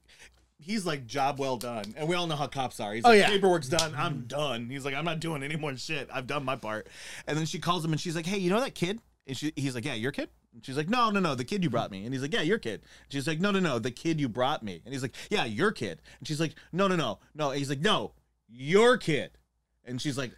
"He's 0.60 0.86
like, 0.86 1.06
job 1.08 1.40
well 1.40 1.58
done," 1.58 1.94
and 1.98 2.08
we 2.08 2.16
all 2.16 2.28
know 2.28 2.36
how 2.36 2.48
cops 2.48 2.80
are. 2.80 2.94
He's 2.94 3.06
Oh, 3.06 3.10
like, 3.10 3.20
yeah. 3.20 3.28
paperwork's 3.30 3.70
done. 3.70 3.94
I'm 3.98 4.26
done. 4.28 4.70
He's 4.70 4.86
like, 4.86 4.94
I'm 4.94 5.06
not 5.06 5.20
doing 5.20 5.44
any 5.44 5.56
more 5.56 5.76
shit. 5.78 6.10
I've 6.14 6.28
done 6.28 6.46
my 6.46 6.56
part. 6.56 6.88
And 7.28 7.38
then 7.38 7.46
she 7.46 7.60
calls 7.60 7.84
him 7.84 7.92
and 7.92 8.00
she's 8.00 8.16
like, 8.16 8.26
Hey, 8.26 8.38
you 8.38 8.50
know 8.50 8.60
that 8.62 8.76
kid? 8.76 9.00
And 9.28 9.36
she, 9.38 9.52
he's 9.56 9.76
like, 9.76 9.86
Yeah, 9.86 9.96
your 9.96 10.12
kid. 10.12 10.30
And 10.54 10.66
she's 10.66 10.76
like, 10.78 10.90
No, 10.90 11.10
no, 11.10 11.20
no, 11.20 11.36
the 11.36 11.46
kid 11.46 11.64
you 11.64 11.70
brought 11.70 11.92
me. 11.92 12.04
And 12.06 12.14
he's 12.14 12.22
like, 12.22 12.34
Yeah, 12.34 12.42
your 12.42 12.58
kid. 12.60 12.82
And 13.04 13.12
she's 13.14 13.28
like, 13.28 13.40
No, 13.40 13.52
no, 13.52 13.60
no, 13.60 13.80
the 13.80 13.92
kid 13.92 14.20
you 14.20 14.28
brought 14.30 14.64
me. 14.64 14.82
And 14.86 14.94
he's 14.94 15.02
like, 15.02 15.16
Yeah, 15.30 15.46
your 15.46 15.72
kid. 15.72 16.02
And 16.20 16.28
she's 16.28 16.40
like, 16.40 16.56
No, 16.72 16.88
no, 16.88 16.96
no, 16.96 17.20
no. 17.36 17.50
And 17.52 17.60
he's 17.60 17.70
like, 17.70 17.80
No, 17.82 18.12
your 18.50 18.98
kid. 18.98 19.32
And 19.86 20.02
she's 20.02 20.18
like, 20.18 20.32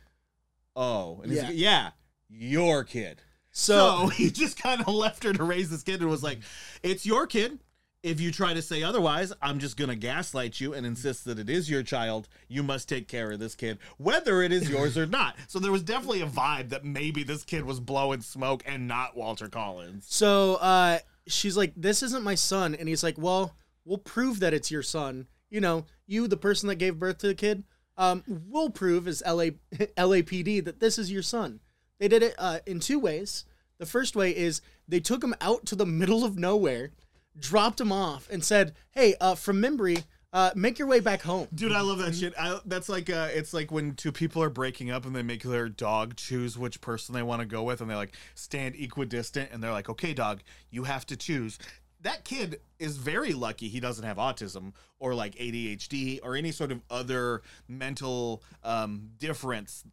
Oh, 0.76 1.20
and 1.22 1.32
he's 1.32 1.42
Yeah. 1.42 1.48
like, 1.48 1.58
Yeah, 1.58 1.90
your 2.30 2.84
kid. 2.84 3.22
So, 3.52 4.04
So 4.04 4.08
he 4.10 4.30
just 4.32 4.62
kind 4.62 4.82
of 4.82 4.88
left 4.88 5.24
her 5.24 5.34
to 5.34 5.44
raise 5.44 5.70
this 5.70 5.84
kid 5.84 6.02
and 6.02 6.10
was 6.10 6.24
like, 6.24 6.40
It's 6.84 7.06
your 7.06 7.28
kid. 7.28 7.60
If 8.04 8.20
you 8.20 8.34
try 8.34 8.54
to 8.54 8.62
say 8.62 8.84
otherwise, 8.84 9.32
I'm 9.42 9.60
just 9.60 9.78
going 9.78 9.90
to 9.90 9.96
gaslight 9.96 10.60
you 10.60 10.74
and 10.74 10.86
insist 10.86 11.24
that 11.24 11.40
it 11.40 11.50
is 11.50 11.70
your 11.70 11.84
child. 11.84 12.28
You 12.50 12.62
must 12.62 12.90
take 12.90 13.08
care 13.08 13.32
of 13.32 13.40
this 13.40 13.56
kid, 13.56 13.78
whether 13.98 14.42
it 14.42 14.52
is 14.52 14.70
yours 14.70 14.98
or 14.98 15.06
not. 15.06 15.38
So 15.48 15.58
there 15.58 15.72
was 15.72 15.84
definitely 15.84 16.20
a 16.20 16.28
vibe 16.28 16.68
that 16.70 16.84
maybe 16.84 17.24
this 17.24 17.46
kid 17.46 17.64
was 17.64 17.80
blowing 17.80 18.20
smoke 18.20 18.62
and 18.66 18.90
not 18.90 19.16
Walter 19.16 19.48
Collins. 19.48 20.06
so 20.10 20.56
uh, 20.56 21.00
she's 21.28 21.56
like, 21.56 21.72
"This 21.78 22.04
isn't 22.04 22.26
my 22.26 22.36
son," 22.36 22.76
and 22.76 22.90
he's 22.90 23.04
like, 23.04 23.18
"Well, 23.18 23.56
we'll 23.86 24.00
prove 24.00 24.42
that 24.42 24.54
it's 24.54 24.70
your 24.70 24.84
son. 24.84 25.28
You 25.50 25.62
know, 25.62 25.86
you, 26.06 26.28
the 26.28 26.36
person 26.36 26.68
that 26.68 26.76
gave 26.76 27.00
birth 27.00 27.20
to 27.20 27.28
the 27.28 27.36
kid, 27.36 27.64
um, 27.96 28.24
will 28.28 28.70
prove 28.70 29.08
as 29.08 29.24
LA 29.26 29.52
LAPD 29.96 30.62
that 30.66 30.82
this 30.82 31.00
is 31.00 31.10
your 31.10 31.24
son." 31.24 31.62
They 32.00 32.10
did 32.10 32.22
it 32.22 32.36
uh, 32.38 32.60
in 32.66 32.82
two 32.82 33.00
ways. 33.00 33.46
The 33.78 33.86
first 33.86 34.14
way 34.14 34.36
is 34.36 34.60
they 34.90 35.00
took 35.00 35.24
him 35.24 35.36
out 35.40 35.66
to 35.68 35.76
the 35.78 35.86
middle 35.86 36.26
of 36.26 36.38
nowhere, 36.38 36.92
dropped 37.38 37.80
him 37.80 37.92
off, 37.92 38.28
and 38.32 38.44
said, 38.44 38.74
"Hey, 38.92 39.16
uh, 39.20 39.36
from 39.36 39.62
Mimbri, 39.62 40.04
uh, 40.32 40.52
make 40.56 40.80
your 40.80 40.88
way 40.88 41.00
back 41.00 41.22
home." 41.22 41.48
Dude, 41.54 41.72
I 41.72 41.82
love 41.82 42.00
that 42.00 42.16
shit. 42.16 42.34
I, 42.40 42.60
that's 42.66 42.90
like 42.90 43.10
uh, 43.10 43.30
it's 43.32 43.54
like 43.54 43.72
when 43.72 43.96
two 43.96 44.12
people 44.12 44.42
are 44.44 44.50
breaking 44.50 44.92
up 44.92 45.06
and 45.06 45.16
they 45.16 45.24
make 45.24 45.44
their 45.44 45.70
dog 45.70 46.16
choose 46.16 46.58
which 46.58 46.82
person 46.82 47.14
they 47.14 47.24
want 47.24 47.42
to 47.42 47.46
go 47.46 47.64
with, 47.64 47.82
and 47.82 47.90
they 47.90 47.96
like 47.96 48.16
stand 48.36 48.76
equidistant, 48.76 49.50
and 49.52 49.64
they're 49.64 49.72
like, 49.72 49.90
"Okay, 49.90 50.14
dog, 50.14 50.42
you 50.70 50.84
have 50.84 51.06
to 51.08 51.16
choose." 51.16 51.60
That 52.02 52.26
kid 52.26 52.60
is 52.80 52.98
very 52.98 53.32
lucky 53.32 53.70
he 53.70 53.80
doesn't 53.80 54.04
have 54.04 54.18
autism 54.18 54.74
or 55.00 55.16
like 55.16 55.36
ADHD 55.36 56.20
or 56.22 56.36
any 56.36 56.52
sort 56.52 56.74
of 56.74 56.82
other 56.90 57.44
mental 57.70 58.44
um, 58.62 59.12
difference 59.20 59.86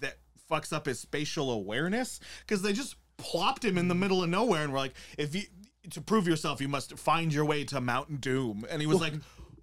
that 0.00 0.16
fucks 0.50 0.72
up 0.72 0.86
his 0.86 0.98
spatial 0.98 1.50
awareness 1.50 2.20
because 2.40 2.62
they 2.62 2.72
just 2.72 2.96
plopped 3.18 3.64
him 3.64 3.76
in 3.76 3.88
the 3.88 3.94
middle 3.94 4.22
of 4.22 4.30
nowhere 4.30 4.62
and 4.62 4.72
were 4.72 4.78
like, 4.78 4.94
"If 5.18 5.34
you 5.34 5.42
to 5.90 6.00
prove 6.00 6.26
yourself, 6.26 6.60
you 6.60 6.68
must 6.68 6.98
find 6.98 7.32
your 7.32 7.44
way 7.44 7.64
to 7.64 7.80
Mountain 7.80 8.16
Doom," 8.16 8.66
and 8.70 8.80
he 8.80 8.86
was 8.86 9.00
like. 9.00 9.14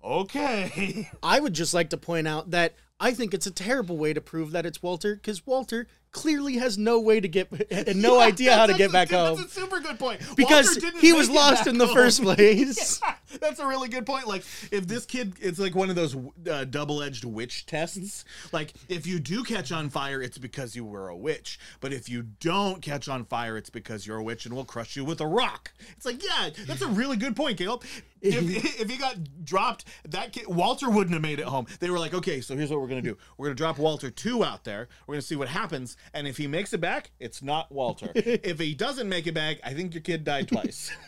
Okay. 0.03 1.09
I 1.23 1.39
would 1.39 1.53
just 1.53 1.73
like 1.73 1.89
to 1.89 1.97
point 1.97 2.27
out 2.27 2.51
that 2.51 2.75
I 2.99 3.11
think 3.11 3.33
it's 3.33 3.47
a 3.47 3.51
terrible 3.51 3.97
way 3.97 4.13
to 4.13 4.21
prove 4.21 4.51
that 4.51 4.63
it's 4.63 4.83
Walter 4.83 5.15
because 5.15 5.47
Walter 5.47 5.87
clearly 6.15 6.55
has 6.55 6.77
no 6.77 6.99
way 7.01 7.19
to 7.19 7.27
get 7.27 7.49
and 7.71 8.01
no 8.01 8.17
Yeah, 8.19 8.25
idea 8.25 8.55
how 8.55 8.65
to 8.67 8.73
get 8.73 8.91
back 8.93 9.09
home 9.11 9.37
That's 9.37 9.55
a 9.55 9.59
super 9.61 9.81
good 9.81 9.99
point. 9.99 10.21
because 10.37 10.81
he 11.01 11.11
was 11.11 11.29
lost 11.29 11.67
in 11.67 11.77
the 11.77 11.87
home. 11.87 11.95
first 11.95 12.21
place. 12.23 13.01
That's 13.41 13.59
a 13.59 13.67
really 13.67 13.89
good 13.89 14.05
point. 14.05 14.27
Like, 14.27 14.43
if 14.71 14.87
this 14.87 15.05
kid, 15.05 15.33
it's 15.41 15.59
like 15.59 15.75
one 15.75 15.89
of 15.89 15.95
those 15.97 16.15
uh, 16.49 16.63
double-edged 16.63 17.25
witch 17.25 17.65
tests. 17.65 18.23
Like, 18.53 18.73
if 18.87 19.05
you 19.05 19.19
do 19.19 19.43
catch 19.43 19.73
on 19.73 19.89
fire, 19.89 20.21
it's 20.21 20.37
because 20.37 20.73
you 20.75 20.85
were 20.85 21.09
a 21.09 21.17
witch. 21.17 21.59
But 21.81 21.91
if 21.91 22.07
you 22.07 22.23
don't 22.39 22.81
catch 22.81 23.09
on 23.09 23.25
fire, 23.25 23.57
it's 23.57 23.69
because 23.69 24.07
you're 24.07 24.17
a 24.17 24.23
witch 24.23 24.45
and 24.45 24.55
we'll 24.55 24.63
crush 24.63 24.95
you 24.95 25.03
with 25.03 25.19
a 25.19 25.27
rock. 25.27 25.73
It's 25.97 26.05
like, 26.05 26.23
yeah, 26.23 26.49
that's 26.65 26.81
a 26.81 26.87
really 26.87 27.17
good 27.17 27.35
point, 27.35 27.57
Caleb. 27.57 27.83
If, 28.21 28.79
if 28.81 28.89
he 28.89 28.97
got 28.97 29.17
dropped, 29.43 29.83
that 30.07 30.31
kid, 30.31 30.47
Walter 30.47 30.89
wouldn't 30.89 31.13
have 31.13 31.21
made 31.21 31.39
it 31.39 31.45
home. 31.45 31.67
They 31.81 31.89
were 31.89 31.99
like, 31.99 32.13
okay, 32.13 32.39
so 32.39 32.55
here's 32.55 32.69
what 32.71 32.79
we're 32.79 32.87
gonna 32.87 33.01
do. 33.01 33.17
We're 33.37 33.47
gonna 33.47 33.55
drop 33.55 33.77
Walter 33.77 34.09
two 34.09 34.43
out 34.45 34.63
there. 34.63 34.87
We're 35.05 35.15
gonna 35.15 35.21
see 35.23 35.35
what 35.35 35.49
happens, 35.49 35.97
and 36.13 36.27
if 36.27 36.37
he 36.37 36.47
makes 36.47 36.73
it 36.73 36.81
back, 36.81 37.11
it's 37.19 37.41
not 37.41 37.71
Walter. 37.71 38.11
if 38.15 38.59
he 38.59 38.73
doesn't 38.75 39.07
make 39.09 39.27
it 39.27 39.33
back, 39.33 39.57
I 39.63 39.73
think 39.73 39.93
your 39.93 40.01
kid 40.01 40.23
died 40.23 40.47
twice. 40.47 40.91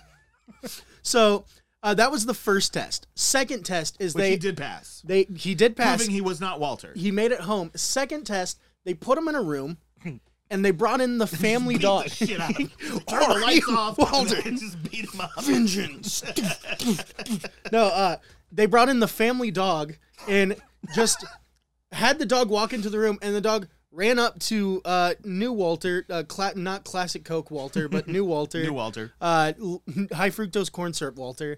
So 1.02 1.46
uh, 1.84 1.94
that 1.94 2.12
was 2.12 2.26
the 2.26 2.34
first 2.34 2.74
test. 2.74 3.08
Second 3.16 3.64
test 3.66 3.96
is 4.00 4.14
Which 4.16 4.22
they 4.22 4.32
he 4.32 4.38
did 4.38 4.58
pass. 4.58 5.02
they 5.06 5.24
he 5.24 5.56
did 5.56 5.76
pass. 5.76 5.98
proving 5.98 6.14
he 6.14 6.22
was 6.22 6.42
not 6.42 6.60
Walter. 6.60 6.92
he 6.96 7.12
made 7.12 7.32
it 7.32 7.42
home. 7.42 7.72
Second 7.76 8.26
test, 8.26 8.60
they 8.86 8.94
put 8.94 9.18
him 9.18 9.28
in 9.28 9.36
a 9.36 9.42
room. 9.42 9.78
And 10.50 10.64
they 10.64 10.72
brought 10.72 11.02
in 11.02 11.18
the 11.18 11.28
family 11.28 11.76
Beat 11.76 11.82
dog. 11.82 12.04
the 12.06 12.10
shit 12.10 12.40
out 12.40 12.52
of 12.52 12.56
him. 12.56 12.70
Turn 13.10 13.20
the 13.20 13.40
lights 13.42 13.68
off. 13.70 13.98
Walter? 13.98 14.38
and 14.46 14.58
just 14.58 14.82
beat 14.90 15.04
him 15.14 15.20
up. 15.20 15.44
vengeance. 15.44 16.24
no, 17.74 17.88
uh, 17.88 18.16
they 18.50 18.66
brought 18.66 18.88
in 18.88 19.02
the 19.02 19.10
family 19.10 19.52
dog 19.52 19.98
and 20.26 20.56
just 20.96 21.26
had 21.92 22.18
the 22.18 22.26
dog 22.26 22.50
walk 22.50 22.72
into 22.72 22.90
the 22.90 22.98
room, 22.98 23.20
and 23.22 23.36
the 23.36 23.42
dog 23.42 23.68
ran 23.98 24.20
up 24.20 24.38
to 24.40 24.80
uh, 24.86 25.16
new 25.24 25.52
Walter, 25.52 26.06
uh, 26.10 26.22
cla- 26.28 26.54
not 26.56 26.84
classic 26.86 27.26
Coke 27.26 27.50
Walter, 27.50 27.90
but 27.90 28.08
new 28.08 28.24
Walter, 28.34 28.62
New 28.64 28.74
Walter. 28.74 29.12
uh, 29.20 29.54
l- 29.60 29.82
high 30.14 30.30
fructose 30.30 30.72
corn 30.72 30.94
syrup 30.94 31.16
Walter. 31.18 31.58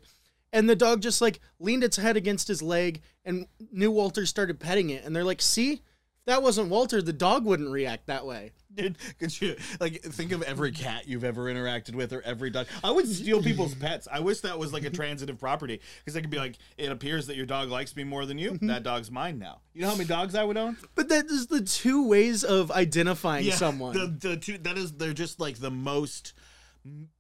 And 0.54 0.70
the 0.70 0.76
dog 0.76 1.02
just 1.02 1.22
like 1.22 1.42
leaned 1.60 1.84
its 1.84 1.98
head 1.98 2.16
against 2.18 2.48
his 2.48 2.62
leg, 2.64 3.02
and 3.26 3.46
new 3.72 3.92
Walter 3.92 4.26
started 4.26 4.60
petting 4.60 4.90
it. 4.90 5.04
And 5.06 5.16
they're 5.16 5.24
like, 5.26 5.42
"See, 5.42 5.82
that 6.30 6.42
wasn't 6.42 6.70
Walter, 6.70 7.02
the 7.02 7.14
dog 7.14 7.46
wouldn't 7.46 7.70
react 7.70 8.08
that 8.08 8.26
way." 8.26 8.52
Dude, 8.74 8.98
could 9.20 9.42
you 9.42 9.56
like 9.80 10.02
think 10.04 10.32
of 10.32 10.44
every 10.44 10.72
cat 10.72 11.08
you've 11.08 11.24
ever 11.24 11.46
interacted 11.46 11.96
with 11.96 12.14
or 12.14 12.22
every 12.22 12.52
dog? 12.52 12.68
I 12.84 12.92
would 12.92 13.08
steal 13.08 13.42
people's 13.42 13.74
pets. 13.80 14.08
I 14.12 14.20
wish 14.20 14.42
that 14.42 14.60
was 14.60 14.72
like 14.72 14.84
a 14.86 14.92
transitive 14.92 15.40
property 15.40 15.82
because 16.00 16.16
it 16.16 16.22
could 16.22 16.30
be 16.30 16.38
like, 16.38 16.58
it 16.78 16.92
appears 16.92 17.28
that 17.28 17.36
your 17.36 17.48
dog 17.48 17.70
likes 17.70 17.96
me 17.96 18.04
more 18.04 18.26
than 18.26 18.38
you. 18.38 18.58
That 18.70 18.84
dog's 18.84 19.10
mine 19.10 19.40
now. 19.40 19.62
You 19.74 19.82
know 19.82 19.90
how 19.90 19.96
many 19.96 20.08
dogs 20.08 20.36
I 20.36 20.44
would 20.44 20.56
own? 20.56 20.78
But 20.94 21.10
that 21.10 21.26
is 21.26 21.48
the 21.48 21.62
two 21.62 22.08
ways 22.08 22.44
of 22.44 22.72
identifying 22.72 23.50
someone. 23.52 23.98
The 23.98 24.30
the 24.30 24.38
two 24.38 24.60
that 24.60 24.78
is 24.78 24.92
they're 24.94 25.14
just 25.14 25.40
like 25.40 25.58
the 25.58 25.72
most 25.72 26.34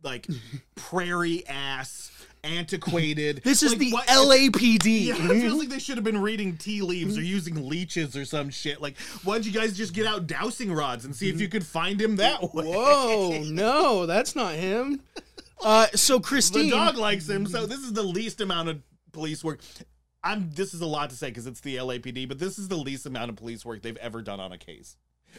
like 0.03 0.27
prairie 0.75 1.45
ass 1.47 2.11
antiquated. 2.43 3.41
this 3.43 3.63
is 3.63 3.71
like, 3.71 3.79
the 3.79 3.91
what- 3.91 4.07
LAPD. 4.07 4.99
Yeah, 5.09 5.15
it 5.15 5.17
feels 5.17 5.29
mm-hmm. 5.29 5.57
like 5.57 5.69
they 5.69 5.79
should 5.79 5.97
have 5.97 6.03
been 6.03 6.21
reading 6.21 6.57
tea 6.57 6.81
leaves 6.81 7.17
or 7.17 7.21
mm-hmm. 7.21 7.29
using 7.29 7.69
leeches 7.69 8.15
or 8.15 8.25
some 8.25 8.49
shit. 8.49 8.81
Like, 8.81 8.97
why'd 9.23 9.45
you 9.45 9.51
guys 9.51 9.75
just 9.77 9.93
get 9.93 10.05
out 10.05 10.27
dowsing 10.27 10.71
rods 10.71 11.05
and 11.05 11.15
see 11.15 11.29
if 11.29 11.35
mm-hmm. 11.35 11.41
you 11.43 11.47
could 11.47 11.65
find 11.65 12.01
him 12.01 12.17
that 12.17 12.41
way? 12.53 12.65
Whoa, 12.65 13.43
no, 13.43 14.05
that's 14.05 14.35
not 14.35 14.55
him. 14.55 15.01
Uh, 15.61 15.87
so 15.95 16.19
The 16.19 16.69
dog 16.69 16.97
likes 16.97 17.27
him, 17.27 17.45
so 17.45 17.65
this 17.65 17.79
is 17.79 17.93
the 17.93 18.03
least 18.03 18.41
amount 18.41 18.69
of 18.69 18.81
police 19.11 19.43
work. 19.43 19.59
I'm. 20.23 20.51
This 20.51 20.73
is 20.73 20.81
a 20.81 20.85
lot 20.85 21.09
to 21.09 21.15
say 21.15 21.29
because 21.29 21.47
it's 21.47 21.61
the 21.61 21.77
LAPD, 21.77 22.27
but 22.27 22.39
this 22.39 22.59
is 22.59 22.67
the 22.67 22.77
least 22.77 23.05
amount 23.05 23.29
of 23.29 23.35
police 23.37 23.65
work 23.65 23.81
they've 23.81 23.97
ever 23.97 24.21
done 24.21 24.39
on 24.39 24.51
a 24.51 24.57
case, 24.57 24.97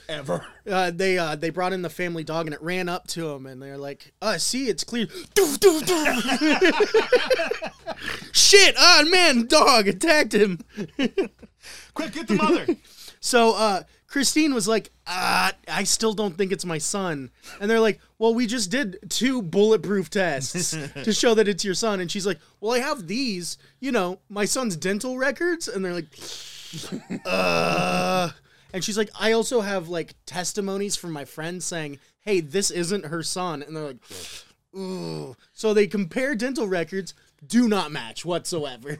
ever. 0.08 0.44
uh, 0.70 0.90
they 0.90 1.18
uh, 1.18 1.36
they 1.36 1.50
brought 1.50 1.72
in 1.72 1.82
the 1.82 1.90
family 1.90 2.24
dog 2.24 2.46
and 2.46 2.54
it 2.54 2.62
ran 2.62 2.88
up 2.88 3.06
to 3.08 3.28
him 3.30 3.46
and 3.46 3.60
they're 3.62 3.78
like, 3.78 4.12
"Uh, 4.22 4.38
see, 4.38 4.68
it's 4.68 4.84
clear." 4.84 5.06
Doof, 5.06 5.58
doof, 5.58 5.82
doof. 5.82 7.72
Shit! 8.32 8.74
Ah, 8.78 9.04
man, 9.08 9.46
dog 9.46 9.88
attacked 9.88 10.34
him. 10.34 10.60
Quick, 11.94 12.12
get 12.12 12.28
the 12.28 12.34
mother. 12.36 12.66
So 13.20 13.54
uh, 13.54 13.82
Christine 14.06 14.54
was 14.54 14.66
like, 14.66 14.90
uh, 15.06 15.52
I 15.68 15.84
still 15.84 16.14
don't 16.14 16.36
think 16.38 16.52
it's 16.52 16.64
my 16.64 16.78
son. 16.78 17.30
And 17.60 17.70
they're 17.70 17.80
like, 17.80 18.00
Well, 18.18 18.34
we 18.34 18.46
just 18.46 18.70
did 18.70 18.98
two 19.10 19.42
bulletproof 19.42 20.08
tests 20.10 20.70
to 21.04 21.12
show 21.12 21.34
that 21.34 21.48
it's 21.48 21.64
your 21.64 21.74
son. 21.74 22.00
And 22.00 22.10
she's 22.10 22.26
like, 22.26 22.38
Well, 22.60 22.72
I 22.72 22.78
have 22.78 23.06
these, 23.08 23.58
you 23.78 23.92
know, 23.92 24.20
my 24.28 24.46
son's 24.46 24.76
dental 24.76 25.18
records. 25.18 25.68
And 25.68 25.84
they're 25.84 25.92
like, 25.94 26.06
Uh. 27.26 28.30
And 28.72 28.84
she's 28.84 28.98
like, 28.98 29.10
I 29.18 29.32
also 29.32 29.60
have 29.60 29.88
like 29.88 30.14
testimonies 30.26 30.96
from 30.96 31.12
my 31.12 31.24
friends 31.24 31.64
saying, 31.64 31.98
Hey, 32.20 32.40
this 32.40 32.70
isn't 32.70 33.06
her 33.06 33.22
son. 33.22 33.62
And 33.62 33.76
they're 33.76 33.86
like, 33.88 34.04
Ooh. 34.76 35.36
So 35.52 35.74
they 35.74 35.86
compare 35.86 36.34
dental 36.34 36.68
records, 36.68 37.14
do 37.44 37.68
not 37.68 37.90
match 37.90 38.24
whatsoever. 38.24 38.98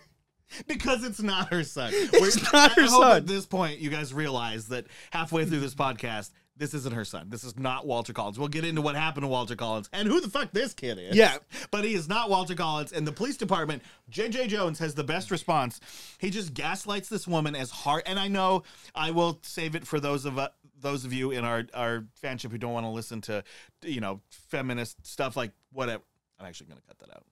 because 0.66 1.04
it's 1.04 1.22
not 1.22 1.52
her 1.52 1.62
son. 1.62 1.92
It's 1.94 2.52
not 2.52 2.72
her 2.72 2.82
I 2.82 2.86
hope 2.86 3.02
son. 3.02 3.16
At 3.18 3.26
this 3.26 3.46
point, 3.46 3.78
you 3.78 3.90
guys 3.90 4.12
realize 4.12 4.68
that 4.68 4.86
halfway 5.10 5.44
through 5.44 5.60
this 5.60 5.74
podcast, 5.74 6.30
this 6.60 6.74
isn't 6.74 6.94
her 6.94 7.06
son. 7.06 7.30
This 7.30 7.42
is 7.42 7.58
not 7.58 7.86
Walter 7.86 8.12
Collins. 8.12 8.38
We'll 8.38 8.48
get 8.48 8.66
into 8.66 8.82
what 8.82 8.94
happened 8.94 9.24
to 9.24 9.28
Walter 9.28 9.56
Collins 9.56 9.88
and 9.94 10.06
who 10.06 10.20
the 10.20 10.28
fuck 10.28 10.52
this 10.52 10.74
kid 10.74 10.98
is. 10.98 11.16
Yeah. 11.16 11.38
but 11.70 11.84
he 11.84 11.94
is 11.94 12.06
not 12.06 12.28
Walter 12.28 12.54
Collins. 12.54 12.92
And 12.92 13.06
the 13.06 13.12
police 13.12 13.38
department, 13.38 13.82
JJ 14.12 14.48
Jones, 14.48 14.78
has 14.78 14.94
the 14.94 15.02
best 15.02 15.30
response. 15.30 15.80
He 16.18 16.28
just 16.28 16.52
gaslights 16.52 17.08
this 17.08 17.26
woman 17.26 17.56
as 17.56 17.70
hard. 17.70 18.02
And 18.04 18.18
I 18.18 18.28
know 18.28 18.64
I 18.94 19.10
will 19.10 19.38
save 19.42 19.74
it 19.74 19.86
for 19.86 20.00
those 20.00 20.26
of 20.26 20.38
uh, 20.38 20.50
those 20.78 21.06
of 21.06 21.14
you 21.14 21.30
in 21.30 21.44
our 21.46 21.64
our 21.72 22.04
fanship 22.22 22.50
who 22.50 22.58
don't 22.58 22.74
want 22.74 22.84
to 22.84 22.90
listen 22.90 23.22
to 23.22 23.42
you 23.82 24.02
know 24.02 24.20
feminist 24.28 25.06
stuff 25.06 25.38
like 25.38 25.52
whatever. 25.72 26.02
I'm 26.38 26.44
actually 26.44 26.66
gonna 26.66 26.82
cut 26.86 26.98
that 26.98 27.10
out. 27.10 27.24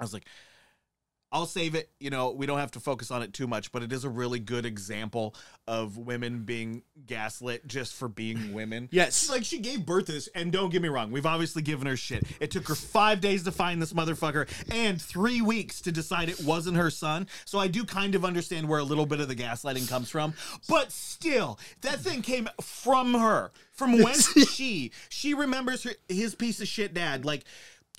I 0.00 0.04
was 0.04 0.12
like, 0.12 0.24
I'll 1.32 1.46
save 1.46 1.74
it. 1.74 1.90
You 1.98 2.10
know, 2.10 2.30
we 2.30 2.46
don't 2.46 2.58
have 2.58 2.72
to 2.72 2.80
focus 2.80 3.10
on 3.10 3.22
it 3.22 3.32
too 3.32 3.46
much, 3.46 3.72
but 3.72 3.82
it 3.82 3.92
is 3.92 4.04
a 4.04 4.10
really 4.10 4.38
good 4.38 4.66
example 4.66 5.34
of 5.66 5.96
women 5.96 6.44
being 6.44 6.82
gaslit 7.06 7.66
just 7.66 7.94
for 7.94 8.08
being 8.08 8.52
women. 8.54 8.88
Yes. 8.92 9.30
Like 9.30 9.44
she 9.44 9.58
gave 9.58 9.86
birth 9.86 10.06
to 10.06 10.12
this, 10.12 10.28
and 10.34 10.52
don't 10.52 10.70
get 10.70 10.82
me 10.82 10.88
wrong, 10.88 11.10
we've 11.10 11.26
obviously 11.26 11.62
given 11.62 11.86
her 11.86 11.96
shit. 11.96 12.24
It 12.38 12.50
took 12.50 12.68
her 12.68 12.74
five 12.74 13.20
days 13.20 13.44
to 13.44 13.52
find 13.52 13.80
this 13.80 13.94
motherfucker 13.94 14.46
and 14.70 15.00
three 15.00 15.40
weeks 15.40 15.80
to 15.82 15.92
decide 15.92 16.28
it 16.28 16.42
wasn't 16.44 16.76
her 16.76 16.90
son. 16.90 17.26
So 17.46 17.58
I 17.58 17.68
do 17.68 17.84
kind 17.84 18.14
of 18.14 18.24
understand 18.24 18.68
where 18.68 18.80
a 18.80 18.84
little 18.84 19.06
bit 19.06 19.20
of 19.20 19.28
the 19.28 19.36
gaslighting 19.36 19.88
comes 19.88 20.10
from. 20.10 20.34
But 20.68 20.92
still, 20.92 21.58
that 21.80 22.00
thing 22.00 22.20
came 22.20 22.48
from 22.60 23.14
her. 23.14 23.52
From 23.72 23.98
when 24.02 24.14
she 24.14 24.92
she 25.08 25.32
remembers 25.32 25.84
her 25.84 25.92
his 26.08 26.34
piece 26.34 26.60
of 26.60 26.68
shit 26.68 26.92
dad. 26.92 27.24
Like 27.24 27.44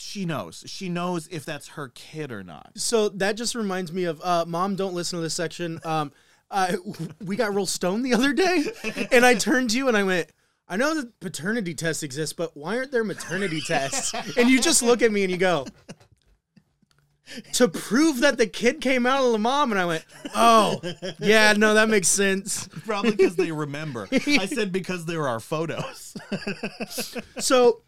she 0.04 0.26
knows. 0.26 0.64
She 0.68 0.90
knows 0.90 1.28
if 1.28 1.46
that's 1.46 1.70
her 1.70 1.90
kid 1.90 2.32
or 2.32 2.44
not. 2.44 2.72
So 2.76 3.10
that 3.10 3.38
just 3.38 3.56
reminds 3.56 3.92
me 3.92 4.04
of 4.04 4.22
uh, 4.22 4.46
mom. 4.48 4.76
Don't 4.76 4.94
listen 4.94 5.18
to 5.18 5.24
this 5.24 5.34
section. 5.34 5.80
Um, 5.84 6.12
uh, 6.52 6.74
we 7.24 7.36
got 7.36 7.56
real 7.56 7.66
stoned 7.66 8.06
the 8.06 8.14
other 8.14 8.34
day, 8.34 8.66
and 9.12 9.26
I 9.26 9.34
turned 9.36 9.72
to 9.72 9.78
you 9.78 9.88
and 9.88 9.98
I 9.98 10.04
went. 10.04 10.30
I 10.68 10.78
know 10.78 10.96
that 10.96 11.20
paternity 11.20 11.74
tests 11.74 12.04
exist, 12.04 12.38
but 12.38 12.56
why 12.56 12.78
aren't 12.78 12.92
there 12.92 13.04
maternity 13.04 13.62
tests? 13.62 14.14
And 14.38 14.50
you 14.50 14.62
just 14.62 14.82
look 14.82 15.02
at 15.02 15.12
me 15.12 15.24
and 15.24 15.30
you 15.30 15.38
go, 15.38 15.66
to 17.54 17.68
prove 17.68 18.20
that 18.22 18.38
the 18.38 18.48
kid 18.48 18.82
came 18.82 19.06
out 19.06 19.24
of 19.24 19.32
the 19.32 19.40
mom. 19.40 19.72
And 19.72 19.80
I 19.80 19.86
went, 19.86 20.06
oh, 20.36 20.80
yeah, 21.20 21.54
no, 21.54 21.74
that 21.74 21.90
makes 21.90 22.08
sense. 22.08 22.68
Probably 22.86 23.12
because 23.12 23.36
they 23.36 23.52
remember. 23.52 24.08
I 24.12 24.46
said 24.46 24.72
because 24.72 25.06
there 25.06 25.28
are 25.28 25.40
photos. 25.40 26.16
So, 27.40 27.82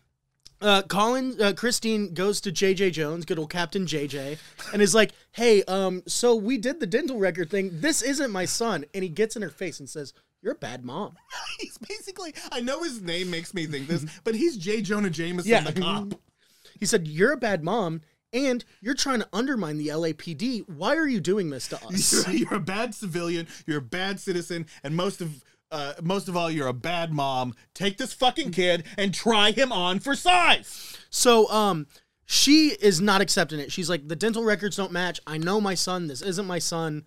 uh, 0.62 0.82
Colin, 0.84 1.36
uh, 1.42 1.54
Christine 1.54 2.14
goes 2.14 2.40
to 2.42 2.52
JJ 2.52 2.92
Jones, 2.94 3.26
good 3.26 3.38
old 3.40 3.50
Captain 3.50 3.86
JJ, 3.86 4.38
and 4.74 4.82
is 4.82 4.96
like, 4.96 5.12
"Hey, 5.34 5.64
um, 5.64 6.02
so 6.08 6.36
we 6.36 6.58
did 6.58 6.80
the 6.80 6.88
dental 6.88 7.18
record 7.20 7.50
thing. 7.50 7.70
This 7.74 8.02
isn't 8.02 8.32
my 8.32 8.46
son." 8.46 8.86
And 8.94 9.04
he 9.04 9.10
gets 9.10 9.36
in 9.36 9.42
her 9.42 9.50
face 9.50 9.80
and 9.80 9.90
says, 9.90 10.14
"You're 10.42 10.54
a 10.54 10.56
bad 10.58 10.86
mom." 10.86 11.18
he's 11.60 11.78
basically 11.78 12.34
I 12.52 12.62
know 12.62 12.84
his 12.84 13.02
name 13.02 13.30
makes 13.30 13.54
me 13.54 13.66
think 13.66 13.88
this, 13.88 14.06
but 14.24 14.36
he's 14.36 14.58
J. 14.58 14.82
Jonah 14.82 15.10
Jameson, 15.10 15.52
Yeah. 15.52 15.62
the 15.62 15.80
cop. 15.80 16.14
He 16.80 16.86
said, 16.86 17.08
"You're 17.08 17.34
a 17.34 17.38
bad 17.38 17.64
mom." 17.64 18.02
And 18.34 18.66
you're 18.82 18.96
trying 18.96 19.20
to 19.22 19.30
undermine 19.32 19.78
the 19.78 19.88
LAPD. 19.90 20.68
Why 20.68 20.98
are 20.98 21.08
you 21.08 21.22
doing 21.22 21.52
this 21.52 21.70
to 21.70 21.82
us? 21.86 22.28
You're, 22.28 22.36
you're 22.50 22.54
a 22.56 22.60
bad 22.60 22.94
civilian. 22.94 23.48
You're 23.66 23.78
a 23.78 23.82
bad 23.82 24.20
citizen, 24.20 24.66
and 24.84 24.94
most 24.94 25.22
of 25.22 25.42
uh, 25.72 25.94
most 26.02 26.28
of 26.28 26.38
all, 26.38 26.50
you're 26.50 26.68
a 26.68 26.74
bad 26.74 27.12
mom. 27.12 27.56
Take 27.74 27.98
this 27.98 28.14
fucking 28.14 28.52
kid 28.52 28.86
and 28.98 29.14
try 29.14 29.52
him 29.52 29.72
on 29.72 30.00
for 30.00 30.16
size. 30.16 30.98
So, 31.10 31.50
um, 31.52 31.88
she 32.26 32.70
is 32.70 33.00
not 33.00 33.22
accepting 33.22 33.60
it. 33.60 33.72
She's 33.72 33.90
like, 33.90 34.08
the 34.08 34.16
dental 34.16 34.44
records 34.44 34.76
don't 34.76 34.92
match. 34.92 35.20
I 35.28 35.38
know 35.38 35.62
my 35.62 35.76
son. 35.76 36.08
This 36.08 36.22
isn't 36.22 36.48
my 36.48 36.60
son. 36.60 37.06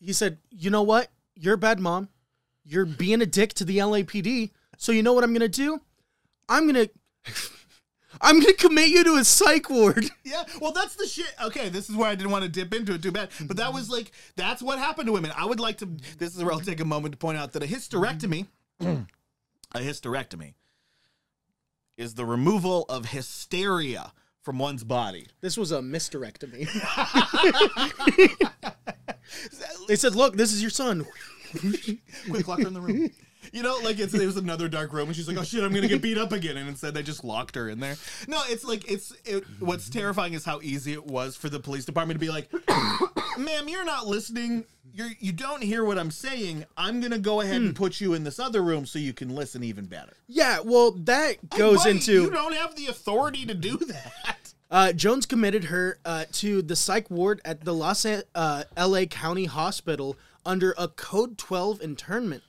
He 0.00 0.12
said, 0.12 0.38
you 0.50 0.70
know 0.70 0.82
what? 0.82 1.10
You're 1.34 1.54
a 1.54 1.58
bad 1.58 1.80
mom. 1.80 2.08
You're 2.64 2.86
being 2.86 3.20
a 3.20 3.26
dick 3.26 3.52
to 3.54 3.64
the 3.64 3.78
LAPD. 3.78 4.50
So 4.78 4.92
you 4.92 5.02
know 5.02 5.12
what 5.12 5.24
I'm 5.24 5.32
gonna 5.32 5.48
do? 5.48 5.80
I'm 6.48 6.66
gonna, 6.66 6.88
I'm 8.20 8.40
gonna 8.40 8.52
commit 8.54 8.88
you 8.88 9.04
to 9.04 9.14
a 9.14 9.24
psych 9.24 9.70
ward. 9.70 10.10
Yeah, 10.24 10.44
well, 10.60 10.72
that's 10.72 10.94
the 10.94 11.06
shit. 11.06 11.32
Okay, 11.42 11.70
this 11.70 11.88
is 11.88 11.96
where 11.96 12.08
I 12.08 12.14
didn't 12.14 12.30
want 12.30 12.44
to 12.44 12.50
dip 12.50 12.74
into 12.74 12.92
it 12.92 13.02
too 13.02 13.12
bad, 13.12 13.30
but 13.46 13.56
that 13.56 13.72
was 13.72 13.88
like 13.88 14.12
that's 14.36 14.60
what 14.60 14.78
happened 14.78 15.06
to 15.06 15.12
women. 15.12 15.32
I 15.34 15.46
would 15.46 15.58
like 15.58 15.78
to. 15.78 15.88
This 16.18 16.36
is 16.36 16.44
where 16.44 16.52
I'll 16.52 16.60
take 16.60 16.80
a 16.80 16.84
moment 16.84 17.12
to 17.12 17.18
point 17.18 17.38
out 17.38 17.52
that 17.52 17.62
a 17.62 17.66
hysterectomy, 17.66 18.46
a 18.80 19.06
hysterectomy, 19.74 20.52
is 21.96 22.14
the 22.14 22.26
removal 22.26 22.84
of 22.90 23.06
hysteria 23.06 24.12
from 24.42 24.58
one's 24.58 24.84
body. 24.84 25.28
This 25.40 25.56
was 25.56 25.72
a 25.72 25.80
mysterectomy. 25.80 26.68
they 29.88 29.96
said, 29.96 30.14
look, 30.14 30.36
this 30.36 30.52
is 30.52 30.62
your 30.62 30.70
son. 30.70 31.06
Quick, 32.30 32.48
lock 32.48 32.60
her 32.60 32.66
in 32.66 32.74
the 32.74 32.80
room. 32.80 33.10
You 33.52 33.62
know, 33.62 33.78
like 33.82 33.98
it's 33.98 34.12
it 34.14 34.26
was 34.26 34.36
another 34.36 34.68
dark 34.68 34.92
room, 34.92 35.06
and 35.08 35.16
she's 35.16 35.28
like, 35.28 35.38
"Oh 35.38 35.42
shit, 35.42 35.62
I'm 35.62 35.72
gonna 35.72 35.88
get 35.88 36.02
beat 36.02 36.18
up 36.18 36.32
again." 36.32 36.56
And 36.56 36.68
instead, 36.68 36.92
they 36.92 37.02
just 37.02 37.24
locked 37.24 37.54
her 37.54 37.68
in 37.68 37.80
there. 37.80 37.96
No, 38.26 38.40
it's 38.46 38.64
like 38.64 38.90
it's 38.90 39.14
it, 39.24 39.44
what's 39.58 39.88
terrifying 39.88 40.34
is 40.34 40.44
how 40.44 40.60
easy 40.60 40.92
it 40.92 41.06
was 41.06 41.36
for 41.36 41.48
the 41.48 41.60
police 41.60 41.84
department 41.84 42.20
to 42.20 42.26
be 42.26 42.30
like, 42.30 42.50
"Ma'am, 43.38 43.68
you're 43.68 43.84
not 43.84 44.06
listening. 44.06 44.64
You're 44.92 45.10
you 45.20 45.32
don't 45.32 45.62
hear 45.62 45.84
what 45.84 45.98
I'm 45.98 46.10
saying. 46.10 46.66
I'm 46.76 47.00
gonna 47.00 47.18
go 47.18 47.40
ahead 47.40 47.62
and 47.62 47.74
put 47.74 48.00
you 48.00 48.14
in 48.14 48.24
this 48.24 48.38
other 48.38 48.62
room 48.62 48.84
so 48.84 48.98
you 48.98 49.12
can 49.14 49.34
listen 49.34 49.62
even 49.62 49.86
better." 49.86 50.14
Yeah, 50.26 50.58
well, 50.60 50.90
that 51.04 51.48
goes 51.50 51.84
Buddy, 51.84 51.90
into 51.92 52.12
you 52.24 52.30
don't 52.30 52.54
have 52.54 52.74
the 52.76 52.88
authority 52.88 53.46
to 53.46 53.54
do 53.54 53.76
that. 53.78 54.12
Uh, 54.70 54.92
Jones 54.92 55.24
committed 55.24 55.64
her 55.64 55.98
uh, 56.04 56.26
to 56.30 56.60
the 56.60 56.76
psych 56.76 57.10
ward 57.10 57.40
at 57.42 57.64
the 57.64 57.72
Los 57.72 58.04
An- 58.04 58.22
uh, 58.34 58.64
L.A. 58.76 59.06
County 59.06 59.46
Hospital 59.46 60.14
under 60.48 60.74
a 60.78 60.88
Code 60.88 61.38
12 61.38 61.82
internment. 61.82 62.42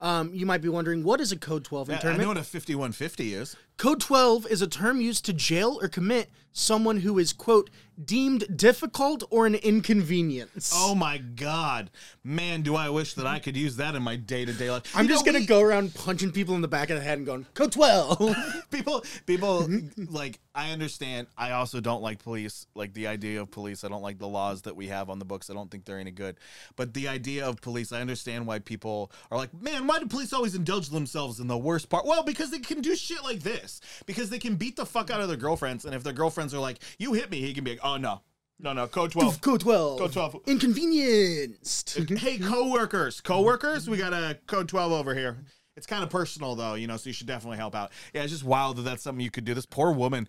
Um, 0.00 0.34
you 0.34 0.46
might 0.46 0.62
be 0.62 0.68
wondering, 0.68 1.04
what 1.04 1.20
is 1.20 1.30
a 1.30 1.36
Code 1.36 1.64
12 1.64 1.90
I 1.90 1.92
internment? 1.94 2.20
I 2.20 2.22
know 2.24 2.28
what 2.28 2.36
a 2.38 2.42
5150 2.42 3.34
is. 3.34 3.56
Code 3.76 4.00
12 4.00 4.46
is 4.46 4.62
a 4.62 4.66
term 4.68 5.00
used 5.00 5.24
to 5.26 5.32
jail 5.32 5.78
or 5.82 5.88
commit 5.88 6.30
someone 6.52 6.98
who 6.98 7.18
is, 7.18 7.32
quote, 7.32 7.68
deemed 8.04 8.44
difficult 8.56 9.24
or 9.30 9.46
an 9.46 9.54
inconvenience. 9.56 10.72
Oh 10.74 10.94
my 10.94 11.18
god, 11.18 11.90
man! 12.24 12.62
Do 12.62 12.74
I 12.76 12.88
wish 12.88 13.14
that 13.14 13.26
I 13.26 13.38
could 13.40 13.56
use 13.56 13.76
that 13.76 13.94
in 13.96 14.02
my 14.02 14.14
day 14.16 14.44
to 14.44 14.52
day 14.52 14.70
life? 14.70 14.82
I'm 14.96 15.04
You 15.04 15.10
just 15.10 15.24
going 15.24 15.34
to 15.34 15.40
we- 15.40 15.46
go 15.46 15.60
around 15.60 15.94
punching 15.94 16.30
people 16.32 16.54
in 16.56 16.60
the 16.60 16.68
back 16.68 16.90
of 16.90 16.96
the 16.96 17.02
head 17.04 17.18
and 17.18 17.26
going, 17.26 17.46
Code 17.54 17.70
12. 17.72 18.36
people 18.70 19.04
people 19.26 19.68
like 20.08 20.38
i 20.56 20.70
understand 20.70 21.26
i 21.36 21.50
also 21.50 21.80
don't 21.80 22.02
like 22.02 22.22
police 22.22 22.66
like 22.76 22.92
the 22.94 23.06
idea 23.08 23.40
of 23.40 23.50
police 23.50 23.82
i 23.84 23.88
don't 23.88 24.02
like 24.02 24.18
the 24.18 24.28
laws 24.28 24.62
that 24.62 24.74
we 24.76 24.86
have 24.86 25.10
on 25.10 25.18
the 25.18 25.24
books 25.24 25.50
i 25.50 25.54
don't 25.54 25.68
think 25.70 25.84
they're 25.84 25.98
any 25.98 26.10
good 26.12 26.36
but 26.76 26.94
the 26.94 27.08
idea 27.08 27.44
of 27.44 27.60
police 27.60 27.92
i 27.92 28.00
understand 28.00 28.46
why 28.46 28.58
people 28.60 29.10
are 29.32 29.38
like 29.38 29.52
man 29.60 29.86
why 29.88 29.98
do 29.98 30.06
police 30.06 30.32
always 30.32 30.54
indulge 30.54 30.88
themselves 30.90 31.40
in 31.40 31.48
the 31.48 31.58
worst 31.58 31.88
part 31.88 32.04
well 32.06 32.22
because 32.22 32.50
they 32.52 32.58
can 32.60 32.80
do 32.80 32.94
shit 32.94 33.22
like 33.24 33.40
this 33.40 33.63
because 34.06 34.30
they 34.30 34.38
can 34.38 34.56
beat 34.56 34.76
the 34.76 34.86
fuck 34.86 35.10
out 35.10 35.20
of 35.20 35.28
their 35.28 35.36
girlfriends 35.36 35.84
and 35.84 35.94
if 35.94 36.02
their 36.02 36.12
girlfriends 36.12 36.54
are 36.54 36.60
like 36.60 36.78
you 36.98 37.12
hit 37.12 37.30
me 37.30 37.40
he 37.40 37.52
can 37.54 37.64
be 37.64 37.72
like 37.72 37.80
oh 37.84 37.96
no. 37.96 38.20
No 38.60 38.72
no. 38.72 38.86
Code 38.86 39.10
12 39.10 39.40
Code 39.40 39.60
12. 39.60 39.98
Code 39.98 40.12
12. 40.12 40.36
Inconvenienced. 40.46 41.98
hey 42.18 42.38
coworkers. 42.42 43.20
Coworkers? 43.20 43.88
We 43.88 43.96
got 43.98 44.12
a 44.12 44.38
code 44.46 44.68
12 44.68 44.92
over 44.92 45.14
here. 45.14 45.38
It's 45.76 45.86
kind 45.86 46.04
of 46.04 46.10
personal 46.10 46.54
though 46.54 46.74
you 46.74 46.86
know 46.86 46.96
so 46.96 47.08
you 47.10 47.14
should 47.14 47.26
definitely 47.26 47.58
help 47.58 47.74
out. 47.74 47.90
Yeah 48.14 48.22
it's 48.22 48.32
just 48.32 48.44
wild 48.44 48.76
that 48.76 48.82
that's 48.82 49.02
something 49.02 49.24
you 49.24 49.30
could 49.30 49.44
do. 49.44 49.54
This 49.54 49.66
poor 49.66 49.92
woman 49.92 50.28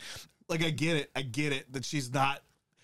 like 0.49 0.63
i 0.63 0.69
get 0.69 0.97
it. 0.97 1.11
I 1.15 1.21
get 1.21 1.53
it 1.53 1.71
that 1.73 1.85
she's 1.85 2.11
not 2.13 2.41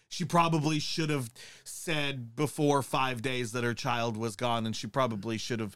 she 0.10 0.26
probably 0.26 0.78
should 0.80 1.10
have 1.10 1.30
said 1.64 2.36
before 2.36 2.82
five 2.84 3.22
days 3.22 3.54
that 3.54 3.64
her 3.64 3.74
child 3.74 4.18
was 4.18 4.36
gone 4.36 4.66
and 4.66 4.76
she 4.76 4.86
probably 4.86 5.38
should 5.38 5.60
have 5.60 5.76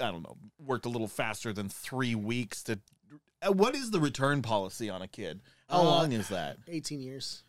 i 0.00 0.10
don't 0.10 0.22
know 0.22 0.36
worked 0.58 0.84
a 0.84 0.88
little 0.88 1.08
faster 1.08 1.52
than 1.52 1.68
three 1.68 2.14
weeks 2.14 2.62
to 2.64 2.72
Uh, 2.72 2.76
what 3.52 3.74
is 3.74 3.90
the 3.90 4.00
return 4.00 4.42
policy 4.42 4.88
on 4.90 5.02
a 5.02 5.08
kid 5.08 5.40
how 5.68 5.80
Uh, 5.80 5.84
long 5.84 6.12
is 6.12 6.28
that 6.28 6.58
18 6.68 7.00
years. 7.00 7.42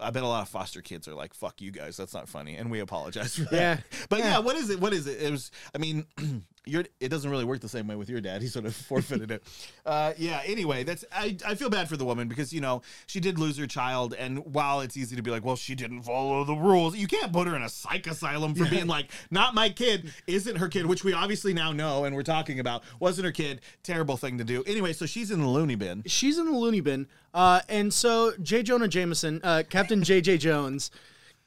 I 0.00 0.10
bet 0.10 0.22
a 0.22 0.28
lot 0.28 0.42
of 0.42 0.48
foster 0.48 0.80
kids 0.80 1.08
are 1.08 1.14
like, 1.14 1.34
"Fuck 1.34 1.60
you 1.60 1.72
guys, 1.72 1.96
that's 1.96 2.14
not 2.14 2.28
funny," 2.28 2.54
and 2.56 2.70
we 2.70 2.78
apologize 2.78 3.34
for 3.34 3.42
that. 3.44 3.52
Yeah. 3.52 3.80
but 4.08 4.20
yeah. 4.20 4.30
Yeah. 4.30 4.38
what 4.38 4.54
is 4.54 4.70
it? 4.70 4.78
What 4.80 4.92
is 4.92 5.08
it? 5.08 5.20
It 5.20 5.30
was. 5.32 5.50
I 5.74 5.78
mean, 5.78 6.06
you're. 6.68 6.84
It 7.00 7.08
doesn't 7.08 7.30
really 7.30 7.44
work 7.44 7.60
the 7.60 7.68
same 7.68 7.86
way 7.86 7.96
with 7.96 8.08
your 8.08 8.20
dad. 8.20 8.42
He 8.42 8.48
sort 8.48 8.66
of 8.66 8.74
forfeited 8.88 9.30
it. 9.30 9.42
Uh, 9.84 10.12
yeah. 10.16 10.42
Anyway, 10.44 10.84
that's. 10.84 11.04
I. 11.12 11.36
I 11.46 11.54
feel 11.54 11.70
bad 11.70 11.88
for 11.88 11.96
the 11.96 12.04
woman 12.04 12.28
because 12.28 12.52
you 12.52 12.60
know 12.60 12.82
she 13.06 13.20
did 13.20 13.38
lose 13.38 13.56
her 13.58 13.66
child, 13.66 14.14
and 14.14 14.44
while 14.52 14.80
it's 14.80 14.96
easy 14.96 15.16
to 15.16 15.22
be 15.22 15.30
like, 15.30 15.44
"Well, 15.44 15.56
she 15.56 15.74
didn't 15.74 16.02
follow 16.02 16.44
the 16.44 16.54
rules," 16.54 16.96
you 16.96 17.06
can't 17.06 17.32
put 17.32 17.46
her 17.48 17.56
in 17.56 17.62
a 17.62 17.68
psych 17.68 18.06
asylum 18.06 18.54
for 18.54 18.66
being 18.66 18.86
like, 18.86 19.10
"Not 19.30 19.54
my 19.54 19.68
kid, 19.68 20.12
isn't 20.26 20.56
her 20.56 20.68
kid," 20.68 20.86
which 20.86 21.04
we 21.04 21.12
obviously 21.12 21.52
now 21.52 21.72
know 21.72 22.04
and 22.04 22.14
we're 22.14 22.22
talking 22.22 22.60
about 22.60 22.82
wasn't 23.00 23.24
her 23.24 23.32
kid. 23.32 23.60
Terrible 23.82 24.16
thing 24.16 24.38
to 24.38 24.44
do. 24.44 24.62
Anyway, 24.66 24.92
so 24.92 25.06
she's 25.06 25.30
in 25.30 25.40
the 25.40 25.48
loony 25.48 25.74
bin. 25.74 26.02
she's 26.06 26.38
in 26.38 26.46
the 26.46 26.58
loony 26.58 26.80
bin. 26.80 27.06
Uh, 27.34 27.60
and 27.68 27.92
so 27.92 28.32
J. 28.42 28.62
Jonah 28.62 28.88
Jameson, 28.88 29.40
uh, 29.44 29.62
Captain 29.68 30.02
J.J. 30.02 30.38
Jones, 30.38 30.90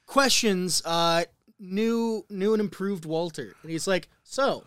questions 0.05 0.81
uh, 0.85 1.25
new, 1.59 2.25
new 2.29 2.53
and 2.53 2.61
improved 2.61 3.05
Walter, 3.05 3.55
and 3.61 3.71
he's 3.71 3.87
like, 3.87 4.07
"So, 4.23 4.65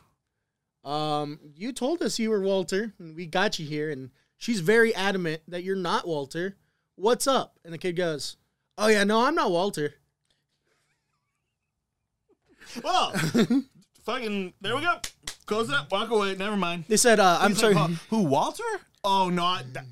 um, 0.85 1.39
you 1.57 1.73
told 1.73 2.03
us 2.03 2.19
you 2.19 2.31
were 2.31 2.41
Walter, 2.41 2.93
and 2.99 3.17
we 3.17 3.27
got 3.27 3.59
you 3.59 3.67
here, 3.67 3.91
and 3.91 4.11
she's 4.37 4.61
very 4.61 4.95
adamant 4.95 5.43
that 5.49 5.65
you're 5.65 5.77
not 5.77 6.07
Walter. 6.07 6.57
What's 6.97 7.27
up?" 7.27 7.59
And 7.65 7.73
the 7.73 7.79
kid 7.79 7.97
goes, 7.97 8.37
"Oh 8.79 8.89
yeah, 8.89 9.05
no, 9.05 9.25
I'm 9.25 9.35
not 9.35 9.51
Walter." 9.51 9.95
Well, 12.83 13.13
fucking 14.05 14.55
there 14.61 14.75
we 14.75 14.83
go. 14.83 14.95
Close 15.47 15.69
it 15.69 15.75
up. 15.75 15.93
Walk 15.93 16.11
away. 16.11 16.35
Never 16.35 16.57
mind. 16.57 16.85
They 16.89 16.97
said, 16.97 17.21
uh, 17.21 17.39
"I'm 17.41 17.51
He's 17.51 17.61
sorry." 17.61 17.75
like, 17.75 17.91
"Huh, 17.91 17.97
who 18.11 18.23
Walter? 18.23 18.63
Oh, 19.05 19.29
not 19.29 19.73
that, 19.75 19.85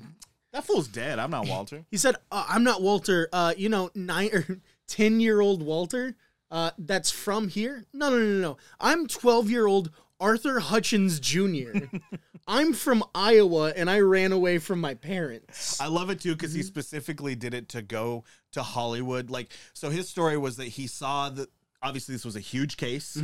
that 0.51 0.63
fool's 0.65 0.87
dead. 0.87 1.19
I'm 1.19 1.29
not 1.31 1.47
Walter. 1.47 1.85
He 1.91 1.97
said, 1.97 2.15
uh, 2.31 2.45
"I'm 2.49 2.63
not 2.63 2.81
Walter. 2.81 3.29
Uh, 3.31 3.53
you 3.55 3.69
know, 3.69 3.91
nine 3.95 4.31
or 4.33 4.45
ten 4.87 5.19
year 5.19 5.39
old 5.39 5.61
Walter. 5.63 6.15
Uh, 6.49 6.71
that's 6.77 7.09
from 7.11 7.47
here. 7.47 7.85
No, 7.93 8.09
no, 8.09 8.17
no, 8.17 8.41
no. 8.41 8.57
I'm 8.79 9.07
twelve 9.07 9.49
year 9.49 9.65
old 9.67 9.91
Arthur 10.23 10.61
Hutchens 10.61 11.19
Jr. 11.19 11.85
I'm 12.47 12.71
from 12.71 13.03
Iowa 13.13 13.73
and 13.75 13.89
I 13.89 13.99
ran 13.99 14.31
away 14.31 14.57
from 14.57 14.79
my 14.79 14.93
parents. 14.93 15.79
I 15.81 15.87
love 15.87 16.09
it 16.09 16.21
too 16.21 16.31
because 16.31 16.53
he 16.53 16.63
specifically 16.63 17.35
did 17.35 17.53
it 17.53 17.67
to 17.69 17.81
go 17.81 18.23
to 18.53 18.63
Hollywood. 18.63 19.29
Like, 19.29 19.51
so 19.73 19.89
his 19.89 20.07
story 20.07 20.37
was 20.37 20.55
that 20.57 20.67
he 20.67 20.87
saw 20.87 21.29
that 21.29 21.49
obviously 21.81 22.15
this 22.15 22.23
was 22.23 22.37
a 22.37 22.41
huge 22.41 22.77
case, 22.77 23.21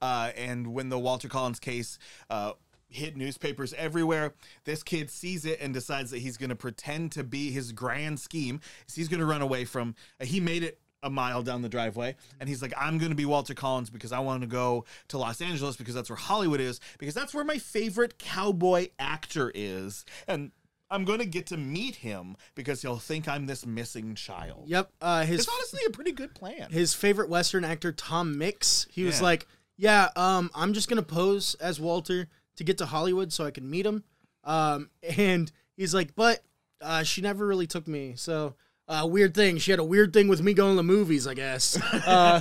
uh, 0.00 0.30
and 0.34 0.68
when 0.68 0.88
the 0.88 0.98
Walter 0.98 1.28
Collins 1.28 1.60
case 1.60 1.98
uh, 2.30 2.52
hit 2.88 3.16
newspapers 3.16 3.74
everywhere, 3.74 4.32
this 4.64 4.82
kid 4.82 5.10
sees 5.10 5.44
it 5.44 5.58
and 5.60 5.74
decides 5.74 6.10
that 6.12 6.20
he's 6.20 6.38
going 6.38 6.48
to 6.48 6.56
pretend 6.56 7.12
to 7.12 7.24
be 7.24 7.50
his 7.50 7.72
grand 7.72 8.18
scheme. 8.18 8.60
He's 8.94 9.08
going 9.08 9.20
to 9.20 9.26
run 9.26 9.42
away 9.42 9.66
from. 9.66 9.94
Uh, 10.18 10.24
he 10.24 10.40
made 10.40 10.62
it. 10.62 10.80
A 11.04 11.10
mile 11.10 11.44
down 11.44 11.62
the 11.62 11.68
driveway, 11.68 12.16
and 12.40 12.48
he's 12.48 12.60
like, 12.60 12.72
I'm 12.76 12.98
going 12.98 13.10
to 13.10 13.16
be 13.16 13.24
Walter 13.24 13.54
Collins 13.54 13.88
because 13.88 14.10
I 14.10 14.18
want 14.18 14.40
to 14.40 14.48
go 14.48 14.84
to 15.08 15.18
Los 15.18 15.40
Angeles 15.40 15.76
because 15.76 15.94
that's 15.94 16.10
where 16.10 16.16
Hollywood 16.16 16.60
is, 16.60 16.80
because 16.98 17.14
that's 17.14 17.32
where 17.32 17.44
my 17.44 17.58
favorite 17.58 18.18
cowboy 18.18 18.88
actor 18.98 19.52
is. 19.54 20.04
And 20.26 20.50
I'm 20.90 21.04
going 21.04 21.20
to 21.20 21.24
get 21.26 21.46
to 21.48 21.56
meet 21.56 21.94
him 21.96 22.36
because 22.56 22.82
he'll 22.82 22.96
think 22.98 23.28
I'm 23.28 23.46
this 23.46 23.64
missing 23.64 24.16
child. 24.16 24.64
Yep. 24.66 24.90
Uh, 25.00 25.24
his 25.24 25.40
It's 25.40 25.48
honestly 25.48 25.80
a 25.86 25.90
pretty 25.90 26.10
good 26.10 26.34
plan. 26.34 26.72
his 26.72 26.94
favorite 26.94 27.28
Western 27.28 27.64
actor 27.64 27.92
Tom 27.92 28.36
Mix. 28.36 28.88
He 28.90 29.04
was 29.04 29.18
Yeah. 29.18 29.22
like, 29.24 29.46
"Yeah, 29.76 30.08
um, 30.16 30.50
I'm 30.52 30.72
just 30.72 30.88
gonna 30.88 31.02
pose 31.04 31.54
as 31.60 31.78
Walter 31.78 32.26
to 32.56 32.64
get 32.64 32.76
to 32.78 32.86
Hollywood 32.86 33.32
so 33.32 33.44
I 33.44 33.52
can 33.52 33.70
meet 33.70 33.86
him." 33.86 34.02
Um, 34.42 34.90
and 35.16 35.52
he's 35.76 35.94
like, 35.94 36.16
"But 36.16 36.42
uh, 36.80 37.04
she 37.04 37.20
never 37.20 37.46
really 37.46 37.68
took 37.68 37.86
me, 37.86 38.14
so." 38.16 38.56
Uh, 38.88 39.06
weird 39.06 39.34
thing. 39.34 39.58
She 39.58 39.70
had 39.70 39.80
a 39.80 39.84
weird 39.84 40.14
thing 40.14 40.28
with 40.28 40.40
me 40.42 40.54
going 40.54 40.72
to 40.72 40.76
the 40.76 40.82
movies, 40.82 41.26
I 41.26 41.34
guess. 41.34 41.78
Uh, 42.06 42.40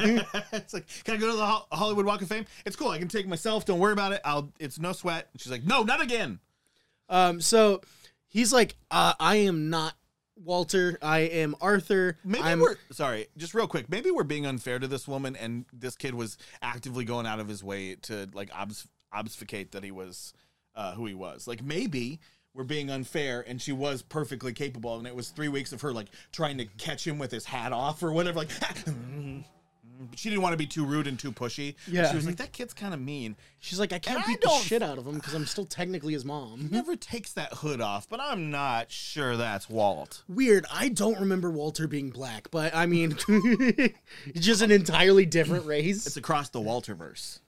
it's 0.53 0.73
like, 0.73 0.85
can 1.03 1.15
I 1.15 1.17
go 1.17 1.29
to 1.29 1.35
the 1.35 1.45
Ho- 1.45 1.65
Hollywood 1.73 2.05
Walk 2.05 2.21
of 2.21 2.29
Fame? 2.29 2.45
It's 2.65 2.75
cool. 2.77 2.89
I 2.89 2.99
can 2.99 3.09
take 3.09 3.27
myself. 3.27 3.65
Don't 3.65 3.79
worry 3.79 3.91
about 3.91 4.13
it. 4.13 4.21
I'll. 4.23 4.53
It's 4.59 4.79
no 4.79 4.93
sweat. 4.93 5.27
And 5.33 5.41
she's 5.41 5.51
like, 5.51 5.65
no, 5.65 5.83
not 5.83 6.01
again. 6.01 6.39
um, 7.09 7.41
so 7.41 7.81
he's 8.27 8.53
like, 8.53 8.75
uh, 8.91 9.13
I 9.19 9.37
am 9.37 9.69
not 9.69 9.95
Walter. 10.41 10.97
I 11.01 11.19
am 11.19 11.55
Arthur. 11.59 12.17
Maybe 12.23 12.43
I'm, 12.43 12.59
we're 12.61 12.77
sorry. 12.91 13.27
Just 13.35 13.53
real 13.53 13.67
quick. 13.67 13.89
Maybe 13.89 14.09
we're 14.11 14.23
being 14.23 14.45
unfair 14.45 14.79
to 14.79 14.87
this 14.87 15.05
woman, 15.07 15.35
and 15.35 15.65
this 15.73 15.95
kid 15.97 16.13
was 16.15 16.37
actively 16.61 17.03
going 17.03 17.25
out 17.25 17.39
of 17.41 17.47
his 17.49 17.61
way 17.63 17.95
to 18.03 18.29
like 18.33 18.49
obf- 18.51 18.87
obfuscate 19.11 19.71
that 19.73 19.83
he 19.83 19.91
was 19.91 20.33
uh, 20.75 20.93
who 20.93 21.05
he 21.07 21.13
was. 21.13 21.45
Like 21.47 21.61
maybe. 21.61 22.19
We're 22.57 22.63
being 22.63 22.89
unfair, 22.89 23.45
and 23.47 23.61
she 23.61 23.71
was 23.71 24.01
perfectly 24.01 24.51
capable, 24.51 24.97
and 24.97 25.05
it 25.05 25.15
was 25.15 25.29
three 25.29 25.47
weeks 25.47 25.73
of 25.73 25.81
her 25.81 25.93
like 25.93 26.07
trying 26.31 26.57
to 26.57 26.65
catch 26.65 27.05
him 27.05 27.19
with 27.19 27.29
his 27.29 27.45
hat 27.45 27.71
off 27.71 28.01
or 28.01 28.11
whatever. 28.11 28.39
Like, 28.39 28.49
she 30.15 30.29
didn't 30.31 30.41
want 30.41 30.53
to 30.53 30.57
be 30.57 30.65
too 30.65 30.83
rude 30.83 31.05
and 31.05 31.19
too 31.19 31.31
pushy. 31.31 31.75
Yeah. 31.87 32.09
she 32.09 32.15
was 32.15 32.25
like, 32.25 32.37
"That 32.37 32.53
kid's 32.53 32.73
kind 32.73 32.95
of 32.95 32.99
mean." 32.99 33.35
She's 33.59 33.79
like, 33.79 33.93
I 33.93 33.99
can't 33.99 34.17
And 34.17 34.25
I 34.25 34.27
beat 34.27 34.41
the 34.41 34.49
shit 34.49 34.81
out 34.81 34.97
of 34.97 35.05
him 35.05 35.13
because 35.13 35.35
I'm 35.35 35.45
still 35.45 35.65
technically 35.65 36.13
his 36.13 36.25
mom. 36.25 36.61
He 36.61 36.67
never 36.71 36.95
takes 36.95 37.33
that 37.33 37.53
hood 37.53 37.79
off, 37.79 38.09
but 38.09 38.19
I'm 38.19 38.49
not 38.49 38.89
sure 38.89 39.37
that's 39.37 39.69
Walt. 39.69 40.23
Weird. 40.27 40.65
I 40.73 40.89
don't 40.89 41.19
remember 41.19 41.51
Walter 41.51 41.87
being 41.87 42.09
black, 42.09 42.49
but 42.49 42.73
I 42.73 42.87
mean, 42.87 43.15
it's 43.27 43.93
just 44.33 44.63
an 44.63 44.71
entirely 44.71 45.27
different 45.27 45.67
race. 45.67 46.07
It's 46.07 46.17
across 46.17 46.49
the 46.49 46.59
Walterverse. 46.59 47.39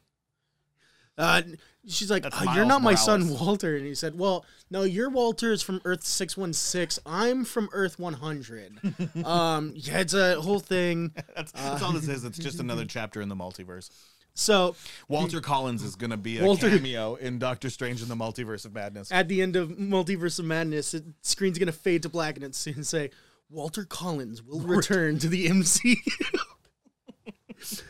Uh, 1.17 1.41
she's 1.87 2.09
like, 2.09 2.25
"Oh, 2.31 2.53
"You're 2.55 2.65
not 2.65 2.81
my 2.81 2.95
son, 2.95 3.29
Walter," 3.29 3.75
and 3.75 3.85
he 3.85 3.95
said, 3.95 4.17
"Well, 4.17 4.45
no, 4.69 4.83
your 4.83 5.09
Walter 5.09 5.51
is 5.51 5.61
from 5.61 5.81
Earth 5.85 6.03
six 6.03 6.35
one 6.35 6.53
six. 6.53 6.99
I'm 7.05 7.45
from 7.45 7.69
Earth 7.71 7.99
one 7.99 8.13
hundred. 8.13 8.79
um, 9.25 9.73
yeah, 9.75 9.99
it's 9.99 10.13
a 10.13 10.41
whole 10.41 10.59
thing. 10.59 11.11
That's, 11.35 11.51
that's 11.51 11.81
all 11.81 11.93
this 11.93 12.07
is. 12.07 12.23
It's 12.23 12.37
just 12.37 12.59
another 12.59 12.85
chapter 12.85 13.21
in 13.21 13.29
the 13.29 13.35
multiverse. 13.35 13.89
So 14.33 14.75
Walter 15.07 15.41
Collins 15.41 15.83
is 15.83 15.95
going 15.95 16.11
to 16.11 16.17
be 16.17 16.39
a 16.39 16.45
Walter- 16.45 16.69
cameo 16.69 17.15
in 17.15 17.39
Doctor 17.39 17.69
Strange 17.69 18.01
in 18.01 18.07
the 18.07 18.15
Multiverse 18.15 18.63
of 18.63 18.73
Madness. 18.73 19.11
at 19.11 19.27
the 19.27 19.41
end 19.41 19.55
of 19.55 19.69
Multiverse 19.71 20.39
of 20.39 20.45
Madness, 20.45 20.93
it, 20.93 21.03
screen's 21.21 21.57
gonna 21.57 21.71
fade 21.71 22.03
to 22.03 22.09
black, 22.09 22.35
and 22.35 22.45
it's 22.45 22.65
gonna 22.65 22.83
say, 22.83 23.09
"Walter 23.49 23.83
Collins 23.83 24.41
will 24.43 24.61
return 24.61 25.19
to 25.19 25.27
the 25.27 25.47
MCU." 25.47 25.95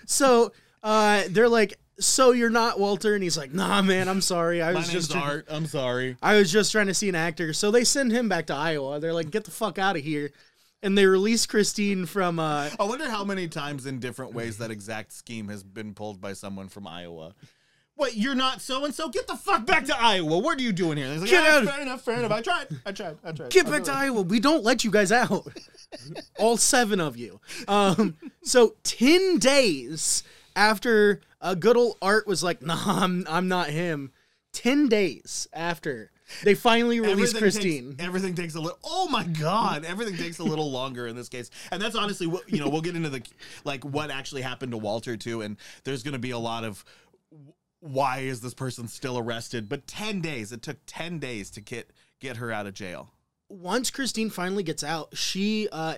so 0.05 0.51
uh, 0.81 1.23
they're 1.29 1.49
like, 1.49 1.77
"So 1.99 2.31
you're 2.31 2.49
not 2.49 2.79
Walter?" 2.79 3.13
And 3.13 3.23
he's 3.23 3.37
like, 3.37 3.53
"Nah, 3.53 3.81
man, 3.81 4.07
I'm 4.07 4.21
sorry. 4.21 4.61
I 4.61 4.71
My 4.73 4.79
was 4.79 4.91
name's 4.91 5.07
just 5.07 5.17
Art. 5.17 5.45
I'm 5.49 5.65
sorry. 5.65 6.17
I 6.21 6.35
was 6.35 6.51
just 6.51 6.71
trying 6.71 6.87
to 6.87 6.93
see 6.93 7.09
an 7.09 7.15
actor." 7.15 7.53
So 7.53 7.71
they 7.71 7.83
send 7.83 8.11
him 8.11 8.29
back 8.29 8.47
to 8.47 8.55
Iowa. 8.55 8.99
They're 8.99 9.13
like, 9.13 9.31
"Get 9.31 9.43
the 9.45 9.51
fuck 9.51 9.77
out 9.77 9.95
of 9.97 10.03
here." 10.03 10.31
And 10.81 10.97
they 10.97 11.05
release 11.05 11.45
Christine 11.45 12.05
from 12.05 12.39
uh, 12.39 12.69
I 12.79 12.83
wonder 12.83 13.09
how 13.09 13.25
many 13.25 13.47
times 13.49 13.85
in 13.85 13.99
different 13.99 14.33
ways 14.33 14.59
that 14.59 14.71
exact 14.71 15.11
scheme 15.11 15.49
has 15.49 15.61
been 15.61 15.93
pulled 15.93 16.21
by 16.21 16.31
someone 16.33 16.69
from 16.69 16.87
Iowa. 16.87 17.35
What, 17.95 18.15
you're 18.15 18.33
not 18.33 18.61
so 18.61 18.85
and 18.85 18.95
so? 18.95 19.09
Get 19.09 19.27
the 19.27 19.35
fuck 19.35 19.65
back 19.65 19.83
to 19.87 20.01
Iowa. 20.01 20.37
What 20.39 20.57
are 20.57 20.61
you 20.63 20.71
doing 20.71 20.97
here? 20.97 21.11
He's 21.11 21.19
like, 21.19 21.29
Get 21.31 21.43
"Ah, 21.43 21.57
out." 21.57 21.65
Fair 21.65 21.81
enough, 21.81 22.01
fair 22.01 22.19
enough. 22.19 22.31
I 22.31 22.41
tried. 22.41 22.67
I 22.85 22.91
tried. 22.93 23.17
I 23.25 23.31
tried. 23.33 23.49
Get 23.51 23.65
I'll 23.65 23.73
back 23.73 23.83
to. 23.83 23.91
Iowa. 23.91 24.21
We 24.21 24.39
don't 24.39 24.63
let 24.63 24.85
you 24.85 24.89
guys 24.91 25.11
out. 25.11 25.45
All 26.39 26.55
seven 26.55 27.01
of 27.01 27.17
you. 27.17 27.41
Um, 27.67 28.15
so 28.41 28.75
ten 28.83 29.37
days 29.37 30.23
after 30.55 31.19
uh, 31.41 31.55
good 31.55 31.77
old 31.77 31.97
Art 32.01 32.27
was 32.27 32.43
like, 32.43 32.61
"Nah, 32.61 32.81
I'm 32.85 33.25
I'm 33.29 33.47
not 33.47 33.69
him." 33.69 34.11
Ten 34.51 34.89
days 34.89 35.47
after 35.53 36.11
they 36.43 36.55
finally 36.55 36.99
released 36.99 37.35
Everything 37.35 37.41
Christine. 37.41 37.89
Takes, 37.91 38.03
everything 38.03 38.35
takes 38.35 38.55
a 38.55 38.59
little. 38.59 38.79
Oh 38.83 39.07
my 39.09 39.23
god! 39.23 39.85
Everything 39.85 40.17
takes 40.17 40.39
a 40.39 40.43
little 40.43 40.71
longer 40.71 41.07
in 41.07 41.15
this 41.15 41.29
case, 41.29 41.49
and 41.71 41.81
that's 41.81 41.95
honestly 41.95 42.27
what 42.27 42.51
you 42.51 42.59
know. 42.59 42.69
We'll 42.69 42.81
get 42.81 42.95
into 42.95 43.09
the 43.09 43.21
like 43.63 43.83
what 43.83 44.11
actually 44.11 44.41
happened 44.41 44.71
to 44.71 44.77
Walter 44.77 45.17
too, 45.17 45.41
and 45.41 45.57
there's 45.83 46.03
going 46.03 46.13
to 46.13 46.19
be 46.19 46.31
a 46.31 46.37
lot 46.39 46.63
of 46.63 46.83
why 47.79 48.19
is 48.19 48.41
this 48.41 48.53
person 48.53 48.87
still 48.87 49.17
arrested? 49.17 49.69
But 49.69 49.87
ten 49.87 50.21
days. 50.21 50.51
It 50.51 50.61
took 50.61 50.77
ten 50.85 51.19
days 51.19 51.49
to 51.51 51.61
get 51.61 51.91
get 52.19 52.37
her 52.37 52.51
out 52.51 52.67
of 52.67 52.73
jail. 52.73 53.13
Once 53.49 53.89
Christine 53.89 54.29
finally 54.29 54.63
gets 54.63 54.83
out, 54.83 55.17
she 55.17 55.67
uh, 55.71 55.95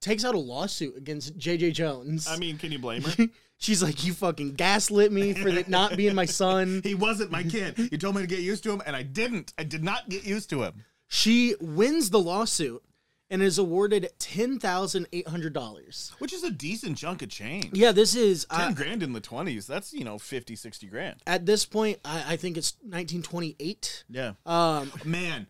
takes 0.00 0.24
out 0.24 0.34
a 0.34 0.38
lawsuit 0.38 0.96
against 0.96 1.36
JJ 1.36 1.72
Jones. 1.72 2.28
I 2.28 2.36
mean, 2.36 2.58
can 2.58 2.70
you 2.70 2.78
blame 2.78 3.02
her? 3.02 3.26
She's 3.62 3.82
like, 3.82 4.04
"You 4.04 4.12
fucking 4.12 4.54
gaslit 4.54 5.12
me 5.12 5.34
for 5.34 5.50
not 5.68 5.96
being 5.96 6.14
my 6.16 6.24
son." 6.24 6.80
he 6.84 6.94
wasn't 6.96 7.30
my 7.30 7.44
kid. 7.44 7.78
You 7.78 7.96
told 7.96 8.16
me 8.16 8.22
to 8.22 8.26
get 8.26 8.40
used 8.40 8.64
to 8.64 8.72
him, 8.72 8.82
and 8.84 8.96
I 8.96 9.02
didn't. 9.04 9.52
I 9.56 9.62
did 9.62 9.84
not 9.84 10.08
get 10.08 10.24
used 10.24 10.50
to 10.50 10.64
him. 10.64 10.84
She 11.06 11.54
wins 11.60 12.10
the 12.10 12.18
lawsuit 12.18 12.82
and 13.30 13.40
is 13.40 13.58
awarded 13.58 14.10
ten 14.18 14.58
thousand 14.58 15.06
eight 15.12 15.28
hundred 15.28 15.52
dollars. 15.52 16.12
Which 16.18 16.32
is 16.32 16.42
a 16.42 16.50
decent 16.50 16.98
chunk 16.98 17.22
of 17.22 17.28
change. 17.28 17.70
Yeah, 17.72 17.92
this 17.92 18.16
is 18.16 18.46
10 18.50 18.60
uh, 18.60 18.72
grand 18.72 19.02
in 19.02 19.12
the 19.12 19.20
20s. 19.20 19.66
That's, 19.66 19.92
you 19.92 20.04
know, 20.04 20.18
50, 20.18 20.56
60 20.56 20.86
grand. 20.88 21.22
at 21.26 21.46
this 21.46 21.64
point. 21.64 21.98
I, 22.04 22.32
I 22.32 22.36
think 22.36 22.56
it's 22.56 22.74
1928. 22.80 24.04
Yeah. 24.10 24.32
Um, 24.44 24.90
Man, 25.04 25.46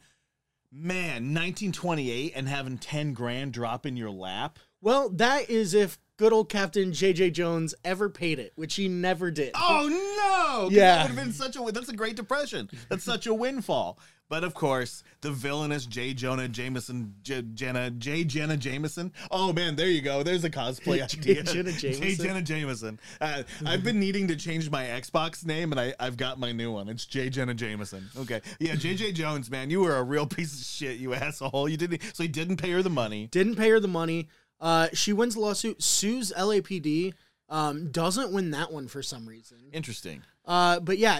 man, 0.70 1.32
1928 1.34 2.32
and 2.36 2.48
having 2.48 2.78
10 2.78 3.14
grand 3.14 3.52
drop 3.52 3.86
in 3.86 3.96
your 3.96 4.10
lap. 4.10 4.58
well, 4.80 5.08
that 5.10 5.48
is 5.50 5.74
if 5.74 5.98
good 6.22 6.32
old 6.32 6.48
Captain 6.48 6.92
JJ 6.92 7.32
Jones 7.32 7.74
ever 7.84 8.08
paid 8.08 8.38
it, 8.38 8.52
which 8.54 8.76
he 8.76 8.86
never 8.86 9.32
did. 9.32 9.50
Oh 9.56 9.88
no! 9.88 10.70
Yeah. 10.70 10.98
that 10.98 11.02
would 11.02 11.16
have 11.16 11.24
been 11.24 11.32
such 11.32 11.56
a 11.56 11.72
that's 11.72 11.88
a 11.88 11.96
great 11.96 12.14
depression. 12.14 12.70
That's 12.88 13.02
such 13.02 13.26
a 13.26 13.34
windfall. 13.34 13.98
But 14.28 14.44
of 14.44 14.54
course, 14.54 15.02
the 15.20 15.30
villainous 15.32 15.84
J. 15.84 16.14
Jonah 16.14 16.48
Jameson, 16.48 17.12
J. 17.22 17.42
Jenna, 17.42 17.90
J. 17.90 18.22
Jenna 18.24 18.56
Jameson. 18.56 19.12
Oh 19.32 19.52
man, 19.52 19.74
there 19.74 19.88
you 19.88 20.00
go. 20.00 20.22
There's 20.22 20.44
a 20.44 20.48
cosplay 20.48 21.06
J. 21.08 21.32
idea. 21.32 21.42
Jenna 21.42 21.72
J. 22.00 22.14
Jenna 22.14 22.40
Jameson. 22.40 23.00
Uh, 23.20 23.42
I've 23.66 23.82
been 23.82 23.98
needing 23.98 24.28
to 24.28 24.36
change 24.36 24.70
my 24.70 24.84
Xbox 24.84 25.44
name, 25.44 25.72
and 25.72 25.80
I, 25.80 25.92
I've 25.98 26.16
got 26.16 26.38
my 26.38 26.52
new 26.52 26.70
one. 26.70 26.88
It's 26.88 27.04
J. 27.04 27.30
Jenna 27.30 27.52
Jameson. 27.52 28.08
Okay, 28.16 28.40
yeah, 28.60 28.76
J.J. 28.76 29.12
Jones, 29.12 29.50
man, 29.50 29.70
you 29.70 29.80
were 29.80 29.96
a 29.96 30.02
real 30.04 30.26
piece 30.26 30.58
of 30.58 30.64
shit, 30.64 30.98
you 30.98 31.12
asshole. 31.14 31.68
You 31.68 31.76
didn't. 31.76 32.00
So 32.14 32.22
he 32.22 32.28
didn't 32.28 32.58
pay 32.58 32.70
her 32.70 32.82
the 32.82 32.90
money. 32.90 33.26
Didn't 33.26 33.56
pay 33.56 33.68
her 33.70 33.80
the 33.80 33.88
money. 33.88 34.28
Uh, 34.62 34.88
she 34.94 35.12
wins 35.12 35.34
the 35.34 35.40
lawsuit, 35.40 35.82
sues 35.82 36.32
LAPD. 36.34 37.12
Um, 37.48 37.90
doesn't 37.90 38.32
win 38.32 38.52
that 38.52 38.72
one 38.72 38.88
for 38.88 39.02
some 39.02 39.26
reason. 39.28 39.58
Interesting. 39.72 40.22
Uh, 40.46 40.80
but 40.80 40.96
yeah, 40.96 41.18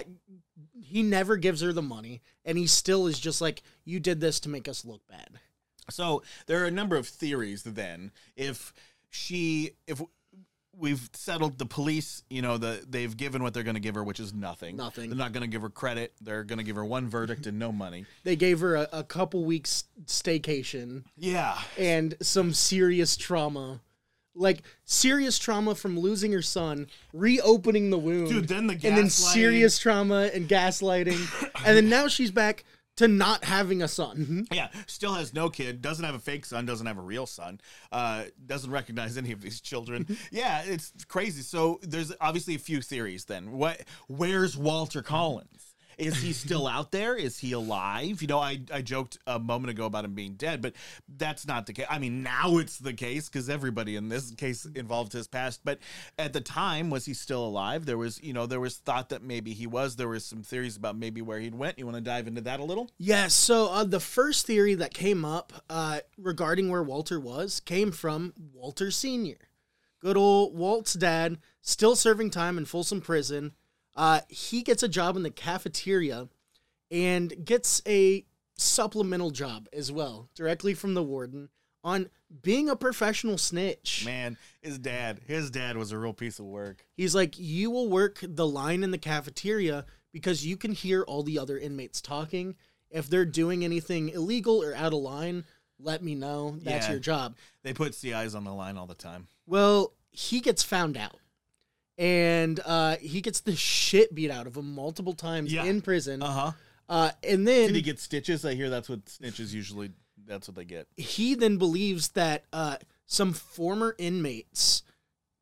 he 0.81 1.03
never 1.03 1.35
gives 1.35 1.61
her 1.61 1.73
the 1.73 1.81
money, 1.81 2.21
and 2.45 2.57
he 2.57 2.65
still 2.65 3.05
is 3.05 3.19
just 3.19 3.41
like, 3.41 3.61
"You 3.85 3.99
did 3.99 4.19
this 4.19 4.39
to 4.41 4.49
make 4.49 4.67
us 4.67 4.85
look 4.85 5.05
bad." 5.07 5.39
So 5.91 6.23
there 6.47 6.63
are 6.63 6.65
a 6.65 6.71
number 6.71 6.95
of 6.95 7.07
theories 7.07 7.63
then. 7.63 8.11
If 8.35 8.73
she, 9.09 9.73
if 9.85 10.01
we've 10.77 11.09
settled 11.13 11.57
the 11.57 11.65
police, 11.65 12.23
you 12.29 12.41
know, 12.41 12.57
the 12.57 12.83
they've 12.87 13.15
given 13.15 13.43
what 13.43 13.53
they're 13.53 13.63
going 13.63 13.75
to 13.75 13.79
give 13.79 13.95
her, 13.95 14.03
which 14.03 14.19
is 14.19 14.33
nothing. 14.33 14.75
Nothing. 14.75 15.09
They're 15.09 15.17
not 15.17 15.31
going 15.33 15.41
to 15.43 15.47
give 15.49 15.61
her 15.61 15.69
credit. 15.69 16.13
They're 16.21 16.43
going 16.43 16.57
to 16.57 16.63
give 16.63 16.75
her 16.75 16.85
one 16.85 17.07
verdict 17.09 17.45
and 17.47 17.59
no 17.59 17.71
money. 17.71 18.05
They 18.23 18.35
gave 18.35 18.59
her 18.61 18.75
a, 18.75 18.87
a 18.91 19.03
couple 19.03 19.43
weeks 19.45 19.83
staycation 20.05 21.03
Yeah. 21.17 21.57
and 21.77 22.15
some 22.21 22.53
serious 22.53 23.15
trauma. 23.17 23.81
Like 24.35 24.63
serious 24.83 25.37
trauma 25.37 25.75
from 25.75 25.99
losing 25.99 26.31
her 26.31 26.41
son, 26.41 26.87
reopening 27.13 27.91
the 27.91 27.99
wound, 27.99 28.29
Dude, 28.29 28.47
then 28.47 28.65
the 28.65 28.73
and 28.73 28.97
then 28.97 29.09
serious 29.11 29.77
trauma 29.77 30.31
and 30.33 30.49
gaslighting, 30.49 31.19
and 31.63 31.77
then 31.77 31.87
now 31.87 32.07
she's 32.07 32.31
back 32.31 32.63
to 32.97 33.07
not 33.07 33.43
having 33.43 33.81
a 33.81 33.87
son. 33.87 34.47
Yeah, 34.51 34.69
still 34.87 35.13
has 35.13 35.33
no 35.33 35.49
kid, 35.49 35.81
doesn't 35.81 36.03
have 36.05 36.15
a 36.15 36.19
fake 36.19 36.45
son, 36.45 36.65
doesn't 36.65 36.85
have 36.85 36.97
a 36.97 37.01
real 37.01 37.25
son, 37.25 37.59
uh, 37.91 38.25
doesn't 38.45 38.69
recognize 38.69 39.17
any 39.17 39.31
of 39.31 39.41
these 39.41 39.61
children. 39.61 40.17
yeah, 40.31 40.61
it's 40.65 40.93
crazy. 41.07 41.41
So 41.41 41.79
there's 41.81 42.11
obviously 42.21 42.55
a 42.55 42.59
few 42.59 42.81
theories 42.81 43.25
then. 43.25 43.51
What 43.51 43.81
where's 44.07 44.57
Walter 44.57 45.01
Collins? 45.01 45.72
Is 46.03 46.21
he 46.21 46.33
still 46.33 46.67
out 46.67 46.91
there? 46.91 47.15
Is 47.15 47.39
he 47.39 47.53
alive? 47.53 48.21
You 48.21 48.27
know, 48.27 48.39
I, 48.39 48.61
I 48.71 48.81
joked 48.81 49.17
a 49.25 49.39
moment 49.39 49.71
ago 49.71 49.85
about 49.85 50.05
him 50.05 50.13
being 50.13 50.33
dead, 50.33 50.61
but 50.61 50.73
that's 51.07 51.47
not 51.47 51.65
the 51.65 51.73
case. 51.73 51.85
I 51.89 51.99
mean, 51.99 52.23
now 52.23 52.57
it's 52.57 52.77
the 52.77 52.93
case 52.93 53.29
because 53.29 53.49
everybody 53.49 53.95
in 53.95 54.09
this 54.09 54.31
case 54.31 54.65
involved 54.65 55.13
his 55.13 55.27
past. 55.27 55.61
But 55.63 55.79
at 56.19 56.33
the 56.33 56.41
time, 56.41 56.89
was 56.89 57.05
he 57.05 57.13
still 57.13 57.45
alive? 57.45 57.85
There 57.85 57.97
was, 57.97 58.21
you 58.21 58.33
know, 58.33 58.45
there 58.45 58.59
was 58.59 58.77
thought 58.77 59.09
that 59.09 59.23
maybe 59.23 59.53
he 59.53 59.67
was. 59.67 59.95
There 59.95 60.09
was 60.09 60.25
some 60.25 60.43
theories 60.43 60.75
about 60.75 60.97
maybe 60.97 61.21
where 61.21 61.39
he'd 61.39 61.55
went. 61.55 61.79
You 61.79 61.85
want 61.85 61.97
to 61.97 62.01
dive 62.01 62.27
into 62.27 62.41
that 62.41 62.59
a 62.59 62.63
little? 62.63 62.91
Yes. 62.97 63.33
So 63.33 63.67
uh, 63.67 63.83
the 63.83 63.99
first 63.99 64.45
theory 64.45 64.75
that 64.75 64.93
came 64.93 65.23
up 65.23 65.53
uh, 65.69 65.99
regarding 66.17 66.69
where 66.69 66.83
Walter 66.83 67.19
was 67.19 67.59
came 67.59 67.91
from 67.91 68.33
Walter 68.53 68.91
Senior, 68.91 69.37
good 69.99 70.17
old 70.17 70.55
Walt's 70.55 70.93
dad, 70.93 71.37
still 71.61 71.95
serving 71.95 72.29
time 72.29 72.57
in 72.57 72.65
Folsom 72.65 73.01
Prison. 73.01 73.53
Uh, 73.95 74.21
he 74.29 74.61
gets 74.63 74.83
a 74.83 74.87
job 74.87 75.15
in 75.15 75.23
the 75.23 75.29
cafeteria 75.29 76.27
and 76.91 77.45
gets 77.45 77.81
a 77.87 78.25
supplemental 78.57 79.31
job 79.31 79.67
as 79.73 79.91
well, 79.91 80.29
directly 80.35 80.73
from 80.73 80.93
the 80.93 81.03
warden, 81.03 81.49
on 81.83 82.09
being 82.41 82.69
a 82.69 82.75
professional 82.75 83.37
snitch. 83.37 84.03
Man, 84.05 84.37
his 84.61 84.79
dad, 84.79 85.21
his 85.27 85.51
dad 85.51 85.77
was 85.77 85.91
a 85.91 85.97
real 85.97 86.13
piece 86.13 86.39
of 86.39 86.45
work. 86.45 86.85
He's 86.95 87.13
like, 87.13 87.37
you 87.37 87.69
will 87.69 87.89
work 87.89 88.19
the 88.21 88.47
line 88.47 88.83
in 88.83 88.91
the 88.91 88.97
cafeteria 88.97 89.85
because 90.11 90.45
you 90.45 90.55
can 90.57 90.71
hear 90.71 91.03
all 91.03 91.23
the 91.23 91.37
other 91.39 91.57
inmates 91.57 92.01
talking. 92.01 92.55
If 92.89 93.09
they're 93.09 93.25
doing 93.25 93.63
anything 93.63 94.09
illegal 94.09 94.63
or 94.63 94.75
out 94.75 94.93
of 94.93 94.99
line, 94.99 95.45
let 95.79 96.03
me 96.03 96.15
know. 96.15 96.57
That's 96.61 96.85
Yeah. 96.85 96.91
your 96.91 96.99
job. 96.99 97.35
They 97.63 97.73
put 97.73 97.95
CIs 97.95 98.35
on 98.35 98.43
the 98.43 98.53
line 98.53 98.77
all 98.77 98.85
the 98.87 98.93
time. 98.93 99.27
Well, 99.47 99.93
he 100.11 100.39
gets 100.39 100.63
found 100.63 100.95
out. 100.95 101.19
And 102.03 102.59
uh, 102.65 102.97
he 102.97 103.21
gets 103.21 103.39
the 103.41 103.55
shit 103.55 104.13
beat 104.13 104.29
out 104.29 104.45
of 104.45 104.57
him 104.57 104.73
multiple 104.75 105.13
times 105.13 105.53
Yeah. 105.53 105.63
in 105.63 105.81
prison. 105.81 106.21
Uh 106.21 106.31
huh. 106.31 106.51
Uh, 106.89 107.11
and 107.27 107.47
then 107.47 107.67
Did 107.67 107.75
he 107.77 107.81
get 107.81 107.99
stitches? 107.99 108.43
I 108.43 108.55
hear 108.55 108.69
that's 108.69 108.89
what 108.89 109.05
snitches 109.05 109.53
usually. 109.53 109.91
That's 110.25 110.47
what 110.47 110.55
they 110.55 110.65
get. 110.65 110.87
he 110.97 111.35
then 111.35 111.57
believes 111.57 112.09
that 112.09 112.43
uh, 112.53 112.77
some 113.05 113.31
former 113.33 113.95
inmates 113.97 114.83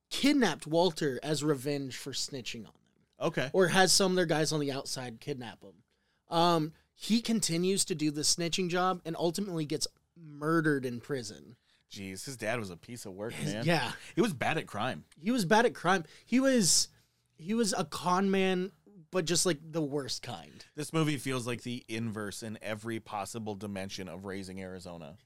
kidnapped 0.10 0.68
Walter 0.68 1.20
as 1.24 1.44
revenge 1.44 1.98
for 1.98 2.12
snitching 2.14 2.60
on 2.60 2.64
them. 2.66 3.28
Okay. 3.28 3.50
or 3.54 3.68
has 3.68 3.92
some 3.94 4.12
of 4.14 4.16
their 4.16 4.26
guys 4.26 4.52
on 4.52 4.60
the 4.60 4.72
outside 4.72 5.20
kidnap 5.20 5.62
him. 5.64 5.74
Um, 6.36 6.74
he 6.96 7.22
continues 7.22 7.86
to 7.86 7.96
do 7.96 8.10
the 8.12 8.22
snitching 8.22 8.70
job 8.70 9.02
and 9.06 9.16
ultimately 9.16 9.66
gets 9.66 9.88
murdered 10.16 10.86
in 10.86 11.00
prison. 11.00 11.56
Jeez, 11.92 12.24
his 12.26 12.38
dad 12.38 12.58
was 12.60 12.70
a 12.70 12.78
piece 12.78 13.06
of 13.06 13.14
work, 13.14 13.34
man. 13.44 13.66
Yeah, 13.66 13.92
He 14.16 14.22
was 14.22 14.34
bad 14.34 14.58
at 14.58 14.66
crime. 14.66 15.04
he 15.22 15.32
was 15.32 15.44
bad 15.46 15.66
at 15.66 15.74
crime. 15.74 16.06
He 16.26 16.40
was 16.40 16.88
he 17.36 17.54
was 17.54 17.74
a 17.78 17.84
con 17.84 18.30
man, 18.32 18.72
but 19.12 19.26
just 19.26 19.46
like 19.46 19.58
the 19.62 19.82
worst 19.82 20.22
kind. 20.22 20.64
This 20.76 20.94
movie 20.94 21.18
feels 21.18 21.46
like 21.48 21.64
the 21.64 21.84
inverse 21.88 22.44
in 22.44 22.58
every 22.62 23.00
possible 23.00 23.56
dimension 23.56 24.08
of 24.08 24.26
raising 24.26 24.62
Arizona. 24.62 25.18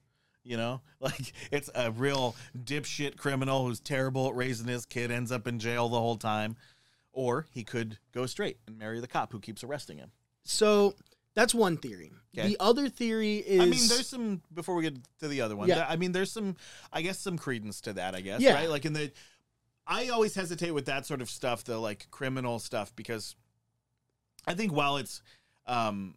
You 0.42 0.56
know, 0.56 0.80
like 1.00 1.32
it's 1.52 1.70
a 1.74 1.90
real 1.92 2.34
dipshit 2.58 3.16
criminal 3.16 3.66
who's 3.66 3.80
terrible 3.80 4.28
at 4.28 4.34
raising 4.34 4.66
his 4.66 4.86
kid, 4.86 5.10
ends 5.10 5.30
up 5.30 5.46
in 5.46 5.58
jail 5.58 5.88
the 5.88 5.98
whole 6.00 6.16
time, 6.16 6.56
or 7.12 7.46
he 7.52 7.62
could 7.64 7.98
go 8.12 8.26
straight 8.26 8.58
and 8.66 8.78
marry 8.78 9.00
the 9.00 9.08
cop 9.08 9.30
who 9.32 9.38
keeps 9.40 9.62
arresting 9.62 9.98
him. 9.98 10.10
So 10.44 10.94
that's 11.36 11.54
one 11.54 11.76
theory. 11.76 12.10
Okay. 12.36 12.48
The 12.48 12.56
other 12.58 12.88
theory 12.88 13.36
is 13.36 13.60
I 13.60 13.64
mean, 13.66 13.88
there's 13.88 14.08
some 14.08 14.42
before 14.52 14.74
we 14.74 14.82
get 14.82 14.96
to 15.20 15.28
the 15.28 15.42
other 15.42 15.54
one. 15.54 15.68
Yeah. 15.68 15.86
I 15.88 15.96
mean, 15.96 16.12
there's 16.12 16.32
some, 16.32 16.56
I 16.92 17.02
guess, 17.02 17.20
some 17.20 17.38
credence 17.38 17.80
to 17.82 17.92
that. 17.92 18.14
I 18.16 18.22
guess, 18.22 18.40
Yeah. 18.40 18.54
right? 18.54 18.68
Like 18.68 18.84
in 18.84 18.94
the, 18.94 19.12
I 19.86 20.08
always 20.08 20.34
hesitate 20.34 20.72
with 20.72 20.86
that 20.86 21.06
sort 21.06 21.20
of 21.20 21.30
stuff, 21.30 21.62
the 21.64 21.78
like 21.78 22.10
criminal 22.10 22.58
stuff, 22.58 22.96
because 22.96 23.36
I 24.46 24.54
think 24.54 24.72
while 24.72 24.96
it's, 24.96 25.22
um, 25.66 26.16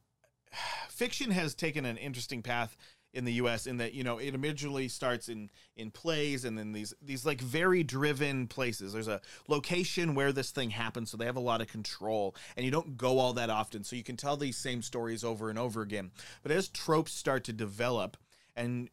fiction 0.89 1.31
has 1.31 1.53
taken 1.53 1.85
an 1.85 1.97
interesting 1.97 2.41
path 2.41 2.75
in 3.13 3.25
the 3.25 3.33
U.S. 3.33 3.67
in 3.67 3.77
that 3.77 3.93
you 3.93 4.03
know 4.03 4.17
it 4.17 4.35
originally 4.35 4.87
starts 4.87 5.29
in 5.29 5.49
in 5.75 5.91
plays 5.91 6.45
and 6.45 6.57
then 6.57 6.71
these 6.71 6.93
these 7.01 7.25
like 7.25 7.41
very 7.41 7.83
driven 7.83 8.47
places. 8.47 8.93
There's 8.93 9.07
a 9.07 9.21
location 9.47 10.15
where 10.15 10.31
this 10.31 10.51
thing 10.51 10.69
happens, 10.69 11.11
so 11.11 11.17
they 11.17 11.25
have 11.25 11.35
a 11.35 11.41
lot 11.41 11.61
of 11.61 11.67
control, 11.67 12.35
and 12.55 12.65
you 12.65 12.71
don't 12.71 12.97
go 12.97 13.19
all 13.19 13.33
that 13.33 13.49
often, 13.49 13.83
so 13.83 13.95
you 13.95 14.03
can 14.03 14.17
tell 14.17 14.37
these 14.37 14.57
same 14.57 14.81
stories 14.81 15.23
over 15.23 15.49
and 15.49 15.57
over 15.57 15.81
again. 15.81 16.11
But 16.43 16.51
as 16.51 16.67
tropes 16.67 17.11
start 17.11 17.43
to 17.45 17.53
develop 17.53 18.17
and 18.55 18.89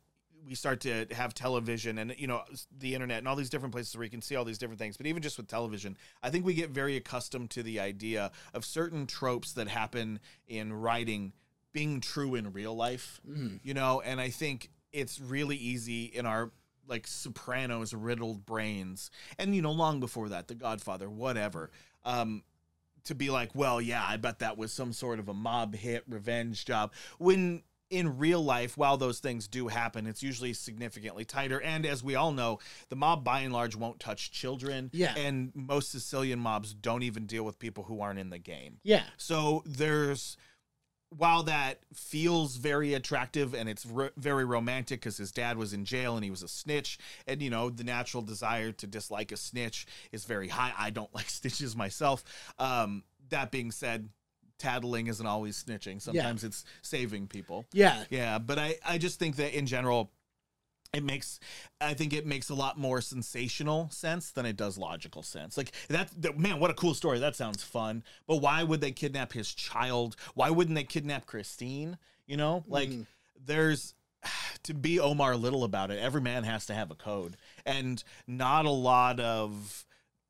we 0.46 0.54
start 0.54 0.80
to 0.80 1.06
have 1.10 1.34
television 1.34 1.98
and 1.98 2.14
you 2.16 2.26
know 2.26 2.42
the 2.78 2.94
internet 2.94 3.18
and 3.18 3.28
all 3.28 3.36
these 3.36 3.50
different 3.50 3.72
places 3.72 3.96
where 3.96 4.04
you 4.04 4.10
can 4.10 4.22
see 4.22 4.36
all 4.36 4.44
these 4.44 4.58
different 4.58 4.78
things 4.78 4.96
but 4.96 5.06
even 5.06 5.20
just 5.20 5.36
with 5.36 5.48
television 5.48 5.96
i 6.22 6.30
think 6.30 6.44
we 6.44 6.54
get 6.54 6.70
very 6.70 6.96
accustomed 6.96 7.50
to 7.50 7.62
the 7.62 7.80
idea 7.80 8.30
of 8.54 8.64
certain 8.64 9.06
tropes 9.06 9.52
that 9.52 9.66
happen 9.66 10.20
in 10.46 10.72
writing 10.72 11.32
being 11.76 12.00
true 12.00 12.34
in 12.34 12.52
real 12.52 12.74
life 12.74 13.20
Mm. 13.28 13.60
you 13.62 13.74
know 13.74 14.00
and 14.00 14.18
i 14.20 14.30
think 14.30 14.70
it's 14.92 15.20
really 15.20 15.56
easy 15.56 16.04
in 16.06 16.24
our 16.24 16.50
like 16.88 17.06
sopranos 17.06 17.92
riddled 17.92 18.46
brains 18.46 19.10
and 19.38 19.54
you 19.54 19.60
know 19.60 19.72
long 19.72 20.00
before 20.00 20.28
that 20.30 20.48
the 20.48 20.54
godfather 20.54 21.08
whatever 21.10 21.70
um 22.04 22.42
to 23.04 23.14
be 23.14 23.28
like 23.30 23.50
well 23.54 23.78
yeah 23.80 24.02
i 24.08 24.16
bet 24.16 24.38
that 24.38 24.56
was 24.56 24.72
some 24.72 24.92
sort 24.92 25.18
of 25.18 25.28
a 25.28 25.34
mob 25.34 25.74
hit 25.74 26.02
revenge 26.08 26.64
job 26.64 26.92
when 27.18 27.62
in 27.90 28.18
real 28.18 28.42
life 28.42 28.76
while 28.76 28.96
those 28.96 29.20
things 29.20 29.46
do 29.46 29.68
happen 29.68 30.06
it's 30.06 30.22
usually 30.22 30.52
significantly 30.52 31.24
tighter 31.24 31.60
and 31.60 31.84
as 31.86 32.02
we 32.02 32.14
all 32.16 32.32
know 32.32 32.58
the 32.88 32.96
mob 32.96 33.22
by 33.22 33.40
and 33.40 33.52
large 33.52 33.76
won't 33.76 34.00
touch 34.00 34.32
children 34.32 34.90
Yeah. 34.92 35.14
and 35.16 35.52
most 35.54 35.90
sicilian 35.92 36.38
mobs 36.40 36.72
don't 36.74 37.02
even 37.04 37.26
deal 37.26 37.44
with 37.44 37.58
people 37.60 37.84
who 37.84 38.00
aren't 38.00 38.18
in 38.18 38.30
the 38.30 38.38
game 38.40 38.78
yeah, 38.82 39.04
so 39.18 39.62
there's 39.66 40.36
while 41.10 41.44
that 41.44 41.78
feels 41.94 42.56
very 42.56 42.94
attractive 42.94 43.54
and 43.54 43.68
it's 43.68 43.86
r- 43.94 44.12
very 44.16 44.44
romantic 44.44 45.00
because 45.00 45.16
his 45.16 45.30
dad 45.30 45.56
was 45.56 45.72
in 45.72 45.84
jail 45.84 46.16
and 46.16 46.24
he 46.24 46.30
was 46.30 46.42
a 46.42 46.48
snitch 46.48 46.98
and 47.26 47.40
you 47.40 47.50
know 47.50 47.70
the 47.70 47.84
natural 47.84 48.22
desire 48.22 48.72
to 48.72 48.86
dislike 48.86 49.30
a 49.32 49.36
snitch 49.36 49.86
is 50.12 50.24
very 50.24 50.48
high. 50.48 50.72
I 50.76 50.90
don't 50.90 51.14
like 51.14 51.26
snitches 51.26 51.76
myself. 51.76 52.24
Um 52.58 53.04
that 53.28 53.50
being 53.50 53.70
said 53.70 54.08
tattling 54.58 55.06
isn't 55.06 55.26
always 55.26 55.62
snitching. 55.62 56.00
Sometimes 56.00 56.42
it's 56.42 56.64
saving 56.82 57.28
people. 57.28 57.66
Yeah. 57.72 58.04
yeah 58.10 58.38
but 58.38 58.58
i 58.58 58.76
i 58.84 58.98
just 58.98 59.18
think 59.18 59.36
that 59.36 59.56
in 59.56 59.66
general 59.66 60.10
it 60.96 61.04
makes 61.04 61.38
i 61.80 61.92
think 61.94 62.12
it 62.12 62.26
makes 62.26 62.48
a 62.48 62.54
lot 62.54 62.78
more 62.78 63.00
sensational 63.00 63.88
sense 63.90 64.30
than 64.30 64.46
it 64.46 64.56
does 64.56 64.78
logical 64.78 65.22
sense. 65.22 65.56
Like 65.56 65.72
that, 65.88 66.10
that 66.22 66.38
man 66.38 66.58
what 66.58 66.70
a 66.70 66.74
cool 66.74 66.94
story. 66.94 67.18
That 67.18 67.36
sounds 67.36 67.62
fun. 67.62 68.02
But 68.26 68.36
why 68.36 68.62
would 68.62 68.80
they 68.80 68.92
kidnap 68.92 69.32
his 69.32 69.52
child? 69.52 70.16
Why 70.34 70.50
wouldn't 70.50 70.74
they 70.74 70.84
kidnap 70.84 71.26
christine? 71.26 71.98
You 72.26 72.36
know 72.38 72.64
like 72.66 72.88
Mhm. 72.88 73.06
there's 73.44 73.94
to 74.64 74.74
be 74.74 74.98
omar 74.98 75.36
little 75.36 75.64
about 75.64 75.90
it 75.90 75.98
every 75.98 76.20
man 76.20 76.44
has 76.44 76.66
to 76.66 76.74
have 76.74 76.90
a 76.90 76.94
code. 76.96 77.36
And 77.64 78.02
not 78.26 78.64
a 78.64 78.70
lot 78.70 79.20
of 79.20 79.84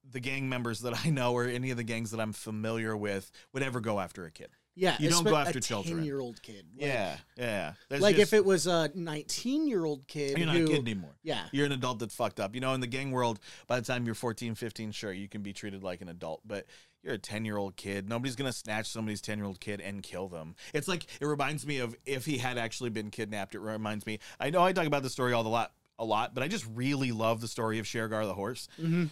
the 0.08 0.20
gang 0.20 0.48
members 0.48 0.80
that 0.80 1.04
i 1.06 1.10
know 1.10 1.32
or 1.32 1.44
any 1.44 1.70
of 1.70 1.76
the 1.76 1.82
gangs 1.84 2.10
that 2.12 2.20
i'm 2.20 2.32
familiar 2.32 2.96
with 2.96 3.30
would 3.52 3.62
ever 3.62 3.80
go 3.80 3.98
after 3.98 4.24
a 4.24 4.30
kid 4.30 4.50
Yeah, 4.78 4.96
You 5.00 5.08
don't 5.08 5.24
go 5.24 5.34
after 5.34 5.58
a 5.58 5.60
children. 5.62 5.96
Ten-year-old 5.96 6.42
kid. 6.42 6.66
Like- 6.76 6.86
yeah 6.86 7.16
yeah 7.38 7.72
There's 7.88 8.02
like 8.02 8.16
just- 8.16 8.32
if 8.32 8.36
it 8.38 8.44
was 8.44 8.66
a 8.66 8.90
nineteen-year-old 8.94 10.06
kid 10.06 10.36
you're 10.38 10.46
not 10.46 10.56
who, 10.56 10.64
a 10.64 10.68
kid 10.68 10.80
anymore 10.80 11.16
yeah, 11.22 11.46
you're 11.52 11.66
an 11.66 11.72
adult 11.72 11.98
that's 11.98 12.14
fucked 12.14 12.38
up. 12.40 12.54
You 12.54 12.60
know, 12.60 12.72
in 12.74 12.80
the 12.80 12.86
gang 12.86 13.10
world, 13.10 13.40
by 13.66 13.80
the 13.80 13.86
time 13.86 14.06
you're 14.06 14.14
14, 14.14 14.54
15, 14.54 14.92
sure, 14.92 15.12
you 15.12 15.28
can 15.28 15.42
be 15.42 15.52
treated 15.52 15.82
like 15.82 16.00
an 16.02 16.08
adult, 16.08 16.42
but 16.46 16.66
you're 17.02 17.14
a 17.14 17.18
10 17.18 17.44
year 17.44 17.56
old 17.56 17.76
kid. 17.76 18.08
Nobody's 18.08 18.36
going 18.36 18.50
to 18.50 18.56
snatch 18.56 18.86
somebody's 18.88 19.20
10 19.20 19.38
year 19.38 19.46
old 19.46 19.60
kid 19.60 19.80
and 19.80 20.02
kill 20.02 20.28
them. 20.28 20.54
It's 20.74 20.88
like, 20.88 21.06
it 21.20 21.24
reminds 21.26 21.66
me 21.66 21.78
of 21.78 21.96
if 22.04 22.24
he 22.26 22.38
had 22.38 22.58
actually 22.58 22.90
been 22.90 23.10
kidnapped. 23.10 23.54
It 23.54 23.60
reminds 23.60 24.06
me, 24.06 24.18
I 24.38 24.50
know 24.50 24.62
I 24.62 24.72
talk 24.72 24.86
about 24.86 25.02
the 25.02 25.10
story 25.10 25.32
all 25.32 25.42
the 25.42 25.48
lot, 25.48 25.72
a 25.98 26.04
lot, 26.04 26.34
but 26.34 26.42
I 26.42 26.48
just 26.48 26.66
really 26.74 27.10
love 27.12 27.40
the 27.40 27.48
story 27.48 27.78
of 27.78 27.86
Shergar 27.86 28.24
the 28.26 28.34
horse 28.34 28.68
Mhm. 28.80 29.08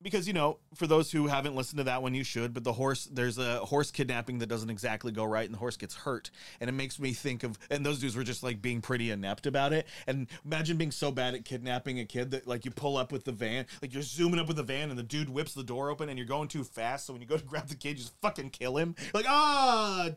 Because 0.00 0.26
you 0.26 0.32
know 0.32 0.58
for 0.74 0.86
those 0.86 1.10
who 1.10 1.26
haven't 1.26 1.56
listened 1.56 1.78
to 1.78 1.84
that 1.84 2.02
one 2.02 2.14
you 2.14 2.22
should 2.22 2.54
but 2.54 2.64
the 2.64 2.72
horse 2.72 3.08
there's 3.12 3.38
a 3.38 3.58
horse 3.60 3.90
kidnapping 3.90 4.38
that 4.38 4.48
doesn't 4.48 4.70
exactly 4.70 5.10
go 5.10 5.24
right 5.24 5.46
and 5.46 5.54
the 5.54 5.58
horse 5.58 5.76
gets 5.76 5.94
hurt. 5.94 6.30
And 6.60 6.68
it 6.68 6.72
makes 6.72 6.98
me 6.98 7.12
think 7.12 7.42
of 7.42 7.58
and 7.70 7.84
those 7.84 7.98
dudes 7.98 8.16
were 8.16 8.24
just 8.24 8.42
like 8.42 8.62
being 8.62 8.80
pretty 8.80 9.10
inept 9.10 9.46
about 9.46 9.72
it. 9.72 9.86
And 10.06 10.28
imagine 10.44 10.76
being 10.76 10.90
so 10.90 11.10
bad 11.10 11.34
at 11.34 11.44
kidnapping 11.44 11.98
a 12.00 12.04
kid 12.04 12.30
that 12.30 12.46
like 12.46 12.64
you 12.64 12.70
pull 12.70 12.96
up 12.96 13.12
with 13.12 13.24
the 13.24 13.32
van 13.32 13.66
like 13.82 13.92
you're 13.92 14.02
zooming 14.02 14.38
up 14.38 14.46
with 14.46 14.56
the 14.56 14.62
van 14.62 14.90
and 14.90 14.98
the 14.98 15.02
dude 15.02 15.28
whips 15.28 15.54
the 15.54 15.64
door 15.64 15.90
open 15.90 16.08
and 16.08 16.18
you're 16.18 16.26
going 16.26 16.48
too 16.48 16.64
fast 16.64 17.06
so 17.06 17.12
when 17.12 17.22
you 17.22 17.28
go 17.28 17.36
to 17.36 17.44
grab 17.44 17.66
the 17.68 17.74
kid 17.74 17.90
you 17.90 17.94
just 17.96 18.14
fucking 18.20 18.50
kill 18.50 18.76
him. 18.76 18.94
Like 19.12 19.26
ah 19.28 20.10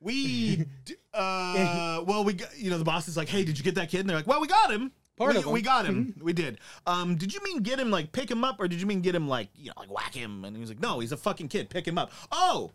we 0.00 0.64
uh 1.14 2.02
well 2.06 2.22
we 2.22 2.34
got 2.34 2.56
you 2.56 2.70
know 2.70 2.78
the 2.78 2.84
boss 2.84 3.08
is 3.08 3.16
like 3.16 3.28
hey 3.28 3.44
did 3.44 3.58
you 3.58 3.64
get 3.64 3.74
that 3.74 3.88
kid? 3.88 4.00
And 4.00 4.08
they're 4.08 4.16
like 4.16 4.26
well 4.26 4.40
we 4.40 4.46
got 4.46 4.70
him 4.70 4.92
Part 5.18 5.32
we, 5.34 5.38
of 5.40 5.46
we 5.46 5.62
got 5.62 5.84
him. 5.86 6.14
We 6.22 6.32
did. 6.32 6.58
Um, 6.86 7.16
did 7.16 7.34
you 7.34 7.40
mean 7.44 7.58
get 7.62 7.78
him 7.78 7.90
like 7.90 8.12
pick 8.12 8.30
him 8.30 8.44
up, 8.44 8.56
or 8.60 8.68
did 8.68 8.80
you 8.80 8.86
mean 8.86 9.00
get 9.02 9.14
him 9.14 9.28
like 9.28 9.48
you 9.56 9.66
know 9.66 9.74
like 9.76 9.90
whack 9.94 10.14
him? 10.14 10.44
And 10.44 10.56
he 10.56 10.60
was 10.60 10.70
like, 10.70 10.80
no, 10.80 11.00
he's 11.00 11.12
a 11.12 11.16
fucking 11.16 11.48
kid. 11.48 11.68
Pick 11.70 11.86
him 11.86 11.98
up. 11.98 12.10
Oh, 12.32 12.72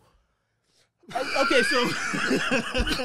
okay, 1.14 1.62
so 1.62 1.88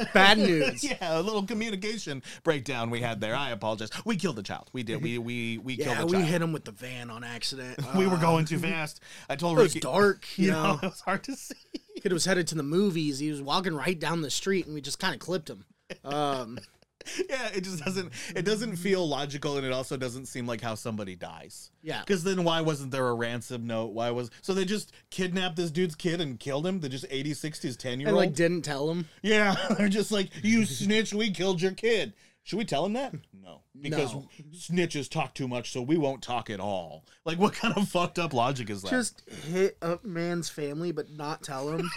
Bad 0.14 0.38
news. 0.38 0.82
yeah, 0.82 1.18
a 1.18 1.20
little 1.20 1.42
communication 1.44 2.22
breakdown 2.42 2.88
we 2.90 3.00
had 3.00 3.20
there. 3.20 3.34
I 3.34 3.50
apologize. 3.50 3.90
We 4.04 4.16
killed 4.16 4.36
the 4.36 4.42
child. 4.42 4.68
We 4.72 4.82
did. 4.82 5.02
We 5.02 5.18
we 5.18 5.58
we 5.58 5.76
killed 5.76 5.88
Yeah, 5.88 6.00
the 6.00 6.06
we 6.06 6.12
child. 6.12 6.24
hit 6.24 6.42
him 6.42 6.52
with 6.52 6.64
the 6.64 6.72
van 6.72 7.10
on 7.10 7.24
accident. 7.24 7.78
we 7.96 8.06
were 8.06 8.16
Uh, 8.16 8.20
going 8.20 8.44
too 8.46 8.58
fast. 8.58 9.00
I 9.28 9.36
told 9.36 9.58
It 9.58 9.62
was 9.62 9.74
dark, 9.74 10.26
you 10.38 10.46
You 10.46 10.50
know. 10.52 10.62
know, 10.62 10.74
it 10.82 10.90
was 10.90 11.00
hard 11.00 11.24
to 11.24 11.36
see. 11.36 11.54
Kid 12.02 12.12
was 12.12 12.24
headed 12.24 12.46
to 12.48 12.54
the 12.54 12.62
movies. 12.62 13.18
He 13.18 13.30
was 13.30 13.42
walking 13.42 13.74
right 13.74 13.98
down 13.98 14.22
the 14.22 14.30
street, 14.30 14.64
and 14.64 14.74
we 14.74 14.80
just 14.80 14.98
kind 14.98 15.12
of 15.14 15.20
clipped 15.20 15.50
him. 15.50 15.64
Um, 16.04 16.58
Yeah, 17.28 17.48
it 17.54 17.62
just 17.62 17.84
doesn't. 17.84 18.12
It 18.36 18.44
doesn't 18.44 18.76
feel 18.76 19.06
logical, 19.08 19.56
and 19.56 19.66
it 19.66 19.72
also 19.72 19.96
doesn't 19.96 20.26
seem 20.26 20.46
like 20.46 20.60
how 20.60 20.74
somebody 20.74 21.16
dies. 21.16 21.70
yeah, 21.82 22.00
Because 22.00 22.22
then 22.24 22.44
why 22.44 22.60
wasn't 22.60 22.90
there 22.92 23.08
a 23.08 23.14
ransom 23.14 23.66
note? 23.66 23.92
Why 23.92 24.10
was 24.10 24.30
so 24.42 24.52
they 24.54 24.64
just 24.64 24.92
kidnapped 25.10 25.56
this 25.56 25.70
dude's 25.70 25.94
kid 25.94 26.20
and 26.20 26.38
killed 26.38 26.66
him? 26.66 26.80
They 26.80 26.88
just 26.88 27.06
80, 27.10 27.34
60, 27.34 27.68
his 27.68 27.76
10-year-old. 27.76 28.16
like 28.16 28.34
didn't 28.34 28.62
tell 28.62 28.90
him. 28.90 29.08
yeah, 29.22 29.56
they're 29.78 29.88
just 29.88 30.12
like, 30.12 30.28
you 30.44 30.64
snitch, 30.66 31.12
we 31.14 31.30
killed 31.30 31.60
your 31.62 31.72
kid. 31.72 32.12
Should 32.42 32.58
we 32.58 32.64
tell 32.64 32.84
him 32.86 32.94
that? 32.94 33.14
No. 33.32 33.62
Because 33.80 34.14
No. 34.14 34.28
snitches 34.54 35.08
talk 35.10 35.34
too 35.34 35.46
much, 35.48 35.72
so 35.72 35.82
we 35.82 35.96
won't 35.96 36.22
talk 36.22 36.48
at 36.50 36.58
all. 36.60 37.04
Like, 37.24 37.38
what 37.38 37.52
kind 37.54 37.74
of 37.76 37.88
fucked 37.88 38.18
up 38.18 38.32
logic 38.32 38.70
is 38.70 38.82
that? 38.82 38.90
Just 38.90 39.22
hit 39.50 39.76
a 39.82 39.98
man's 40.02 40.48
family, 40.48 40.90
but 40.92 41.10
not 41.10 41.42
tell 41.42 41.68
him. 41.70 41.88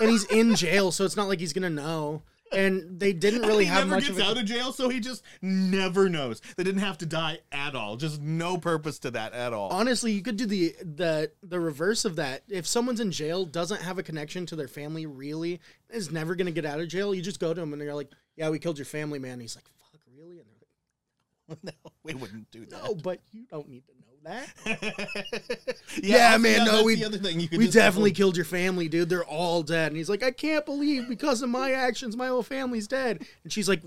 and 0.00 0.10
he's 0.10 0.24
in 0.24 0.54
jail, 0.54 0.90
so 0.92 1.04
it's 1.04 1.16
not 1.16 1.28
like 1.28 1.40
he's 1.40 1.52
gonna 1.52 1.70
know. 1.70 2.22
And 2.52 2.98
they 2.98 3.12
didn't 3.12 3.42
really 3.42 3.64
have 3.66 3.86
never 3.86 3.96
much 3.96 4.06
gets 4.08 4.18
of 4.18 4.26
a 4.26 4.30
out 4.30 4.38
of 4.38 4.44
jail, 4.44 4.72
so 4.72 4.88
he 4.88 4.98
just 5.00 5.22
never 5.40 6.08
knows. 6.08 6.40
They 6.56 6.64
didn't 6.64 6.80
have 6.80 6.98
to 6.98 7.06
die 7.06 7.38
at 7.52 7.74
all. 7.74 7.96
Just 7.96 8.20
no 8.20 8.58
purpose 8.58 8.98
to 9.00 9.10
that 9.12 9.32
at 9.32 9.52
all. 9.52 9.70
honestly 9.70 10.12
you 10.12 10.22
could 10.22 10.36
do 10.36 10.46
the 10.46 10.74
the 10.82 11.30
the 11.42 11.60
reverse 11.60 12.04
of 12.04 12.16
that 12.16 12.42
if 12.48 12.66
someone's 12.66 13.00
in 13.00 13.10
jail 13.10 13.44
doesn't 13.44 13.80
have 13.82 13.98
a 13.98 14.02
connection 14.02 14.46
to 14.46 14.56
their 14.56 14.68
family 14.68 15.06
really 15.06 15.60
is 15.90 16.10
never 16.10 16.34
going 16.34 16.46
to 16.46 16.52
get 16.52 16.64
out 16.64 16.80
of 16.80 16.88
jail 16.88 17.14
you 17.14 17.22
just 17.22 17.40
go 17.40 17.54
to 17.54 17.60
them 17.60 17.72
and 17.72 17.80
they're 17.80 17.94
like 17.94 18.10
yeah 18.36 18.48
we 18.48 18.58
killed 18.58 18.78
your 18.78 18.84
family 18.84 19.18
man 19.18 19.38
he's 19.40 19.56
like 19.56 19.64
fuck 19.78 20.00
really 20.16 20.38
and 20.38 20.46
they're 20.48 21.56
like 21.56 21.58
no, 21.84 21.90
we 22.02 22.14
wouldn't 22.14 22.50
do 22.50 22.66
that. 22.66 22.82
no 22.84 22.94
but 22.94 23.20
you 23.32 23.44
don't 23.50 23.68
need 23.68 23.84
to 23.86 23.92
know 23.94 23.99
that? 24.24 24.48
Yeah, 26.02 26.32
Yeah, 26.32 26.38
man, 26.38 26.64
no, 26.66 26.84
we- 26.84 26.96
the 26.96 27.04
other 27.04 27.18
thing. 27.18 27.40
You 27.40 27.48
we 27.52 27.68
definitely 27.68 28.12
killed 28.12 28.36
your 28.36 28.44
family 28.44 28.88
dude. 28.88 29.08
They're 29.08 29.24
all 29.24 29.62
dead. 29.62 29.88
And 29.88 29.96
he's 29.96 30.08
like 30.08 30.22
i 30.22 30.30
can't 30.30 30.64
believe 30.64 31.08
because 31.08 31.42
of 31.42 31.48
my 31.50 31.72
actions 31.72 32.16
my 32.16 32.28
whole 32.28 32.42
family's 32.42 32.86
dead. 32.86 33.24
And 33.44 33.52
she's 33.52 33.68
like 33.68 33.80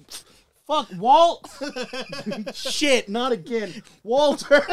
fuck 0.67 0.88
walt. 0.97 1.49
Shit 2.53 3.09
not 3.09 3.31
again. 3.31 3.84
Walter. 4.03 4.65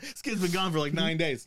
This 0.00 0.22
kid's 0.22 0.40
been 0.40 0.50
gone 0.50 0.72
for 0.72 0.78
like 0.78 0.94
nine 0.94 1.16
days. 1.16 1.46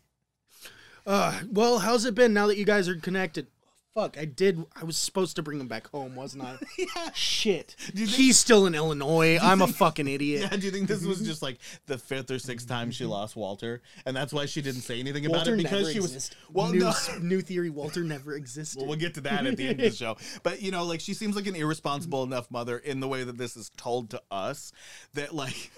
Uh, 1.05 1.41
well, 1.51 1.80
how's 1.80 2.05
it 2.05 2.16
been 2.16 2.34
now 2.34 2.47
that 2.47 2.57
you 2.57 2.66
guys 2.66 2.88
are 2.88 2.95
connected? 2.95 3.47
Fuck, 3.96 4.18
I 4.18 4.26
did. 4.26 4.66
I 4.76 4.86
was 4.86 4.98
supposed 4.98 5.36
to 5.36 5.44
bring 5.44 5.60
him 5.60 5.68
back 5.68 5.88
home, 5.91 6.16
wasn't 6.16 6.44
I? 6.46 6.58
yeah. 6.80 7.12
Shit. 7.14 7.76
think- 7.78 8.10
He's 8.10 8.39
still 8.39 8.66
in 8.66 8.74
Illinois. 8.74 9.38
I'm 9.39 9.62
a 9.62 9.68
fucking 9.68 10.08
idiot. 10.08 10.41
Yeah, 10.52 10.58
do 10.58 10.66
you 10.66 10.72
think 10.72 10.88
this 10.88 11.06
was 11.06 11.22
just 11.26 11.44
like 11.44 11.60
the 11.86 12.00
fifth 12.00 12.32
or 12.32 12.39
sixth 12.39 12.68
time 12.68 12.89
she 12.89 13.06
lost 13.06 13.36
Walter, 13.36 13.82
and 14.08 14.16
that's 14.16 14.34
why 14.34 14.48
she 14.48 14.64
didn't 14.64 14.82
say 14.82 15.00
anything 15.00 15.28
about 15.28 15.38
Walter 15.38 15.54
it 15.54 15.58
because 15.58 15.91
she 15.91 16.00
was 16.00 16.12
existed. 16.16 16.38
well, 16.52 16.72
new, 16.72 16.80
no. 16.80 16.94
new 17.22 17.41
theory. 17.41 17.70
Walter 17.70 18.04
never 18.04 18.34
existed. 18.34 18.80
Well, 18.80 18.88
we'll 18.89 18.98
get 18.98 19.14
to 19.14 19.22
that 19.22 19.46
at 19.46 19.58
the 19.58 19.68
end 19.68 19.80
of 19.80 19.91
the 19.91 19.96
show. 19.96 20.18
But 20.41 20.62
you 20.64 20.72
know, 20.72 20.86
like 20.86 21.00
she 21.00 21.14
seems 21.14 21.36
like 21.36 21.46
an 21.46 21.56
irresponsible 21.56 22.24
enough 22.24 22.50
mother 22.50 22.80
in 22.80 23.00
the 23.00 23.08
way 23.08 23.24
that 23.24 23.38
this 23.38 23.56
is 23.56 23.70
told 23.78 24.10
to 24.10 24.22
us 24.32 24.72
that 25.14 25.36
like 25.36 25.70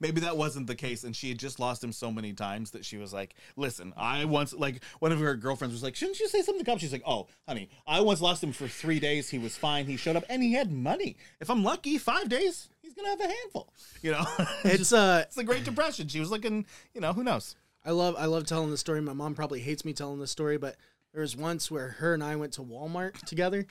maybe 0.00 0.20
that 0.20 0.36
wasn't 0.36 0.66
the 0.66 0.74
case 0.74 1.04
and 1.04 1.14
she 1.14 1.28
had 1.28 1.38
just 1.38 1.60
lost 1.60 1.82
him 1.82 1.92
so 1.92 2.10
many 2.10 2.32
times 2.32 2.70
that 2.72 2.84
she 2.84 2.96
was 2.96 3.12
like, 3.12 3.34
"Listen, 3.56 3.92
I 3.96 4.24
once 4.24 4.52
like 4.52 4.82
one 4.98 5.12
of 5.12 5.20
her 5.20 5.34
girlfriends 5.36 5.72
was 5.72 5.82
like, 5.82 5.96
"Shouldn't 5.96 6.20
you 6.20 6.28
say 6.28 6.42
something 6.42 6.64
to 6.64 6.70
cop?" 6.70 6.80
She's 6.80 6.92
like, 6.92 7.02
"Oh, 7.06 7.28
honey, 7.46 7.70
I 7.86 8.00
once 8.00 8.20
lost 8.20 8.42
him 8.42 8.52
for 8.52 8.68
3 8.68 9.00
days. 9.00 9.30
He 9.30 9.38
was 9.38 9.56
fine. 9.56 9.86
He 9.86 9.96
showed 9.96 10.16
up 10.16 10.24
and 10.28 10.42
he 10.42 10.52
had 10.52 10.72
money. 10.72 11.16
If 11.40 11.50
I'm 11.50 11.64
lucky, 11.64 11.98
5 11.98 12.28
days, 12.28 12.68
he's 12.82 12.94
going 12.94 13.04
to 13.06 13.10
have 13.10 13.20
a 13.20 13.32
handful." 13.32 13.72
You 14.02 14.12
know? 14.12 14.24
it's 14.64 14.92
uh, 14.92 15.24
it's 15.26 15.36
the 15.36 15.44
Great 15.44 15.64
Depression. 15.64 16.08
She 16.08 16.20
was 16.20 16.30
looking, 16.30 16.66
you 16.94 17.00
know, 17.00 17.12
who 17.12 17.24
knows. 17.24 17.56
I 17.84 17.90
love 17.90 18.16
I 18.18 18.24
love 18.26 18.46
telling 18.46 18.70
the 18.70 18.78
story. 18.78 19.00
My 19.00 19.12
mom 19.12 19.34
probably 19.34 19.60
hates 19.60 19.84
me 19.84 19.92
telling 19.92 20.18
this 20.18 20.30
story, 20.30 20.56
but 20.56 20.76
there 21.12 21.20
was 21.20 21.36
once 21.36 21.70
where 21.70 21.88
her 21.88 22.14
and 22.14 22.24
I 22.24 22.36
went 22.36 22.54
to 22.54 22.62
Walmart 22.62 23.20
together, 23.26 23.66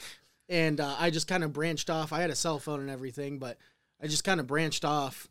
and 0.47 0.79
uh, 0.79 0.95
I 0.99 1.09
just 1.09 1.27
kind 1.27 1.43
of 1.43 1.51
branched 1.51 1.89
off. 1.89 2.13
I 2.13 2.21
had 2.21 2.29
a 2.29 2.35
cell 2.35 2.59
phone 2.59 2.79
and 2.79 2.89
everything, 2.89 3.39
but 3.39 3.57
I 4.01 4.07
just 4.07 4.23
kind 4.23 4.39
of 4.39 4.47
branched 4.47 4.85
off. 4.85 5.29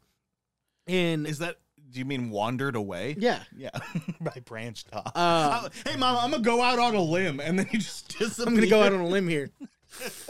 And 0.93 1.27
Is 1.27 1.39
that 1.39 1.57
do 1.91 1.99
you 1.99 2.05
mean 2.07 2.31
wandered 2.31 2.75
away? 2.75 3.17
yeah, 3.19 3.41
Yeah, 3.55 3.71
I 4.35 4.41
branched 4.41 4.89
off. 4.95 5.13
Uh, 5.15 5.69
hey, 5.87 5.97
mom, 5.97 6.17
I'm 6.17 6.31
gonna 6.31 6.43
go 6.43 6.63
out 6.63 6.79
on 6.79 6.95
a 6.95 7.03
limb, 7.03 7.39
and 7.39 7.59
then 7.59 7.69
you 7.71 7.79
just 7.79 8.17
disappear. 8.19 8.47
I'm 8.49 8.55
gonna 8.55 8.67
go 8.67 8.83
out 8.83 8.95
on 8.95 9.01
a 9.01 9.07
limb 9.07 9.29
here. 9.29 9.51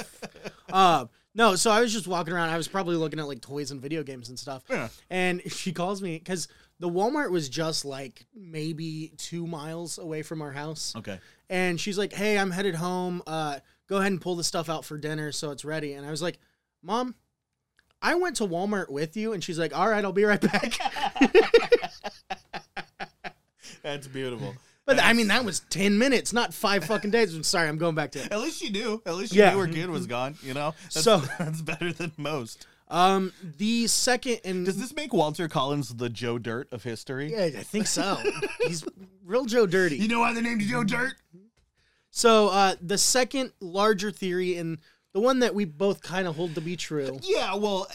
uh, 0.72 1.06
no, 1.34 1.54
so 1.54 1.70
I 1.70 1.80
was 1.80 1.92
just 1.92 2.06
walking 2.06 2.34
around. 2.34 2.50
I 2.50 2.56
was 2.56 2.68
probably 2.68 2.96
looking 2.96 3.18
at 3.18 3.26
like 3.26 3.40
toys 3.40 3.70
and 3.70 3.80
video 3.80 4.02
games 4.02 4.28
and 4.28 4.38
stuff. 4.38 4.64
Yeah. 4.68 4.88
And 5.08 5.40
she 5.52 5.72
calls 5.72 6.02
me 6.02 6.18
because 6.18 6.48
the 6.78 6.88
Walmart 6.88 7.30
was 7.30 7.48
just 7.48 7.84
like 7.84 8.26
maybe 8.34 9.12
two 9.16 9.46
miles 9.46 9.98
away 9.98 10.22
from 10.22 10.42
our 10.42 10.52
house. 10.52 10.94
Okay. 10.96 11.18
And 11.48 11.80
she's 11.80 11.96
like, 11.96 12.12
"Hey, 12.12 12.38
I'm 12.38 12.50
headed 12.50 12.74
home. 12.74 13.22
Uh, 13.26 13.60
go 13.88 13.98
ahead 13.98 14.12
and 14.12 14.20
pull 14.20 14.36
the 14.36 14.44
stuff 14.44 14.68
out 14.68 14.84
for 14.84 14.98
dinner 14.98 15.32
so 15.32 15.50
it's 15.52 15.64
ready." 15.64 15.94
And 15.94 16.06
I 16.06 16.10
was 16.10 16.22
like, 16.22 16.38
"Mom, 16.82 17.14
I 18.02 18.14
went 18.16 18.36
to 18.36 18.46
Walmart 18.46 18.90
with 18.90 19.16
you." 19.16 19.32
And 19.32 19.42
she's 19.42 19.58
like, 19.58 19.74
"All 19.76 19.88
right, 19.88 20.04
I'll 20.04 20.12
be 20.12 20.24
right 20.24 20.40
back." 20.40 20.78
That's 23.82 24.06
beautiful. 24.06 24.54
but 24.84 25.02
I 25.02 25.12
mean, 25.12 25.28
that 25.28 25.44
was 25.44 25.60
ten 25.70 25.98
minutes, 25.98 26.32
not 26.32 26.54
five 26.54 26.84
fucking 26.84 27.10
days. 27.10 27.34
I'm 27.34 27.42
sorry, 27.42 27.68
I'm 27.68 27.78
going 27.78 27.94
back 27.94 28.12
to 28.12 28.20
it. 28.20 28.30
At 28.32 28.40
least 28.40 28.62
you 28.62 28.70
knew. 28.70 29.02
At 29.06 29.14
least 29.16 29.34
you 29.34 29.42
Yeah. 29.42 29.52
knew 29.54 29.60
her 29.60 29.68
kid 29.68 29.90
was 29.90 30.06
gone. 30.06 30.36
You 30.42 30.54
know. 30.54 30.74
That's, 30.92 31.02
So- 31.04 31.18
that's 31.38 31.62
better 31.62 31.92
than 31.92 32.12
most. 32.16 32.66
Um, 32.88 33.32
the 33.56 33.86
second 33.86 34.40
and 34.44 34.66
Does 34.66 34.76
this 34.76 34.94
make 34.94 35.14
Walter 35.14 35.48
Collins 35.48 35.94
the 35.94 36.10
Joe 36.10 36.38
Dirt 36.38 36.68
of 36.72 36.82
history? 36.82 37.32
Yeah, 37.32 37.44
I 37.44 37.50
think 37.62 37.86
so. 37.86 38.18
He's 38.66 38.84
real 39.24 39.46
Joe 39.46 39.64
Dirty. 39.66 39.96
You 39.96 40.08
know 40.08 40.20
why 40.20 40.34
the 40.34 40.42
named 40.42 40.60
you 40.60 40.68
Joe 40.68 40.84
Dirt? 40.84 41.14
So 42.10 42.48
uh, 42.48 42.74
the 42.82 42.98
second 42.98 43.52
larger 43.60 44.10
theory, 44.10 44.58
and 44.58 44.76
the 45.12 45.20
one 45.20 45.40
that 45.40 45.54
we 45.54 45.64
both 45.64 46.02
kind 46.02 46.26
of 46.26 46.36
hold 46.36 46.54
to 46.54 46.60
be 46.60 46.76
true. 46.76 47.18
Yeah, 47.22 47.54
well, 47.54 47.86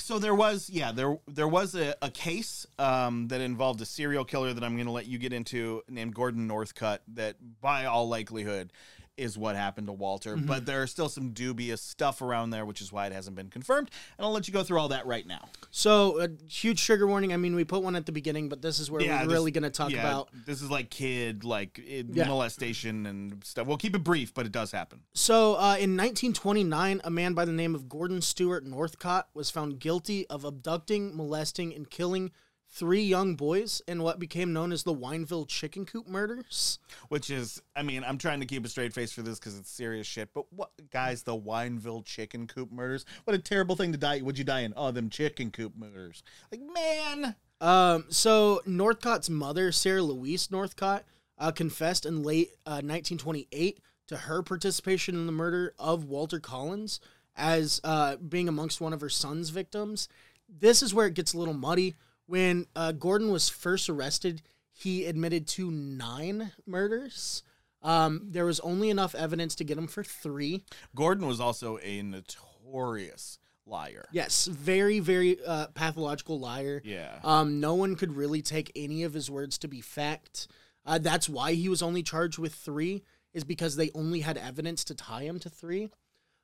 so 0.00 0.18
there 0.18 0.34
was, 0.34 0.68
yeah, 0.68 0.92
there 0.92 1.18
there 1.28 1.48
was 1.48 1.74
a, 1.74 1.94
a 2.02 2.10
case 2.10 2.66
um, 2.78 3.28
that 3.28 3.40
involved 3.40 3.80
a 3.80 3.86
serial 3.86 4.24
killer 4.24 4.52
that 4.52 4.64
I'm 4.64 4.74
going 4.74 4.86
to 4.86 4.92
let 4.92 5.06
you 5.06 5.18
get 5.18 5.32
into 5.32 5.82
named 5.88 6.14
Gordon 6.14 6.46
Northcott. 6.46 7.02
That, 7.14 7.36
by 7.60 7.84
all 7.84 8.08
likelihood, 8.08 8.72
is 9.16 9.38
what 9.38 9.56
happened 9.56 9.86
to 9.86 9.92
Walter. 9.92 10.36
Mm-hmm. 10.36 10.46
But 10.46 10.66
there 10.66 10.82
are 10.82 10.86
still 10.86 11.08
some 11.08 11.30
dubious 11.30 11.80
stuff 11.80 12.20
around 12.22 12.50
there, 12.50 12.64
which 12.64 12.80
is 12.80 12.92
why 12.92 13.06
it 13.06 13.12
hasn't 13.12 13.36
been 13.36 13.48
confirmed. 13.48 13.90
And 14.18 14.24
I'll 14.26 14.32
let 14.32 14.48
you 14.48 14.54
go 14.54 14.62
through 14.62 14.78
all 14.78 14.88
that 14.88 15.06
right 15.06 15.26
now. 15.26 15.48
So 15.70 16.20
a 16.20 16.28
huge 16.48 16.84
trigger 16.84 17.06
warning. 17.06 17.32
I 17.32 17.36
mean, 17.36 17.54
we 17.54 17.64
put 17.64 17.82
one 17.82 17.96
at 17.96 18.06
the 18.06 18.12
beginning, 18.12 18.48
but 18.48 18.62
this 18.62 18.78
is 18.78 18.90
where 18.90 19.02
Yeah, 19.02 19.20
we're 19.22 19.28
this- 19.28 19.32
really 19.32 19.50
going 19.50 19.62
to 19.64 19.70
talk 19.70 19.90
yeah, 19.90 20.00
about. 20.00 20.28
this 20.46 20.62
is 20.62 20.70
like 20.70 20.90
kid, 20.90 21.44
like 21.44 21.78
it, 21.78 22.06
Yeah. 22.12 22.26
molestation 22.26 23.06
and 23.06 23.44
stuff. 23.44 23.66
We'll 23.66 23.76
keep 23.76 23.94
it 23.94 24.04
brief, 24.04 24.34
but 24.34 24.46
it 24.46 24.52
does 24.52 24.72
happen. 24.72 25.00
So 25.14 25.54
uh, 25.54 25.76
in 25.78 25.96
1929, 25.96 27.00
a 27.04 27.10
man 27.10 27.34
by 27.34 27.44
the 27.44 27.52
name 27.52 27.74
of 27.74 27.88
Gordon 27.88 28.20
Stewart 28.20 28.64
Northcott 28.66 29.28
was 29.34 29.50
found 29.50 29.78
guilty 29.78 30.26
of 30.28 30.44
abducting, 30.44 31.16
molesting, 31.16 31.74
and 31.74 31.88
killing 31.90 32.30
three 32.74 33.02
young 33.02 33.36
boys 33.36 33.80
in 33.86 34.02
what 34.02 34.18
became 34.18 34.52
known 34.52 34.72
as 34.72 34.82
the 34.82 34.94
Wineville 34.94 35.46
chicken 35.46 35.86
coop 35.86 36.08
murders. 36.08 36.80
Which 37.08 37.30
is, 37.30 37.62
I 37.76 37.82
mean, 37.82 38.02
I'm 38.04 38.18
trying 38.18 38.40
to 38.40 38.46
keep 38.46 38.64
a 38.64 38.68
straight 38.68 38.92
face 38.92 39.12
for 39.12 39.22
this 39.22 39.38
because 39.38 39.56
it's 39.58 39.70
serious 39.70 40.06
shit. 40.06 40.30
But 40.34 40.52
what, 40.52 40.70
guys, 40.90 41.22
the 41.22 41.36
Wineville 41.36 42.04
chicken 42.04 42.46
coop 42.46 42.72
murders? 42.72 43.04
What 43.24 43.34
a 43.34 43.38
terrible 43.38 43.76
thing 43.76 43.92
to 43.92 43.98
die. 43.98 44.20
Would 44.22 44.38
you 44.38 44.44
die 44.44 44.60
in? 44.60 44.74
Oh, 44.76 44.90
them 44.90 45.08
chicken 45.08 45.50
coop 45.50 45.74
murders. 45.76 46.22
Like, 46.50 46.60
man. 46.60 47.36
Um, 47.60 48.06
so 48.08 48.60
Northcott's 48.66 49.30
mother, 49.30 49.70
Sarah 49.70 50.02
Louise 50.02 50.50
Northcott, 50.50 51.04
uh, 51.38 51.52
confessed 51.52 52.04
in 52.04 52.22
late 52.22 52.50
uh, 52.66 52.82
1928 52.82 53.80
to 54.08 54.16
her 54.16 54.42
participation 54.42 55.14
in 55.14 55.26
the 55.26 55.32
murder 55.32 55.74
of 55.78 56.04
Walter 56.04 56.40
Collins 56.40 57.00
as 57.36 57.80
uh, 57.84 58.16
being 58.16 58.48
amongst 58.48 58.80
one 58.80 58.92
of 58.92 59.00
her 59.00 59.08
son's 59.08 59.50
victims. 59.50 60.08
This 60.48 60.82
is 60.82 60.92
where 60.92 61.06
it 61.06 61.14
gets 61.14 61.32
a 61.32 61.38
little 61.38 61.54
muddy. 61.54 61.94
When 62.26 62.66
uh, 62.74 62.92
Gordon 62.92 63.30
was 63.30 63.48
first 63.48 63.88
arrested, 63.88 64.42
he 64.72 65.04
admitted 65.06 65.46
to 65.48 65.70
nine 65.70 66.52
murders. 66.66 67.42
Um, 67.82 68.28
there 68.30 68.46
was 68.46 68.60
only 68.60 68.88
enough 68.90 69.14
evidence 69.14 69.54
to 69.56 69.64
get 69.64 69.76
him 69.76 69.86
for 69.86 70.02
three. 70.02 70.64
Gordon 70.94 71.26
was 71.26 71.38
also 71.38 71.78
a 71.82 72.02
notorious 72.02 73.38
liar. 73.66 74.06
Yes, 74.12 74.46
very, 74.46 75.00
very 75.00 75.38
uh, 75.46 75.66
pathological 75.68 76.38
liar. 76.38 76.80
Yeah. 76.84 77.18
Um, 77.22 77.60
no 77.60 77.74
one 77.74 77.94
could 77.96 78.16
really 78.16 78.42
take 78.42 78.72
any 78.74 79.04
of 79.04 79.12
his 79.12 79.30
words 79.30 79.58
to 79.58 79.68
be 79.68 79.80
fact. 79.80 80.48
Uh, 80.86 80.98
that's 80.98 81.28
why 81.28 81.52
he 81.52 81.68
was 81.68 81.82
only 81.82 82.02
charged 82.02 82.38
with 82.38 82.54
three, 82.54 83.04
is 83.32 83.44
because 83.44 83.76
they 83.76 83.90
only 83.94 84.20
had 84.20 84.38
evidence 84.38 84.84
to 84.84 84.94
tie 84.94 85.22
him 85.22 85.38
to 85.40 85.50
three. 85.50 85.90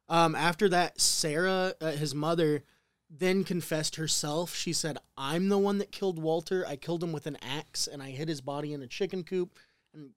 Um, 0.08 0.34
after 0.34 0.68
that, 0.70 1.00
Sarah, 1.00 1.74
uh, 1.80 1.92
his 1.92 2.14
mother, 2.14 2.64
then 3.10 3.42
confessed 3.42 3.96
herself. 3.96 4.54
She 4.54 4.72
said, 4.72 4.98
I'm 5.18 5.48
the 5.48 5.58
one 5.58 5.78
that 5.78 5.90
killed 5.90 6.20
Walter. 6.20 6.64
I 6.66 6.76
killed 6.76 7.02
him 7.02 7.12
with 7.12 7.26
an 7.26 7.38
axe 7.42 7.88
and 7.88 8.02
I 8.02 8.10
hid 8.10 8.28
his 8.28 8.40
body 8.40 8.72
in 8.72 8.82
a 8.82 8.86
chicken 8.86 9.24
coop. 9.24 9.58
And 9.92 10.10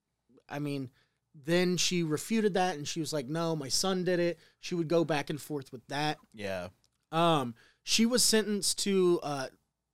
I 0.48 0.60
mean, 0.60 0.90
then 1.34 1.76
she 1.76 2.04
refuted 2.04 2.54
that 2.54 2.76
and 2.76 2.86
she 2.86 3.00
was 3.00 3.12
like, 3.12 3.26
no, 3.26 3.56
my 3.56 3.68
son 3.68 4.04
did 4.04 4.20
it. 4.20 4.38
She 4.60 4.76
would 4.76 4.86
go 4.86 5.04
back 5.04 5.28
and 5.28 5.40
forth 5.40 5.72
with 5.72 5.84
that. 5.88 6.18
Yeah. 6.32 6.68
Um, 7.10 7.54
she 7.82 8.06
was 8.06 8.22
sentenced 8.22 8.78
to 8.84 9.18
uh, 9.22 9.46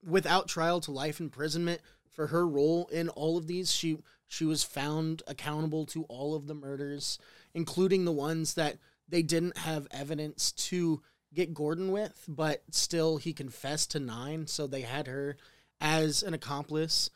without 0.06 0.48
trial 0.48 0.80
to 0.80 0.92
life 0.92 1.20
imprisonment 1.20 1.80
for 2.10 2.26
her 2.28 2.46
role 2.46 2.88
in 2.92 3.08
all 3.08 3.38
of 3.38 3.46
these. 3.46 3.72
She 3.72 3.98
she 4.26 4.44
was 4.44 4.62
found 4.62 5.22
accountable 5.26 5.86
to 5.86 6.04
all 6.04 6.34
of 6.34 6.46
the 6.46 6.54
murders, 6.54 7.18
including 7.52 8.04
the 8.04 8.12
ones 8.12 8.54
that 8.54 8.76
they 9.08 9.22
didn't 9.22 9.58
have 9.58 9.88
evidence 9.90 10.52
to 10.52 11.02
get 11.34 11.54
Gordon 11.54 11.92
with, 11.92 12.24
but 12.28 12.62
still 12.70 13.16
he 13.16 13.32
confessed 13.32 13.92
to 13.92 14.00
nine, 14.00 14.46
so 14.46 14.66
they 14.66 14.82
had 14.82 15.06
her 15.06 15.36
as 15.80 16.22
an 16.22 16.34
accomplice. 16.34 17.10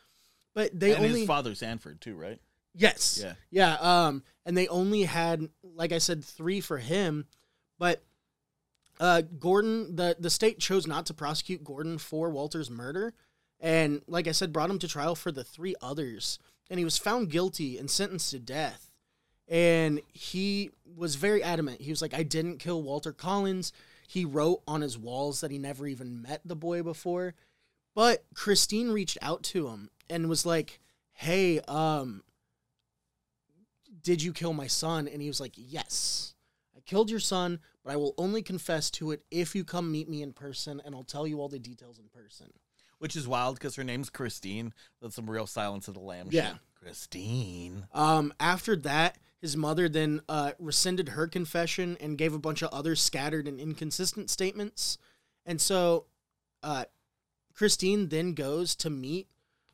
But 0.54 0.78
they 0.78 0.94
and 0.94 1.04
only 1.04 1.20
his 1.20 1.26
father 1.26 1.54
Sanford 1.54 2.00
too, 2.00 2.14
right? 2.14 2.40
Yes. 2.74 3.20
Yeah. 3.22 3.34
Yeah. 3.50 3.76
Um, 3.80 4.22
and 4.44 4.56
they 4.56 4.68
only 4.68 5.02
had, 5.02 5.48
like 5.62 5.92
I 5.92 5.98
said, 5.98 6.24
three 6.24 6.60
for 6.60 6.78
him, 6.78 7.26
but 7.78 8.02
uh, 9.00 9.22
Gordon, 9.38 9.96
the 9.96 10.16
the 10.18 10.30
state 10.30 10.58
chose 10.58 10.86
not 10.86 11.06
to 11.06 11.14
prosecute 11.14 11.64
Gordon 11.64 11.98
for 11.98 12.30
Walter's 12.30 12.70
murder, 12.70 13.14
and 13.60 14.02
like 14.06 14.28
I 14.28 14.32
said, 14.32 14.52
brought 14.52 14.70
him 14.70 14.78
to 14.80 14.88
trial 14.88 15.14
for 15.14 15.32
the 15.32 15.44
three 15.44 15.74
others, 15.82 16.38
and 16.70 16.78
he 16.78 16.84
was 16.84 16.98
found 16.98 17.30
guilty 17.30 17.76
and 17.78 17.90
sentenced 17.90 18.30
to 18.30 18.38
death. 18.38 18.90
And 19.48 20.00
he 20.12 20.70
was 20.96 21.16
very 21.16 21.42
adamant. 21.42 21.82
He 21.82 21.90
was 21.90 22.00
like, 22.00 22.14
"I 22.14 22.22
didn't 22.22 22.58
kill 22.58 22.82
Walter 22.82 23.12
Collins." 23.12 23.72
He 24.06 24.24
wrote 24.24 24.62
on 24.66 24.80
his 24.80 24.98
walls 24.98 25.40
that 25.40 25.50
he 25.50 25.58
never 25.58 25.86
even 25.86 26.22
met 26.22 26.40
the 26.44 26.56
boy 26.56 26.82
before. 26.82 27.34
But 27.94 28.24
Christine 28.34 28.90
reached 28.90 29.18
out 29.22 29.42
to 29.44 29.68
him 29.68 29.90
and 30.10 30.28
was 30.28 30.44
like, 30.44 30.80
"Hey, 31.12 31.60
um, 31.60 32.24
did 34.04 34.22
you 34.22 34.32
kill 34.32 34.52
my 34.52 34.68
son? 34.68 35.08
And 35.08 35.20
he 35.20 35.28
was 35.28 35.40
like, 35.40 35.54
Yes, 35.56 36.34
I 36.76 36.80
killed 36.80 37.10
your 37.10 37.20
son, 37.20 37.58
but 37.82 37.92
I 37.92 37.96
will 37.96 38.14
only 38.16 38.42
confess 38.42 38.90
to 38.92 39.10
it 39.10 39.22
if 39.30 39.56
you 39.56 39.64
come 39.64 39.90
meet 39.90 40.08
me 40.08 40.22
in 40.22 40.32
person 40.32 40.80
and 40.84 40.94
I'll 40.94 41.02
tell 41.02 41.26
you 41.26 41.40
all 41.40 41.48
the 41.48 41.58
details 41.58 41.98
in 41.98 42.04
person. 42.08 42.52
Which 42.98 43.16
is 43.16 43.26
wild 43.26 43.56
because 43.56 43.74
her 43.76 43.84
name's 43.84 44.08
Christine. 44.08 44.72
That's 45.02 45.16
some 45.16 45.28
real 45.28 45.46
Silence 45.46 45.88
of 45.88 45.94
the 45.94 46.00
Lambs. 46.00 46.32
Yeah. 46.32 46.50
shit. 46.50 46.58
Christine. 46.84 47.86
Um, 47.94 48.34
after 48.38 48.76
that, 48.76 49.16
his 49.40 49.56
mother 49.56 49.88
then 49.88 50.20
uh, 50.28 50.52
rescinded 50.58 51.10
her 51.10 51.26
confession 51.26 51.96
and 51.98 52.18
gave 52.18 52.34
a 52.34 52.38
bunch 52.38 52.60
of 52.60 52.72
other 52.72 52.94
scattered 52.94 53.48
and 53.48 53.58
inconsistent 53.58 54.28
statements. 54.28 54.98
And 55.46 55.60
so 55.60 56.04
uh, 56.62 56.84
Christine 57.54 58.08
then 58.08 58.34
goes 58.34 58.74
to 58.76 58.90
meet 58.90 59.28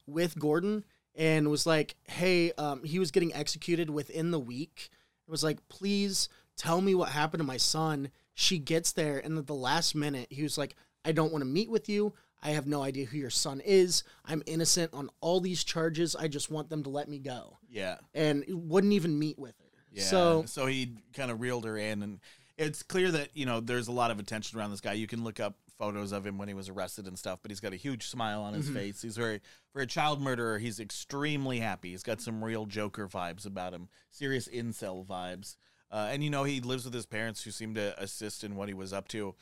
with 0.07 0.39
Gordon 0.39 0.85
and 1.17 1.51
was 1.51 1.67
like, 1.67 1.97
hey, 2.05 2.53
um, 2.53 2.85
he 2.85 3.01
was 3.01 3.11
getting 3.11 3.35
executed 3.35 3.91
within 3.91 4.31
the 4.31 4.39
week. 4.39 4.91
It 5.27 5.31
was 5.31 5.43
like, 5.43 5.69
please 5.69 6.29
tell 6.57 6.81
me 6.81 6.95
what 6.95 7.11
happened 7.11 7.41
to 7.41 7.47
my 7.47 7.57
son. 7.57 8.11
She 8.35 8.59
gets 8.59 8.93
there, 8.93 9.19
and 9.19 9.37
at 9.37 9.49
the 9.49 9.55
last 9.55 9.95
minute, 9.95 10.29
he 10.31 10.45
was 10.45 10.57
like, 10.57 10.77
I 11.05 11.13
don't 11.13 11.33
want 11.33 11.43
to 11.43 11.51
meet 11.51 11.71
with 11.71 11.89
you. 11.89 12.15
I 12.43 12.51
have 12.51 12.67
no 12.67 12.83
idea 12.83 13.05
who 13.07 13.19
your 13.19 13.31
son 13.31 13.61
is. 13.65 14.03
I'm 14.25 14.43
innocent 14.47 14.95
on 14.95 15.11
all 15.21 15.41
these 15.41 15.63
charges. 15.65 16.17
I 16.17 16.29
just 16.29 16.51
want 16.51 16.71
them 16.71 16.83
to 16.85 16.89
let 16.91 17.09
me 17.09 17.19
go. 17.19 17.59
Yeah. 17.71 17.97
And 18.15 18.45
wouldn't 18.49 18.93
even 18.95 19.19
meet 19.19 19.39
with 19.39 19.55
her. 19.59 19.67
Yeah. 19.93 20.05
So 20.05 20.45
so 20.47 20.67
he 20.67 20.95
kind 21.15 21.31
of 21.31 21.41
reeled 21.41 21.65
her 21.65 21.77
in, 21.77 22.03
and 22.03 22.21
it's 22.57 22.83
clear 22.83 23.11
that 23.11 23.31
you 23.35 23.45
know 23.47 23.61
there's 23.61 23.89
a 23.89 23.93
lot 23.93 24.11
of 24.11 24.19
attention 24.19 24.59
around 24.59 24.71
this 24.71 24.81
guy. 24.81 24.93
You 24.93 25.07
can 25.07 25.25
look 25.25 25.41
up 25.41 25.57
photos 25.79 26.13
of 26.13 26.27
him 26.27 26.37
when 26.39 26.47
he 26.47 26.55
was 26.55 26.69
arrested 26.69 27.07
and 27.07 27.19
stuff, 27.19 27.39
but 27.43 27.51
he's 27.51 27.61
got 27.61 27.73
a 27.73 27.77
huge 27.77 28.07
smile 28.07 28.43
on 28.43 28.53
his 28.53 28.69
Mhm. 28.69 28.75
face. 28.75 29.03
He's 29.03 29.17
very 29.17 29.41
for 29.73 29.81
a 29.83 29.87
child 29.87 30.21
murderer. 30.21 30.59
He's 30.59 30.79
extremely 30.79 31.59
happy. 31.61 31.91
He's 31.91 32.03
got 32.03 32.21
some 32.21 32.45
real 32.45 32.67
Joker 32.67 33.09
vibes 33.09 33.47
about 33.47 33.73
him, 33.75 33.89
serious 34.11 34.47
incel 34.47 35.05
vibes. 35.07 35.57
Uh, 35.91 36.09
and 36.13 36.23
you 36.23 36.31
know 36.31 36.45
he 36.45 36.61
lives 36.61 36.85
with 36.85 36.95
his 36.95 37.07
parents 37.07 37.43
who 37.43 37.51
seem 37.51 37.75
to 37.75 38.01
assist 38.01 38.45
in 38.45 38.55
what 38.55 38.69
he 38.69 38.75
was 38.75 38.93
up 38.93 39.09
to. 39.09 39.35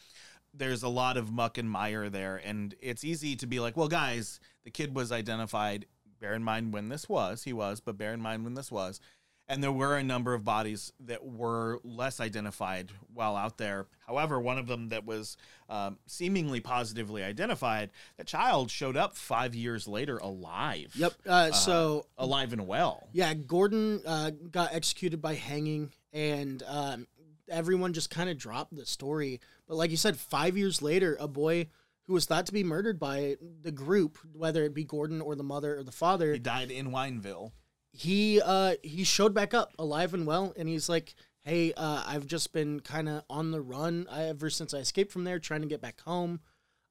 There's 0.55 0.83
a 0.83 0.89
lot 0.89 1.17
of 1.17 1.31
muck 1.31 1.59
and 1.59 1.71
mire 1.71 2.09
there, 2.09 2.41
and 2.45 2.75
it's 2.81 3.05
easy 3.05 3.37
to 3.37 3.47
be 3.47 3.61
like, 3.61 3.77
well, 3.77 3.89
guys, 3.89 4.41
the 4.65 4.71
kid 4.71 4.95
was 4.95 5.13
identified. 5.13 5.87
Bear 6.21 6.35
in 6.35 6.43
mind 6.43 6.73
when 6.73 6.89
this 6.89 7.09
was, 7.09 7.45
he 7.45 7.53
was, 7.53 7.81
but 7.81 7.97
bear 7.97 8.13
in 8.13 8.21
mind 8.21 8.43
when 8.43 8.55
this 8.55 8.73
was 8.73 9.01
and 9.49 9.63
there 9.63 9.73
were 9.73 9.97
a 9.97 10.03
number 10.03 10.35
of 10.35 10.45
bodies 10.45 10.93
that 11.01 11.25
were 11.25 11.81
less 11.83 12.21
identified 12.21 12.91
while 13.13 13.35
out 13.35 13.57
there. 13.57 13.87
However, 14.07 14.39
one 14.39 14.59
of 14.59 14.67
them 14.67 14.91
that 14.91 15.07
was 15.07 15.37
um, 15.71 15.99
seemingly 16.07 16.61
positively 16.61 17.23
identified, 17.23 17.91
that 18.19 18.27
child 18.27 18.71
showed 18.71 18.97
up 18.97 19.17
five 19.17 19.55
years 19.55 19.89
later 19.89 20.19
alive. 20.19 20.93
Yep. 20.95 21.13
Uh, 21.27 21.53
so 21.53 22.07
alive 22.19 22.53
and 22.53 22.67
well. 22.67 23.09
yeah, 23.13 23.33
Gordon 23.35 24.03
uh, 24.07 24.31
got 24.51 24.75
executed 24.75 25.23
by 25.23 25.35
hanging, 25.35 25.93
and 26.13 26.63
um, 26.67 27.07
everyone 27.51 27.93
just 27.93 28.11
kind 28.11 28.29
of 28.31 28.39
dropped 28.39 28.75
the 28.75 28.87
story. 28.87 29.41
But 29.67 29.77
like 29.77 29.91
you 29.91 29.97
said, 29.97 30.17
five 30.17 30.57
years 30.57 30.81
later, 30.83 31.17
a 31.21 31.29
boy 31.29 31.69
who 32.07 32.15
was 32.15 32.25
thought 32.27 32.47
to 32.47 32.53
be 32.53 32.65
murdered 32.65 32.99
by 32.99 33.37
the 33.63 33.71
group, 33.73 34.19
whether 34.33 34.65
it 34.65 34.75
be 34.75 34.85
Gordon 34.85 35.21
or 35.21 35.35
the 35.37 35.43
mother 35.43 35.77
or 35.79 35.83
the 35.83 35.93
father, 35.93 36.33
He 36.33 36.39
died 36.39 36.71
in 36.71 36.91
Wineville. 36.91 37.53
he 37.93 38.41
uh 38.45 38.75
he 38.83 39.05
showed 39.05 39.35
back 39.35 39.53
up 39.55 39.73
alive 39.79 40.15
and 40.15 40.27
well 40.27 40.53
and 40.57 40.69
he's 40.69 40.89
like 40.89 41.15
hey 41.43 41.73
uh 41.77 42.03
i've 42.07 42.27
just 42.27 42.53
been 42.53 42.81
kind 42.81 43.09
of 43.09 43.23
on 43.31 43.51
the 43.51 43.61
run 43.63 44.07
ever 44.15 44.51
since 44.51 44.75
i 44.75 44.79
escaped 44.79 45.11
from 45.11 45.25
there 45.25 45.39
trying 45.39 45.63
to 45.63 45.67
get 45.67 45.81
back 45.81 45.99
home 46.03 46.41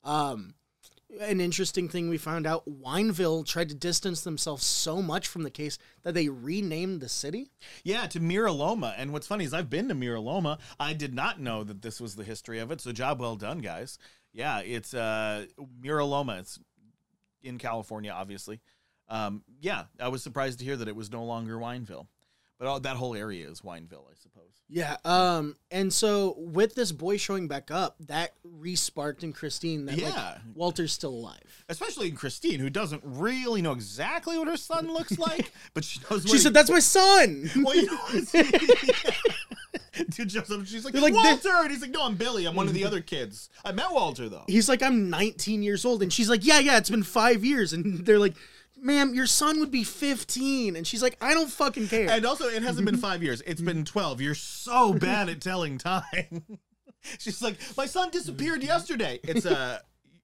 um 0.03 0.55
an 1.21 1.39
interesting 1.39 1.87
thing 1.87 2.09
we 2.09 2.17
found 2.17 2.45
out 2.45 2.63
wineville 2.67 3.45
tried 3.45 3.69
to 3.69 3.75
distance 3.75 4.21
themselves 4.21 4.65
so 4.65 5.01
much 5.01 5.27
from 5.27 5.43
the 5.43 5.49
case 5.49 5.77
that 6.03 6.13
they 6.13 6.27
renamed 6.27 6.99
the 7.01 7.09
city 7.09 7.51
Yeah, 7.83 8.07
to 8.07 8.19
Mira 8.19 8.51
Loma. 8.51 8.93
And 8.97 9.13
what's 9.13 9.27
funny 9.27 9.45
is 9.45 9.53
I've 9.53 9.69
been 9.69 9.87
to 9.87 9.95
Mira 9.95 10.19
Loma. 10.19 10.57
I 10.79 10.93
did 10.93 11.13
not 11.13 11.39
know 11.39 11.63
that 11.63 11.81
this 11.81 12.01
was 12.01 12.15
the 12.15 12.23
history 12.23 12.59
of 12.59 12.71
it. 12.71 12.81
So 12.81 12.91
job 12.91 13.19
well 13.19 13.35
done, 13.35 13.59
guys. 13.59 13.97
Yeah, 14.33 14.59
it's 14.59 14.93
uh 14.93 15.45
Mira 15.81 16.05
Loma. 16.05 16.37
It's 16.39 16.59
in 17.41 17.57
California, 17.57 18.11
obviously. 18.11 18.59
Um, 19.09 19.43
yeah, 19.61 19.85
I 19.99 20.09
was 20.09 20.21
surprised 20.21 20.59
to 20.59 20.65
hear 20.65 20.75
that 20.75 20.87
it 20.87 20.95
was 20.95 21.11
no 21.11 21.23
longer 21.23 21.57
Wineville. 21.57 22.07
But 22.59 22.67
all, 22.67 22.79
that 22.79 22.95
whole 22.97 23.13
area 23.15 23.47
is 23.49 23.61
Wineville, 23.61 24.05
I 24.09 24.15
suppose. 24.21 24.51
yeah 24.67 24.97
um 25.05 25.55
and 25.71 25.93
so 25.93 26.33
with 26.37 26.73
this 26.75 26.91
boy 26.91 27.17
showing 27.17 27.47
back 27.47 27.69
up 27.71 27.95
that 28.07 28.33
re-sparked 28.43 29.23
in 29.23 29.31
christine 29.31 29.85
that 29.85 29.93
like 30.01 30.13
Yeah. 30.13 30.37
walter's 30.55 30.91
still 30.91 31.11
alive 31.13 31.63
Especially 31.69 32.07
in 32.09 32.15
Christine, 32.15 32.59
who 32.61 32.69
doesn't 32.69 33.01
really 33.03 33.61
know 33.61 33.73
exactly 33.73 34.37
what 34.37 34.47
her 34.47 34.55
son 34.57 34.87
looks 34.87 35.19
like, 35.27 35.51
but 35.73 35.83
she 35.83 35.99
knows. 36.09 36.23
she 36.23 36.37
said 36.37 36.49
he- 36.49 36.53
that's 36.53 36.69
my 36.69 36.79
son 36.97 37.49
Well, 37.57 37.75
you 37.75 37.85
know, 37.85 37.99
it's- 38.13 38.31
Dude, 40.15 40.29
Joseph, 40.29 40.67
she's 40.67 40.85
like, 40.85 40.93
like, 40.93 41.13
Walter, 41.13 41.49
and 41.63 41.71
he's 41.71 41.81
like, 41.81 41.89
no, 41.89 42.03
I'm 42.05 42.15
Billy. 42.15 42.45
I'm 42.45 42.53
one 42.55 42.67
of 42.67 42.73
the 42.75 42.85
other 42.85 43.01
kids. 43.01 43.49
I 43.65 43.71
met 43.71 43.91
Walter 43.91 44.29
though. 44.29 44.43
he's 44.47 44.69
like, 44.69 44.83
I'm 44.83 45.09
19 45.09 45.63
years 45.63 45.85
old. 45.85 46.03
And 46.03 46.13
she's 46.13 46.29
like, 46.29 46.45
Yeah, 46.45 46.59
yeah, 46.59 46.77
it's 46.77 46.89
been 46.91 47.01
five 47.03 47.43
years. 47.43 47.73
And 47.73 48.05
they're 48.05 48.19
like, 48.19 48.35
Ma'am, 48.79 49.13
your 49.13 49.25
son 49.25 49.59
would 49.59 49.71
be 49.71 49.83
15. 49.83 50.75
And 50.75 50.85
she's 50.85 51.01
like, 51.01 51.17
I 51.21 51.33
don't 51.33 51.49
fucking 51.49 51.87
care. 51.87 52.09
And 52.09 52.25
also, 52.25 52.45
it 52.45 52.61
hasn't 52.63 52.85
been 52.85 52.97
five 52.97 53.23
years. 53.23 53.41
It's 53.45 53.61
been 53.61 53.85
12. 53.85 54.21
You're 54.21 54.35
so 54.35 54.93
bad 54.99 55.29
at 55.29 55.41
telling 55.41 55.77
time. 55.77 56.43
She's 57.19 57.41
like, 57.41 57.57
my 57.77 57.85
son 57.85 58.09
disappeared 58.09 58.63
yesterday. 58.63 59.19
It's, 59.23 59.45
uh, 59.45 59.79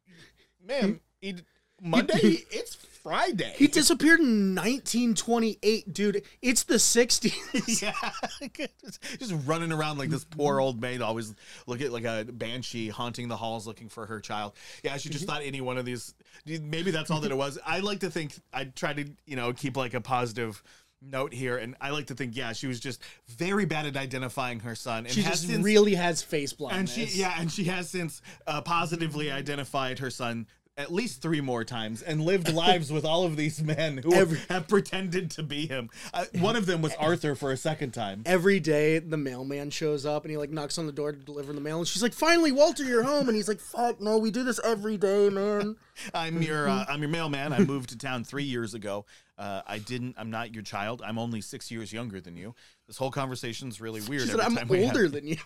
ma'am, 0.67 0.99
he, 1.21 1.35
Monday, 1.81 2.43
it's 2.51 2.75
Friday. 3.03 3.53
he 3.57 3.67
disappeared 3.67 4.21
in 4.21 4.55
1928, 4.55 5.93
dude. 5.93 6.23
It's 6.41 6.63
the 6.63 6.75
60s. 6.75 7.81
yeah. 7.81 8.67
just, 9.19 9.33
running 9.45 9.73
around 9.73 9.97
like 9.97 10.09
this 10.09 10.23
poor 10.23 10.61
old 10.61 10.81
maid, 10.81 11.01
always 11.01 11.35
look 11.67 11.81
at 11.81 11.91
like 11.91 12.05
a 12.05 12.25
banshee 12.31 12.87
haunting 12.87 13.27
the 13.27 13.35
halls 13.35 13.67
looking 13.67 13.89
for 13.89 14.05
her 14.05 14.21
child. 14.21 14.53
Yeah, 14.83 14.95
she 14.97 15.09
just 15.09 15.25
thought 15.25 15.41
any 15.43 15.59
one 15.59 15.77
of 15.77 15.85
these, 15.85 16.15
maybe 16.45 16.91
that's 16.91 17.11
all 17.11 17.19
that 17.21 17.31
it 17.31 17.37
was. 17.37 17.59
I 17.65 17.79
like 17.79 17.99
to 17.99 18.09
think, 18.09 18.39
I 18.53 18.65
try 18.65 18.93
to, 18.93 19.05
you 19.25 19.35
know, 19.35 19.51
keep 19.51 19.75
like 19.75 19.93
a 19.93 20.01
positive 20.01 20.63
note 21.01 21.33
here. 21.33 21.57
And 21.57 21.75
I 21.81 21.89
like 21.89 22.07
to 22.07 22.15
think, 22.15 22.35
yeah, 22.35 22.53
she 22.53 22.67
was 22.67 22.79
just 22.79 23.01
very 23.27 23.65
bad 23.65 23.85
at 23.85 23.97
identifying 23.97 24.61
her 24.61 24.75
son. 24.75 25.05
And 25.05 25.13
She 25.13 25.21
has 25.23 25.41
just 25.41 25.47
since, 25.47 25.63
really 25.63 25.95
has 25.95 26.21
face 26.21 26.51
and 26.51 26.57
blindness. 26.57 26.93
she, 26.93 27.19
yeah, 27.19 27.35
and 27.37 27.51
she 27.51 27.65
has 27.65 27.89
since 27.89 28.21
uh, 28.47 28.61
positively 28.61 29.31
identified 29.31 29.99
her 29.99 30.09
son 30.09 30.47
at 30.75 30.91
least 30.91 31.21
three 31.21 31.39
more 31.41 31.63
times 31.63 32.01
and 32.01 32.21
lived 32.21 32.51
lives 32.53 32.91
with 32.91 33.05
all 33.05 33.25
of 33.25 33.37
these 33.37 33.61
men 33.61 33.97
who 33.97 34.13
Every- 34.13 34.39
have 34.49 34.67
pretended 34.67 35.29
to 35.31 35.43
be 35.43 35.67
him. 35.67 35.89
Uh, 36.13 36.25
one 36.39 36.55
of 36.55 36.65
them 36.65 36.81
was 36.81 36.93
Arthur 36.95 37.35
for 37.35 37.51
a 37.51 37.57
second 37.57 37.91
time. 37.91 38.23
Every 38.25 38.59
day, 38.59 38.99
the 38.99 39.17
mailman 39.17 39.69
shows 39.69 40.05
up 40.05 40.23
and 40.23 40.31
he 40.31 40.37
like 40.37 40.49
knocks 40.49 40.77
on 40.79 40.85
the 40.87 40.91
door 40.91 41.11
to 41.11 41.17
deliver 41.17 41.53
the 41.53 41.61
mail. 41.61 41.77
And 41.79 41.87
she's 41.87 42.01
like, 42.01 42.13
"Finally, 42.13 42.51
Walter, 42.51 42.83
you're 42.83 43.03
home." 43.03 43.27
And 43.27 43.35
he's 43.35 43.47
like, 43.47 43.59
"Fuck 43.59 44.01
no, 44.01 44.17
we 44.17 44.31
do 44.31 44.43
this 44.43 44.59
every 44.63 44.97
day, 44.97 45.29
man." 45.29 45.75
I'm 46.13 46.41
your 46.41 46.67
uh, 46.67 46.85
I'm 46.89 47.01
your 47.01 47.09
mailman. 47.09 47.53
I 47.53 47.59
moved 47.59 47.89
to 47.89 47.97
town 47.97 48.23
three 48.23 48.43
years 48.43 48.73
ago. 48.73 49.05
Uh, 49.37 49.61
I 49.67 49.77
didn't. 49.77 50.15
I'm 50.17 50.31
not 50.31 50.53
your 50.53 50.63
child. 50.63 51.01
I'm 51.05 51.19
only 51.19 51.41
six 51.41 51.69
years 51.69 51.93
younger 51.93 52.19
than 52.19 52.35
you. 52.35 52.55
This 52.87 52.97
whole 52.97 53.11
conversation's 53.11 53.79
really 53.79 54.01
weird. 54.01 54.23
She 54.23 54.29
said, 54.29 54.39
"I'm 54.39 54.67
we 54.67 54.81
have- 54.83 54.95
older 54.95 55.07
than 55.07 55.27
you." 55.27 55.37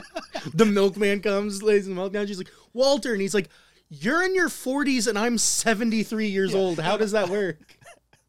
the 0.54 0.64
milkman 0.64 1.20
comes, 1.20 1.62
lays 1.62 1.86
the 1.86 1.94
milk 1.94 2.12
down. 2.12 2.26
She's 2.26 2.38
like, 2.38 2.50
"Walter," 2.72 3.12
and 3.12 3.20
he's 3.20 3.34
like, 3.34 3.48
"You're 4.00 4.22
in 4.22 4.34
your 4.34 4.48
40s 4.48 5.06
and 5.06 5.18
I'm 5.18 5.36
73 5.36 6.28
years 6.28 6.54
old. 6.54 6.78
How 6.80 6.96
does 6.96 7.12
that 7.12 7.28
work?" 7.28 7.58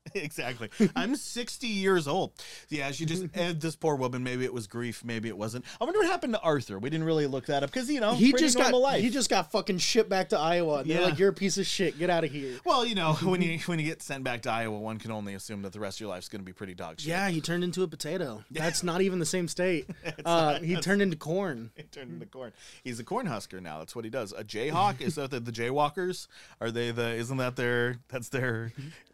exactly. 0.15 0.69
I'm 0.95 1.15
60 1.15 1.67
years 1.67 2.07
old. 2.07 2.33
Yeah, 2.69 2.91
she 2.91 3.05
just 3.05 3.25
and 3.33 3.59
this 3.61 3.75
poor 3.75 3.95
woman. 3.95 4.23
Maybe 4.23 4.43
it 4.43 4.53
was 4.53 4.67
grief. 4.67 5.03
Maybe 5.05 5.29
it 5.29 5.37
wasn't. 5.37 5.65
I 5.79 5.85
wonder 5.85 5.99
what 5.99 6.07
happened 6.07 6.33
to 6.33 6.41
Arthur. 6.41 6.77
We 6.77 6.89
didn't 6.89 7.05
really 7.05 7.25
look 7.27 7.45
that 7.47 7.63
up 7.63 7.71
because 7.71 7.89
you 7.89 7.99
know 7.99 8.13
he 8.13 8.33
just 8.33 8.57
got 8.57 8.73
life. 8.73 9.01
he 9.01 9.09
just 9.09 9.29
got 9.29 9.51
fucking 9.51 9.77
shipped 9.77 10.09
back 10.09 10.29
to 10.29 10.37
Iowa. 10.39 10.79
And 10.79 10.89
They're 10.89 10.99
Yeah. 10.99 11.05
like, 11.07 11.19
you're 11.19 11.29
a 11.29 11.33
piece 11.33 11.57
of 11.57 11.65
shit. 11.65 11.97
Get 11.97 12.09
out 12.09 12.23
of 12.23 12.31
here. 12.31 12.57
well, 12.65 12.85
you 12.85 12.95
know, 12.95 13.13
when 13.13 13.41
you 13.41 13.59
when 13.65 13.79
you 13.79 13.85
get 13.85 14.01
sent 14.01 14.23
back 14.23 14.41
to 14.43 14.51
Iowa, 14.51 14.77
one 14.77 14.97
can 14.99 15.11
only 15.11 15.35
assume 15.35 15.61
that 15.61 15.73
the 15.73 15.79
rest 15.79 15.97
of 15.97 16.01
your 16.01 16.09
life's 16.09 16.27
going 16.27 16.41
to 16.41 16.45
be 16.45 16.53
pretty 16.53 16.73
dog 16.73 16.99
shit. 16.99 17.07
Yeah, 17.09 17.29
he 17.29 17.39
turned 17.41 17.63
into 17.63 17.83
a 17.83 17.87
potato. 17.87 18.43
That's 18.51 18.83
not 18.83 19.01
even 19.01 19.19
the 19.19 19.25
same 19.25 19.47
state. 19.47 19.89
Uh, 20.25 20.59
he 20.59 20.75
turned 20.75 21.01
into 21.01 21.15
corn. 21.15 21.71
He 21.75 21.83
turned 21.83 22.11
into 22.11 22.25
corn. 22.25 22.51
He's 22.83 22.99
a 22.99 23.03
corn 23.03 23.25
husker 23.25 23.61
now. 23.61 23.79
That's 23.79 23.95
what 23.95 24.03
he 24.05 24.11
does. 24.11 24.33
A 24.33 24.43
Jayhawk 24.43 25.01
is 25.01 25.15
that 25.15 25.31
the, 25.31 25.39
the 25.39 25.51
Jaywalkers? 25.51 26.27
Are 26.61 26.71
they 26.71 26.91
the? 26.91 27.11
Isn't 27.15 27.37
that 27.37 27.55
their? 27.55 27.97
That's 28.09 28.29
their 28.29 28.71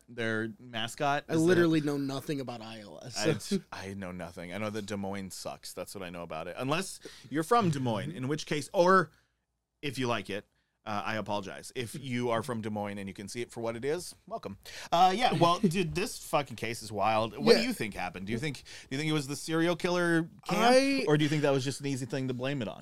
their 0.10 0.50
mascot. 0.60 1.24
I 1.30 1.36
literally 1.36 1.82
know 1.82 1.98
nothing 1.98 2.42
about 2.42 2.62
Iowa. 2.62 3.10
so- 3.12 3.60
I, 3.72 3.90
I 3.90 3.94
know 3.94 4.12
nothing. 4.12 4.54
I 4.54 4.58
know 4.58 4.70
that 4.72 4.86
Des 4.88 4.98
Moines 4.98 5.32
sucks. 5.32 5.74
That's 5.74 5.94
what 5.96 6.04
I 6.04 6.10
know 6.10 6.24
about 6.24 6.48
it. 6.48 6.56
Unless 6.58 7.00
you're 7.30 7.44
from 7.44 7.70
Des 7.70 7.80
Moines, 7.80 8.12
in 8.12 8.28
which 8.28 8.46
case, 8.46 8.70
or 8.74 9.12
if 9.82 9.98
you 10.00 10.08
like 10.08 10.30
it, 10.30 10.46
uh, 10.86 11.04
I 11.06 11.18
apologize. 11.18 11.72
If 11.76 11.96
you 12.02 12.32
are 12.32 12.42
from 12.42 12.62
Des 12.62 12.70
Moines 12.72 12.98
and 12.98 13.08
you 13.08 13.14
can 13.14 13.28
see 13.28 13.42
it 13.42 13.52
for 13.52 13.62
what 13.62 13.76
it 13.76 13.86
is, 13.86 14.16
welcome. 14.26 14.58
Uh, 14.92 15.14
yeah, 15.16 15.34
well, 15.34 15.60
dude, 15.64 15.94
this 15.94 16.18
fucking 16.18 16.56
case 16.56 16.82
is 16.82 16.92
wild. 16.92 17.38
What 17.38 17.56
Yeah. 17.58 17.62
do 17.62 17.68
you 17.68 17.74
think 17.74 17.94
happened? 17.94 18.26
Do 18.26 18.32
you 18.32 18.40
think 18.40 18.64
do 18.90 18.96
you 18.96 18.98
think 18.98 19.10
it 19.10 19.14
was 19.14 19.28
the 19.28 19.36
serial 19.36 19.76
killer 19.76 20.24
camp, 20.48 20.60
I- 20.74 21.06
or 21.08 21.18
do 21.18 21.24
you 21.24 21.30
think 21.30 21.44
that 21.44 21.52
was 21.54 21.64
just 21.64 21.80
an 21.82 21.86
easy 21.86 22.06
thing 22.08 22.28
to 22.30 22.34
blame 22.34 22.62
it 22.64 22.68
on? 22.68 22.82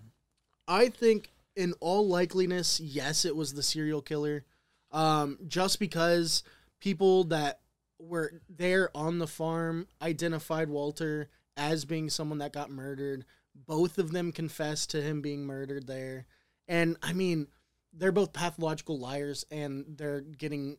I 0.68 0.90
think, 0.90 1.32
in 1.56 1.74
all 1.82 2.08
likeliness, 2.10 2.80
yes, 2.82 3.26
it 3.26 3.36
was 3.36 3.54
the 3.54 3.64
serial 3.64 4.02
killer. 4.02 4.46
Um, 4.92 5.38
just 5.48 5.80
because 5.80 6.44
people 6.80 7.24
that 7.26 7.62
were 8.00 8.42
there 8.50 8.90
on 8.96 9.20
the 9.20 9.28
farm 9.28 9.88
identified 10.02 10.70
Walter 10.70 11.30
as 11.56 11.86
being 11.86 12.10
someone 12.10 12.38
that 12.40 12.54
got 12.54 12.70
murdered. 12.70 13.26
Both 13.56 13.98
of 13.98 14.12
them 14.12 14.32
confessed 14.32 14.92
to 14.92 15.02
him 15.02 15.22
being 15.22 15.46
murdered 15.46 15.88
there. 15.88 16.28
And 16.68 16.98
I 17.02 17.14
mean, 17.14 17.48
they're 17.92 18.12
both 18.12 18.34
pathological 18.34 19.00
liars 19.00 19.46
and 19.50 19.86
they're 19.98 20.22
getting 20.22 20.78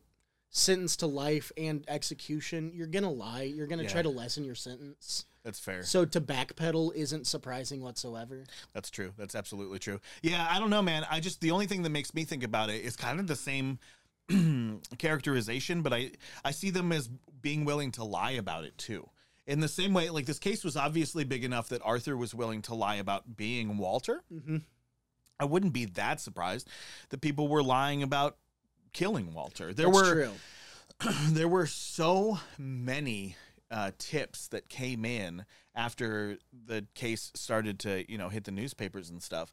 sentenced 0.51 0.99
to 1.01 1.07
life 1.07 1.51
and 1.57 1.83
execution. 1.89 2.71
You're 2.73 2.87
going 2.87 3.03
to 3.03 3.09
lie. 3.09 3.43
You're 3.43 3.67
going 3.67 3.79
to 3.79 3.83
Yeah. 3.85 3.91
try 3.91 4.01
to 4.01 4.09
lessen 4.09 4.45
your 4.45 4.55
sentence. 4.55 5.25
That's 5.43 5.59
fair. 5.59 5.83
So 5.83 6.05
to 6.05 6.21
backpedal 6.21 6.93
isn't 6.95 7.27
surprising 7.27 7.81
whatsoever. 7.81 8.45
That's 8.73 8.89
true. 8.89 9.13
That's 9.17 9.35
absolutely 9.35 9.79
true. 9.79 9.99
Yeah, 10.21 10.47
I 10.49 10.59
don't 10.59 10.69
know, 10.69 10.81
man. 10.81 11.05
I 11.09 11.19
just 11.19 11.41
the 11.41 11.51
only 11.51 11.67
thing 11.67 11.83
that 11.83 11.89
makes 11.89 12.13
me 12.13 12.23
think 12.23 12.43
about 12.43 12.69
it 12.69 12.83
is 12.83 12.95
kind 12.95 13.19
of 13.19 13.27
the 13.27 13.35
same 13.35 13.79
characterization, 14.97 15.81
but 15.81 15.93
I 15.93 16.11
I 16.43 16.51
see 16.51 16.69
them 16.69 16.91
as 16.91 17.09
being 17.41 17.65
willing 17.65 17.91
to 17.93 18.03
lie 18.03 18.31
about 18.31 18.63
it 18.63 18.77
too. 18.77 19.09
In 19.47 19.59
the 19.61 19.67
same 19.67 19.93
way, 19.93 20.09
like 20.09 20.25
this 20.25 20.39
case 20.39 20.63
was 20.63 20.77
obviously 20.77 21.23
big 21.23 21.43
enough 21.43 21.69
that 21.69 21.81
Arthur 21.83 22.15
was 22.15 22.35
willing 22.35 22.61
to 22.63 22.75
lie 22.75 22.95
about 22.95 23.35
being 23.35 23.77
Walter. 23.77 24.23
Mm-hmm. 24.31 24.57
I 25.39 25.45
wouldn't 25.45 25.73
be 25.73 25.85
that 25.85 26.19
surprised 26.19 26.67
that 27.09 27.21
people 27.21 27.47
were 27.47 27.63
lying 27.63 28.03
about 28.03 28.37
killing 28.93 29.33
Walter. 29.33 29.73
There 29.73 29.87
That's 29.87 29.97
were 29.97 30.13
true. 30.13 31.11
there 31.29 31.47
were 31.47 31.65
so 31.65 32.39
many 32.57 33.35
uh, 33.71 33.91
tips 33.97 34.47
that 34.49 34.69
came 34.69 35.05
in 35.05 35.45
after 35.75 36.37
the 36.65 36.85
case 36.93 37.31
started 37.35 37.79
to 37.79 38.09
you 38.11 38.17
know 38.17 38.29
hit 38.29 38.43
the 38.43 38.51
newspapers 38.51 39.09
and 39.09 39.21
stuff. 39.21 39.51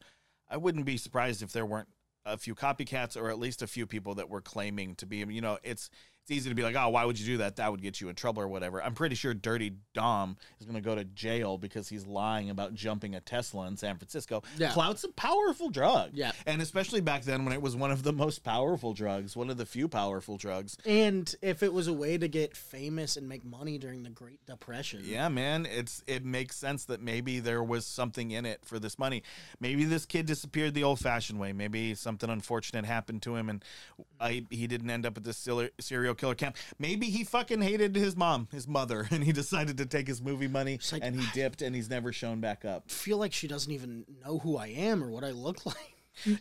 I 0.49 0.57
wouldn't 0.57 0.85
be 0.85 0.97
surprised 0.97 1.43
if 1.43 1.53
there 1.53 1.67
weren't 1.67 1.89
a 2.27 2.37
few 2.37 2.55
copycats 2.55 3.17
or 3.17 3.31
at 3.31 3.39
least 3.39 3.63
a 3.63 3.67
few 3.67 3.87
people 3.87 4.15
that 4.17 4.29
were 4.29 4.41
claiming 4.41 4.95
to 4.97 5.07
be. 5.07 5.19
You 5.19 5.41
know, 5.41 5.59
it's 5.63 5.89
it's 6.27 6.33
easy 6.33 6.49
to 6.49 6.57
be 6.57 6.65
like, 6.65 6.75
oh, 6.75 6.89
why 6.89 7.05
would 7.05 7.21
you 7.21 7.25
do 7.25 7.37
that? 7.39 7.55
That 7.55 7.71
would 7.71 7.81
get 7.81 8.01
you 8.01 8.09
in 8.09 8.17
trouble 8.17 8.43
or 8.43 8.49
whatever. 8.49 8.83
I'm 8.83 8.95
pretty 8.95 9.15
sure 9.15 9.33
Dirty 9.33 9.75
Dom 9.95 10.37
is 10.59 10.67
going 10.67 10.75
to 10.75 10.81
go 10.81 10.97
to 10.97 11.05
jail 11.05 11.57
because 11.57 11.89
he's 11.89 12.05
lying 12.05 12.51
about 12.51 12.75
jumping 12.75 13.15
a 13.15 13.21
Tesla 13.21 13.69
in 13.69 13.77
San 13.77 13.97
Francisco. 13.97 14.43
Yeah. 14.59 14.73
Clout's 14.73 15.05
a 15.05 15.09
powerful 15.11 15.71
drug. 15.71 16.11
Yeah. 16.15 16.33
And 16.45 16.61
especially 16.61 17.01
back 17.01 17.23
then 17.23 17.45
when 17.45 17.53
it 17.55 17.63
was 17.63 17.77
one 17.77 17.93
of 17.93 18.03
the 18.03 18.13
most 18.13 18.43
powerful 18.43 18.93
drugs, 18.93 19.37
one 19.37 19.51
of 19.51 19.57
the 19.57 19.67
few 19.67 19.87
powerful 19.87 20.37
drugs. 20.37 20.77
And 20.85 21.33
if 21.43 21.63
it 21.63 21.73
was 21.73 21.87
a 21.87 21.93
way 21.93 22.19
to 22.19 22.27
get 22.27 22.57
famous 22.57 23.17
and 23.17 23.29
make 23.29 23.45
money 23.45 23.79
during 23.79 24.03
the 24.03 24.11
Great 24.11 24.45
Depression, 24.47 25.03
Yeah, 25.05 25.29
man, 25.29 25.65
it's 25.65 26.03
it 26.09 26.25
makes 26.25 26.57
sense 26.57 26.87
that 26.87 27.01
maybe 27.01 27.39
there 27.39 27.63
was 27.63 27.87
something 27.87 28.33
in 28.33 28.47
it 28.47 28.65
for 28.65 28.81
this 28.81 28.99
money. 28.99 29.23
Maybe 29.61 29.85
this 29.85 30.05
kid 30.05 30.27
disappeared 30.27 30.75
the 30.75 30.83
old-fashioned 30.83 31.39
way. 31.39 31.53
Maybe 31.53 31.95
something 31.95 32.29
unfortunate 32.29 32.85
happened 32.85 33.23
to 33.23 33.37
him, 33.37 33.49
and 33.49 33.65
uh, 34.01 34.25
I, 34.25 34.45
he 34.51 34.67
didn't 34.67 34.91
end 34.91 35.07
up 35.07 35.17
at 35.17 35.23
this 35.23 35.49
serial 35.79 36.16
killer 36.17 36.35
camp. 36.35 36.57
Maybe 36.79 37.07
he 37.07 37.23
fucking 37.25 37.61
hated 37.63 37.95
his 37.95 38.17
mom, 38.17 38.49
his 38.51 38.67
mother, 38.67 39.07
and 39.13 39.23
he 39.23 39.33
decided 39.33 39.77
to 39.79 39.87
take 39.87 40.09
his 40.09 40.21
movie 40.21 40.49
money 40.49 40.81
like- 40.93 41.03
and 41.05 41.19
he 41.21 41.27
dipped, 41.33 41.63
and 41.63 41.75
he's 41.75 41.89
never 41.89 42.13
shown 42.13 42.41
back 42.41 42.65
up. 42.65 42.91
Feel 42.91 43.19
like 43.19 43.33
she 43.33 43.47
doesn't 43.47 43.73
even 43.73 44.05
know 44.25 44.39
who 44.39 44.57
I 44.57 44.67
am 44.69 45.03
or 45.05 45.11
what 45.11 45.23
I 45.25 45.31
look 45.31 45.65
like. 45.67 45.77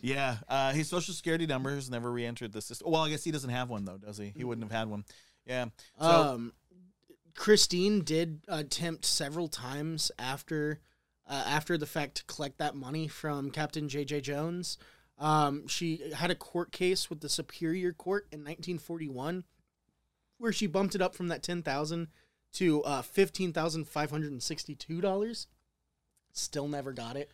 Yeah, 0.00 0.38
uh, 0.48 0.72
his 0.72 0.88
social 0.88 1.12
security 1.12 1.46
number 1.46 1.74
has 1.74 1.90
never 1.90 2.10
re-entered 2.10 2.50
the 2.52 2.62
system. 2.62 2.90
Well, 2.90 3.02
I 3.02 3.10
guess 3.10 3.24
he 3.24 3.30
doesn't 3.30 3.50
have 3.50 3.68
one 3.68 3.84
though, 3.84 3.98
does 3.98 4.16
he? 4.16 4.32
He 4.34 4.42
wouldn't 4.42 4.64
have 4.64 4.76
had 4.76 4.88
one. 4.88 5.04
Yeah. 5.46 5.66
So 6.00 6.06
um, 6.08 6.52
Christine 7.34 8.02
did 8.02 8.40
attempt 8.48 9.04
several 9.04 9.48
times 9.48 10.10
after 10.18 10.80
uh, 11.28 11.44
after 11.46 11.76
the 11.76 11.86
fact 11.86 12.16
to 12.16 12.24
collect 12.24 12.58
that 12.58 12.74
money 12.74 13.08
from 13.08 13.50
Captain 13.50 13.88
J.J. 13.88 14.20
Jones. 14.22 14.78
Um, 15.18 15.66
she 15.66 16.12
had 16.14 16.30
a 16.30 16.34
court 16.34 16.72
case 16.72 17.10
with 17.10 17.20
the 17.20 17.28
Superior 17.28 17.92
Court 17.92 18.26
in 18.32 18.40
1941 18.40 19.44
where 20.38 20.52
she 20.52 20.66
bumped 20.66 20.94
it 20.94 21.02
up 21.02 21.14
from 21.14 21.28
that 21.28 21.42
10000 21.42 22.08
to 22.54 22.82
uh, 22.84 23.02
$15,562. 23.02 25.46
Still 26.32 26.68
never 26.68 26.92
got 26.92 27.16
it. 27.16 27.30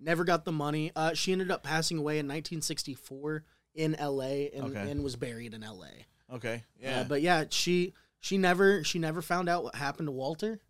Never 0.00 0.24
got 0.24 0.44
the 0.44 0.52
money. 0.52 0.92
Uh, 0.94 1.14
she 1.14 1.32
ended 1.32 1.50
up 1.50 1.62
passing 1.62 1.98
away 1.98 2.14
in 2.18 2.26
1964 2.26 3.44
in 3.74 3.94
L.A. 3.96 4.50
and, 4.54 4.76
Okay. 4.76 4.90
and 4.90 5.02
was 5.04 5.16
buried 5.16 5.54
in 5.54 5.62
L.A. 5.62 6.06
okay. 6.34 6.64
Yeah, 6.80 6.98
Yeah. 7.00 7.04
but 7.04 7.20
yeah, 7.22 7.44
she 7.50 7.94
she 8.20 8.36
never 8.38 8.82
she 8.84 8.98
never 8.98 9.22
found 9.22 9.48
out 9.48 9.64
what 9.64 9.74
happened 9.74 10.06
to 10.08 10.12
Walter. 10.12 10.60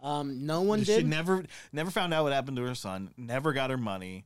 Um, 0.00 0.46
no 0.46 0.62
one 0.62 0.80
she 0.80 0.84
did. 0.86 1.00
She 1.02 1.06
never 1.06 1.44
never 1.72 1.90
found 1.90 2.14
out 2.14 2.24
what 2.24 2.32
happened 2.32 2.56
to 2.56 2.64
her 2.64 2.74
son 2.74 3.10
never 3.16 3.52
got 3.52 3.70
her 3.70 3.76
money 3.76 4.16
Ne- 4.16 4.24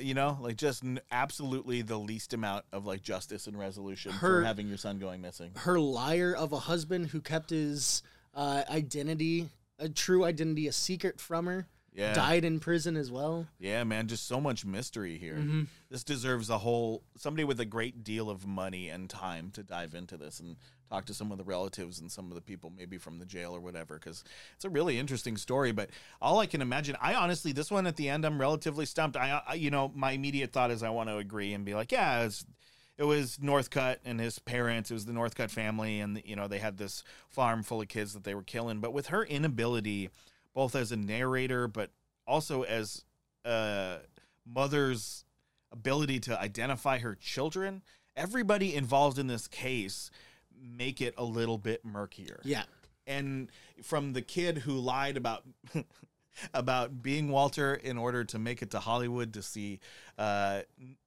you 0.00 0.14
know 0.14 0.38
like 0.40 0.56
just 0.56 0.84
n- 0.84 1.00
absolutely 1.10 1.82
the 1.82 1.98
least 1.98 2.32
amount 2.32 2.64
of 2.72 2.86
like 2.86 3.02
justice 3.02 3.46
and 3.46 3.58
resolution 3.58 4.12
for 4.12 4.42
having 4.42 4.68
your 4.68 4.78
son 4.78 4.98
going 4.98 5.20
missing. 5.20 5.50
Her 5.56 5.78
liar 5.80 6.34
of 6.34 6.52
a 6.52 6.58
husband 6.58 7.08
who 7.08 7.20
kept 7.20 7.50
his 7.50 8.02
uh, 8.34 8.62
identity, 8.70 9.48
a 9.78 9.88
true 9.88 10.24
identity, 10.24 10.66
a 10.68 10.72
secret 10.72 11.20
from 11.20 11.46
her, 11.46 11.66
yeah 11.94 12.14
died 12.14 12.44
in 12.44 12.58
prison 12.60 12.96
as 12.96 13.10
well. 13.10 13.46
yeah 13.58 13.84
man 13.84 14.08
just 14.08 14.26
so 14.26 14.40
much 14.40 14.64
mystery 14.64 15.18
here 15.18 15.34
Mm-hmm. 15.36 15.62
this 15.90 16.04
deserves 16.04 16.48
a 16.50 16.58
whole 16.58 17.02
somebody 17.16 17.44
with 17.44 17.60
a 17.60 17.64
great 17.64 18.02
deal 18.04 18.30
of 18.30 18.46
money 18.46 18.88
and 18.88 19.10
time 19.10 19.50
to 19.52 19.62
dive 19.62 19.94
into 19.94 20.16
this 20.16 20.40
and 20.40 20.56
talk 20.88 21.04
to 21.06 21.14
some 21.14 21.32
of 21.32 21.38
the 21.38 21.44
relatives 21.44 22.00
and 22.00 22.10
some 22.12 22.28
of 22.28 22.34
the 22.34 22.40
people 22.42 22.70
maybe 22.76 22.98
from 22.98 23.18
the 23.18 23.24
jail 23.26 23.54
or 23.56 23.60
whatever 23.60 23.94
because 23.98 24.24
it's 24.54 24.64
a 24.64 24.70
really 24.70 24.98
interesting 24.98 25.36
story 25.36 25.72
but 25.72 25.88
all 26.20 26.38
i 26.38 26.46
can 26.46 26.60
imagine 26.62 26.96
i 27.00 27.14
honestly 27.14 27.52
this 27.52 27.70
one 27.70 27.86
at 27.86 27.96
the 27.96 28.08
end 28.08 28.24
i'm 28.24 28.40
relatively 28.40 28.84
stumped 28.86 29.16
i, 29.16 29.40
I 29.46 29.54
you 29.54 29.70
know 29.70 29.90
my 29.94 30.12
immediate 30.12 30.52
thought 30.52 30.70
is 30.70 30.82
i 30.82 30.90
want 30.90 31.08
to 31.08 31.16
agree 31.18 31.52
and 31.54 31.64
be 31.64 31.74
like 31.74 31.92
yeah 31.92 32.24
it's 32.24 32.44
it 32.98 33.04
was 33.04 33.38
Northcott 33.40 33.98
and 34.04 34.20
his 34.20 34.38
parents. 34.38 34.90
It 34.90 34.94
was 34.94 35.06
the 35.06 35.14
Northcott 35.14 35.50
family, 35.50 35.98
and 36.00 36.20
you 36.26 36.36
know 36.36 36.46
they 36.46 36.58
had 36.58 36.76
this 36.76 37.02
farm 37.30 37.62
full 37.62 37.80
of 37.80 37.88
kids 37.88 38.12
that 38.12 38.22
they 38.22 38.34
were 38.34 38.42
killing. 38.42 38.80
But 38.80 38.92
with 38.92 39.06
her 39.06 39.24
inability, 39.24 40.10
both 40.54 40.74
as 40.74 40.92
a 40.92 40.96
narrator, 40.96 41.68
but 41.68 41.90
also 42.26 42.62
as 42.62 43.04
a 43.44 43.98
mother's 44.46 45.24
ability 45.72 46.20
to 46.20 46.40
identify 46.40 46.98
her 46.98 47.14
children, 47.14 47.82
everybody 48.16 48.74
involved 48.74 49.18
in 49.18 49.26
this 49.26 49.48
case 49.48 50.10
make 50.60 51.00
it 51.00 51.14
a 51.16 51.24
little 51.24 51.58
bit 51.58 51.84
murkier. 51.84 52.40
Yeah, 52.44 52.64
and 53.06 53.50
from 53.82 54.12
the 54.12 54.22
kid 54.22 54.58
who 54.58 54.72
lied 54.78 55.16
about 55.16 55.44
about 56.54 57.02
being 57.02 57.28
Walter 57.28 57.74
in 57.74 57.98
order 57.98 58.24
to 58.24 58.38
make 58.38 58.62
it 58.62 58.70
to 58.70 58.80
Hollywood 58.80 59.34
to 59.34 59.42
see 59.42 59.80
uh, 60.18 60.62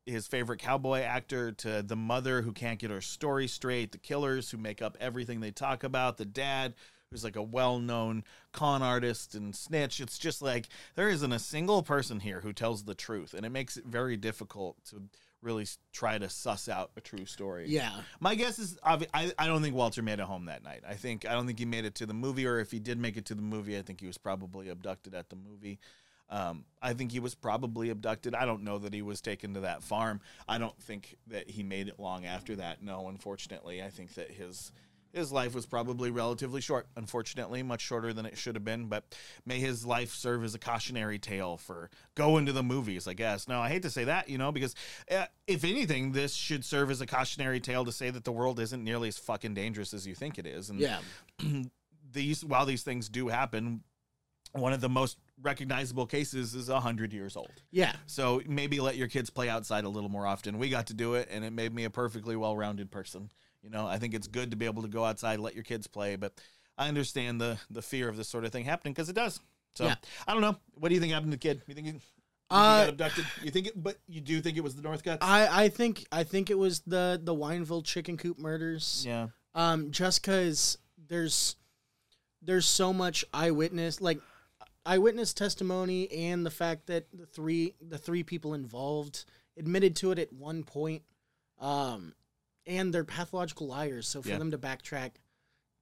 his 0.05 0.27
favorite 0.27 0.59
cowboy 0.59 1.01
actor, 1.01 1.51
to 1.51 1.81
the 1.81 1.95
mother 1.95 2.41
who 2.41 2.51
can't 2.51 2.79
get 2.79 2.91
her 2.91 3.01
story 3.01 3.47
straight, 3.47 3.91
the 3.91 3.97
killers 3.97 4.51
who 4.51 4.57
make 4.57 4.81
up 4.81 4.97
everything 4.99 5.39
they 5.39 5.51
talk 5.51 5.83
about, 5.83 6.17
the 6.17 6.25
dad 6.25 6.75
who's 7.11 7.23
like 7.23 7.35
a 7.35 7.43
well-known 7.43 8.23
con 8.51 8.81
artist 8.81 9.35
and 9.35 9.55
snitch. 9.55 9.99
It's 9.99 10.17
just 10.17 10.41
like 10.41 10.67
there 10.95 11.09
isn't 11.09 11.31
a 11.31 11.39
single 11.39 11.83
person 11.83 12.19
here 12.19 12.41
who 12.41 12.53
tells 12.53 12.83
the 12.83 12.95
truth, 12.95 13.33
and 13.33 13.45
it 13.45 13.51
makes 13.51 13.77
it 13.77 13.85
very 13.85 14.17
difficult 14.17 14.77
to 14.89 15.03
really 15.41 15.67
try 15.93 16.17
to 16.17 16.27
suss 16.27 16.67
out 16.67 16.89
a 16.97 17.01
true 17.01 17.25
story. 17.25 17.67
yeah. 17.67 18.01
My 18.19 18.33
guess 18.35 18.57
is 18.57 18.77
I, 18.83 18.97
I 19.37 19.45
don't 19.45 19.61
think 19.61 19.75
Walter 19.75 20.01
made 20.01 20.19
it 20.19 20.25
home 20.25 20.45
that 20.45 20.63
night. 20.63 20.81
I 20.87 20.95
think 20.95 21.25
I 21.27 21.33
don't 21.33 21.45
think 21.45 21.59
he 21.59 21.65
made 21.65 21.85
it 21.85 21.95
to 21.95 22.05
the 22.05 22.13
movie, 22.13 22.47
or 22.47 22.59
if 22.59 22.71
he 22.71 22.79
did 22.79 22.99
make 22.99 23.15
it 23.17 23.25
to 23.25 23.35
the 23.35 23.43
movie, 23.43 23.77
I 23.77 23.81
think 23.81 24.01
he 24.01 24.07
was 24.07 24.17
probably 24.17 24.69
abducted 24.69 25.13
at 25.13 25.29
the 25.29 25.35
movie. 25.35 25.79
Um, 26.27 26.65
I 26.81 26.93
think 26.93 27.11
he 27.11 27.19
was 27.19 27.35
probably 27.35 27.91
abducted. 27.91 28.33
I 28.33 28.45
don't 28.45 28.63
know 28.63 28.79
that 28.79 28.95
he 28.95 29.03
was 29.03 29.21
taken 29.21 29.53
to 29.53 29.59
that 29.59 29.83
farm. 29.83 30.21
I 30.47 30.57
don't 30.57 30.75
think 30.81 31.15
that 31.27 31.47
he 31.47 31.61
made 31.61 31.87
it 31.87 31.99
long 31.99 32.25
after 32.25 32.55
that. 32.55 32.81
No, 32.81 33.09
unfortunately, 33.09 33.83
I 33.83 33.91
think 33.91 34.15
that 34.15 34.31
his 34.31 34.71
his 35.15 35.31
life 35.31 35.55
was 35.55 35.65
probably 35.65 36.11
relatively 36.11 36.61
short, 36.61 36.87
unfortunately, 36.95 37.63
much 37.63 37.81
shorter 37.81 38.11
than 38.13 38.25
it 38.25 38.37
should 38.37 38.55
have 38.55 38.65
been. 38.65 38.87
But 38.87 39.15
may 39.45 39.59
his 39.59 39.85
life 39.85 40.13
serve 40.13 40.43
as 40.43 40.53
a 40.53 40.59
cautionary 40.59 41.17
tale 41.19 41.57
for 41.57 41.89
going 42.15 42.45
to 42.47 42.51
the 42.51 42.63
movies, 42.63 43.07
I 43.07 43.13
guess. 43.13 43.47
No, 43.47 43.61
I 43.61 43.69
hate 43.69 43.83
to 43.83 43.89
say 43.89 44.03
that, 44.03 44.29
you 44.29 44.37
know, 44.37 44.51
because 44.51 44.75
uh, 45.09 45.25
if 45.47 45.63
anything, 45.63 46.11
this 46.11 46.33
should 46.33 46.65
serve 46.65 46.91
as 46.91 47.01
a 47.01 47.05
cautionary 47.05 47.59
tale 47.59 47.85
to 47.85 47.91
say 47.91 48.09
that 48.09 48.25
the 48.25 48.31
world 48.31 48.59
isn't 48.59 48.83
nearly 48.83 49.07
as 49.07 49.17
fucking 49.17 49.53
dangerous 49.53 49.93
as 49.93 50.05
you 50.05 50.15
think 50.15 50.37
it 50.37 50.45
is. 50.45 50.69
And 50.69 50.79
Yeah. 50.79 50.99
these, 52.11 52.43
while 52.43 52.65
these 52.65 52.83
things 52.83 53.07
do 53.07 53.29
happen, 53.29 53.83
one 54.51 54.73
of 54.73 54.81
the 54.81 54.89
most 54.89 55.17
recognizable 55.41 56.05
cases 56.05 56.55
is 56.55 56.69
100 56.69 57.13
years 57.13 57.35
old. 57.35 57.51
Yeah. 57.71 57.95
So 58.05 58.41
maybe 58.47 58.79
let 58.79 58.95
your 58.95 59.07
kids 59.07 59.29
play 59.29 59.49
outside 59.49 59.83
a 59.83 59.89
little 59.89 60.09
more 60.09 60.25
often. 60.25 60.57
We 60.57 60.69
got 60.69 60.87
to 60.87 60.93
do 60.93 61.15
it, 61.15 61.27
and 61.31 61.43
it 61.43 61.51
made 61.51 61.73
me 61.73 61.83
a 61.83 61.89
perfectly 61.89 62.35
well 62.35 62.55
rounded 62.55 62.91
person. 62.91 63.31
You 63.65 63.71
know, 63.71 63.87
I 63.87 63.97
think 63.97 64.13
it's 64.13 64.27
good 64.27 64.51
to 64.51 64.57
be 64.57 64.65
able 64.65 64.83
to 64.83 64.87
go 64.87 65.03
outside, 65.03 65.39
let 65.39 65.55
your 65.55 65.63
kids 65.63 65.87
play, 65.87 66.15
but 66.17 66.33
I 66.77 66.87
understand 66.87 67.41
the 67.41 67.57
the 67.71 67.81
fear 67.81 68.07
of 68.07 68.15
this 68.15 68.27
sort 68.29 68.45
of 68.45 68.51
thing 68.51 68.63
happening 68.63 68.93
because 68.93 69.09
it 69.09 69.15
does. 69.15 69.39
So 69.73 69.85
Yeah. 69.85 69.95
I 70.27 70.33
don't 70.33 70.41
know. 70.41 70.55
What 70.75 70.89
do 70.89 70.95
you 70.95 71.01
think 71.01 71.11
happened 71.13 71.31
to 71.31 71.37
the 71.37 71.41
kid? 71.41 71.61
You 71.67 71.73
think 71.73 71.87
he, 71.87 71.93
you 71.93 71.99
Uh, 72.51 72.81
got 72.85 72.89
abducted? 72.89 73.25
You 73.43 73.49
think 73.49 73.67
it? 73.67 73.73
But 73.83 73.97
you 74.07 74.21
do 74.21 74.39
think 74.39 74.55
it 74.55 74.63
was 74.63 74.75
the 74.75 74.83
Northcott? 74.83 75.17
I, 75.21 75.63
I 75.65 75.69
think 75.69 76.05
I 76.11 76.23
think 76.23 76.51
it 76.51 76.57
was 76.59 76.81
the 76.81 77.19
the 77.21 77.33
Wineville 77.33 77.83
chicken 77.83 78.17
coop 78.17 78.37
murders. 78.37 79.03
yeah. 79.07 79.29
Um, 79.55 79.89
just 79.91 80.21
because 80.21 80.77
there's 81.07 81.55
there's 82.43 82.67
so 82.67 82.93
much 82.93 83.25
eyewitness 83.33 83.99
like 83.99 84.19
eyewitness 84.85 85.33
testimony 85.33 86.11
and 86.11 86.45
the 86.45 86.51
fact 86.51 86.85
that 86.87 87.07
the 87.11 87.25
three 87.25 87.73
the 87.81 87.97
three 87.97 88.21
people 88.21 88.53
involved 88.53 89.25
admitted 89.57 89.95
to 89.95 90.11
it 90.11 90.19
at 90.19 90.31
one 90.31 90.63
point, 90.63 91.01
um, 91.59 92.13
and 92.67 92.93
they're 92.93 93.03
pathological 93.03 93.67
liars. 93.67 94.07
So 94.07 94.21
for 94.21 94.29
Yeah. 94.29 94.37
them 94.39 94.51
to 94.51 94.57
backtrack, 94.57 95.11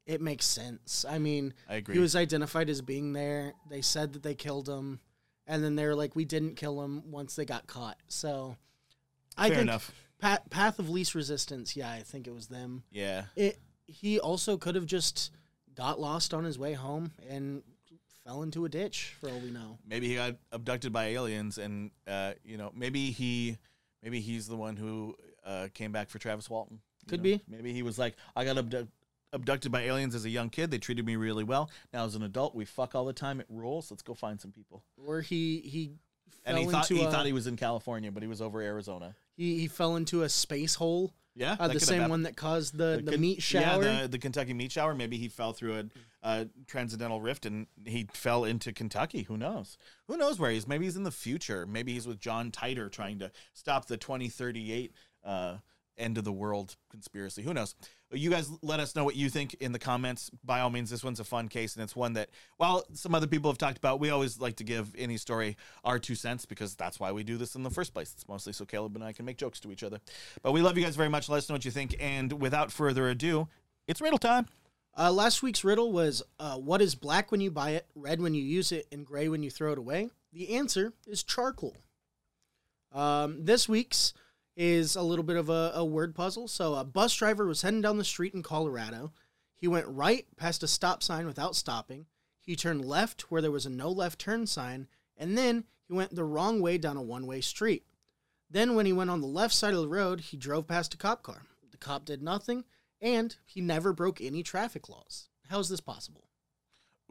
it 0.05 0.21
makes 0.21 0.45
sense. 0.45 1.05
I 1.07 1.17
mean, 1.19 1.53
I 1.69 1.75
agree. 1.75 1.95
he 1.95 1.99
was 2.01 2.15
identified 2.15 2.69
as 2.69 2.81
being 2.81 3.13
there. 3.13 3.53
They 3.69 3.81
said 3.81 4.13
that 4.13 4.23
they 4.23 4.35
killed 4.35 4.67
him, 4.67 4.99
and 5.47 5.63
then 5.63 5.75
they're 5.75 5.95
like, 5.95 6.15
we 6.15 6.25
didn't 6.25 6.55
kill 6.55 6.83
him 6.83 7.09
once 7.09 7.35
they 7.35 7.45
got 7.45 7.67
caught. 7.67 7.97
So 8.07 8.57
I 9.37 9.47
Fair 9.47 9.57
think 9.57 9.69
enough. 9.69 9.91
path, 10.19 10.41
path 10.49 10.79
of 10.79 10.89
least 10.89 11.15
resistance. 11.15 11.75
Yeah, 11.75 11.89
I 11.91 12.01
think 12.01 12.27
it 12.27 12.33
was 12.33 12.47
them. 12.47 12.83
Yeah. 12.91 13.25
It. 13.35 13.59
He 13.85 14.19
also 14.19 14.57
could 14.57 14.75
have 14.75 14.85
just 14.85 15.31
got 15.75 15.99
lost 15.99 16.33
on 16.33 16.43
his 16.43 16.57
way 16.59 16.73
home 16.73 17.11
and 17.29 17.63
fell 18.25 18.41
into 18.43 18.63
a 18.65 18.69
ditch. 18.69 19.15
For 19.19 19.29
all 19.29 19.39
we 19.39 19.51
know. 19.51 19.77
Maybe 19.85 20.07
he 20.07 20.15
got 20.15 20.35
abducted 20.51 20.93
by 20.93 21.07
aliens, 21.07 21.57
and 21.57 21.91
uh, 22.07 22.33
you 22.45 22.57
know, 22.57 22.71
maybe 22.75 23.11
he, 23.11 23.57
maybe 24.01 24.19
he's 24.21 24.47
the 24.47 24.55
one 24.55 24.77
who 24.77 25.15
uh, 25.45 25.67
came 25.73 25.91
back 25.91 26.09
for 26.09 26.19
Travis 26.19 26.49
Walton. 26.49 26.79
Could 27.07 27.19
know? 27.19 27.23
be. 27.23 27.41
Maybe 27.47 27.73
he 27.73 27.83
was 27.83 27.97
like, 27.99 28.15
I 28.35 28.45
got 28.45 28.57
abducted. 28.57 28.89
Abducted 29.35 29.71
by 29.71 29.81
aliens 29.81 30.13
as 30.13 30.25
a 30.25 30.29
young 30.29 30.51
kid, 30.51 30.69
they 30.69 30.77
treated 30.77 31.07
me 31.07 31.15
really 31.15 31.43
well. 31.43 31.71
Now 31.91 32.05
as 32.05 32.13
an 32.13 32.21
adult, 32.21 32.53
we 32.53 32.65
fuck 32.65 32.93
all 32.93 33.03
the 33.05 33.13
time. 33.13 33.39
It 33.39 33.47
rules. 33.49 33.89
Let's 33.89 34.03
go 34.03 34.13
find 34.13 34.39
some 34.39 34.51
people. 34.51 34.83
Or 35.07 35.21
he 35.21 35.59
he 35.61 35.93
And 36.45 36.55
he 36.55 36.65
thought 36.67 36.91
into 36.91 37.01
he 37.01 37.07
a, 37.07 37.09
thought 37.09 37.25
he 37.25 37.33
was 37.33 37.47
in 37.47 37.55
California, 37.55 38.11
but 38.11 38.21
he 38.21 38.29
was 38.29 38.43
over 38.43 38.61
Arizona. 38.61 39.15
he, 39.35 39.57
he 39.57 39.67
fell 39.67 39.95
into 39.95 40.21
a 40.21 40.29
space 40.29 40.75
hole. 40.75 41.15
Yeah, 41.35 41.55
Uh, 41.59 41.67
the 41.67 41.79
same 41.79 42.09
one 42.09 42.21
that 42.23 42.35
caused 42.37 42.77
the, 42.77 43.01
the, 43.03 43.13
Ken- 43.13 43.21
meat 43.21 43.41
shower. 43.41 43.83
Yeah, 43.83 44.01
the, 44.03 44.07
the 44.09 44.19
Kentucky 44.19 44.53
meat 44.53 44.71
shower. 44.71 44.93
Maybe 44.93 45.17
he 45.17 45.29
fell 45.29 45.51
through 45.51 45.79
a, 45.79 45.85
a 46.21 46.47
transcendental 46.67 47.19
rift 47.19 47.47
and 47.47 47.65
he 47.85 48.07
fell 48.13 48.45
into 48.45 48.71
Kentucky. 48.71 49.23
Who 49.23 49.35
knows? 49.35 49.79
Who 50.07 50.15
knows 50.15 50.37
where 50.37 50.51
he 50.51 50.57
is? 50.57 50.67
Maybe 50.67 50.85
he's 50.85 50.95
in 50.95 51.05
the 51.05 51.11
future. 51.11 51.65
Maybe 51.65 51.93
he's 51.93 52.05
with 52.05 52.19
John 52.19 52.51
Titor 52.51 52.91
trying 52.91 53.17
to 53.17 53.31
stop 53.53 53.87
the 53.87 53.97
2038 53.97 54.93
uh, 55.23 55.57
end 55.97 56.17
of 56.17 56.23
the 56.23 56.31
world 56.31 56.75
conspiracy. 56.89 57.41
Who 57.43 57.53
knows? 57.53 57.75
You 58.11 58.29
guys 58.29 58.49
let 58.61 58.79
us 58.79 58.95
know 58.95 59.03
what 59.03 59.15
you 59.15 59.29
think 59.29 59.55
in 59.55 59.71
the 59.71 59.79
comments. 59.79 60.29
By 60.43 60.61
all 60.61 60.69
means, 60.69 60.89
this 60.89 61.03
one's 61.03 61.19
a 61.19 61.23
fun 61.23 61.47
case, 61.47 61.75
and 61.75 61.83
it's 61.83 61.95
one 61.95 62.13
that, 62.13 62.29
while 62.57 62.83
some 62.93 63.15
other 63.15 63.27
people 63.27 63.49
have 63.49 63.57
talked 63.57 63.77
about, 63.77 63.99
we 63.99 64.09
always 64.09 64.39
like 64.39 64.57
to 64.57 64.63
give 64.63 64.93
any 64.97 65.17
story 65.17 65.57
our 65.83 65.99
two 65.99 66.15
cents 66.15 66.45
because 66.45 66.75
that's 66.75 66.99
why 66.99 67.11
we 67.11 67.23
do 67.23 67.37
this 67.37 67.55
in 67.55 67.63
the 67.63 67.69
first 67.69 67.93
place. 67.93 68.13
It's 68.13 68.27
mostly 68.27 68.53
so 68.53 68.65
Caleb 68.65 68.95
and 68.95 69.03
I 69.03 69.13
can 69.13 69.25
make 69.25 69.37
jokes 69.37 69.59
to 69.61 69.71
each 69.71 69.83
other. 69.83 69.99
But 70.41 70.51
we 70.51 70.61
love 70.61 70.77
you 70.77 70.83
guys 70.83 70.95
very 70.95 71.09
much. 71.09 71.29
Let 71.29 71.37
us 71.37 71.49
know 71.49 71.55
what 71.55 71.65
you 71.65 71.71
think. 71.71 71.95
And 71.99 72.33
without 72.33 72.71
further 72.71 73.09
ado, 73.09 73.47
it's 73.87 74.01
riddle 74.01 74.19
time. 74.19 74.47
Uh, 74.95 75.11
last 75.11 75.41
week's 75.41 75.63
riddle 75.63 75.91
was 75.91 76.21
uh, 76.39 76.55
what 76.55 76.81
is 76.81 76.93
black 76.93 77.31
when 77.31 77.41
you 77.41 77.49
buy 77.49 77.71
it, 77.71 77.87
red 77.95 78.21
when 78.21 78.35
you 78.35 78.43
use 78.43 78.71
it, 78.71 78.85
and 78.91 79.05
gray 79.05 79.27
when 79.27 79.41
you 79.41 79.49
throw 79.49 79.71
it 79.71 79.79
away? 79.79 80.09
The 80.33 80.55
answer 80.55 80.93
is 81.07 81.23
charcoal. 81.23 81.75
Um, 82.91 83.43
this 83.43 83.67
week's 83.67 84.13
is 84.55 84.95
a 84.95 85.01
little 85.01 85.23
bit 85.23 85.37
of 85.37 85.49
a, 85.49 85.71
a 85.75 85.85
word 85.85 86.15
puzzle. 86.15 86.47
So, 86.47 86.75
a 86.75 86.83
bus 86.83 87.15
driver 87.15 87.45
was 87.45 87.61
heading 87.61 87.81
down 87.81 87.97
the 87.97 88.03
street 88.03 88.33
in 88.33 88.43
Colorado. 88.43 89.11
He 89.53 89.67
went 89.67 89.87
right 89.87 90.25
past 90.37 90.63
a 90.63 90.67
stop 90.67 91.01
sign 91.01 91.25
without 91.25 91.55
stopping. 91.55 92.05
He 92.39 92.55
turned 92.55 92.85
left 92.85 93.31
where 93.31 93.41
there 93.41 93.51
was 93.51 93.65
a 93.65 93.69
no 93.69 93.89
left 93.89 94.19
turn 94.19 94.45
sign, 94.47 94.87
and 95.17 95.37
then 95.37 95.63
he 95.87 95.93
went 95.93 96.13
the 96.13 96.23
wrong 96.23 96.61
way 96.61 96.77
down 96.77 96.97
a 96.97 97.01
one 97.01 97.25
way 97.25 97.41
street. 97.41 97.85
Then, 98.49 98.75
when 98.75 98.85
he 98.85 98.93
went 98.93 99.09
on 99.09 99.21
the 99.21 99.27
left 99.27 99.53
side 99.53 99.73
of 99.73 99.81
the 99.81 99.87
road, 99.87 100.19
he 100.19 100.37
drove 100.37 100.67
past 100.67 100.93
a 100.93 100.97
cop 100.97 101.23
car. 101.23 101.43
The 101.71 101.77
cop 101.77 102.05
did 102.05 102.21
nothing, 102.21 102.65
and 103.01 103.35
he 103.45 103.61
never 103.61 103.93
broke 103.93 104.21
any 104.21 104.43
traffic 104.43 104.89
laws. 104.89 105.29
How 105.49 105.59
is 105.59 105.69
this 105.69 105.81
possible? 105.81 106.29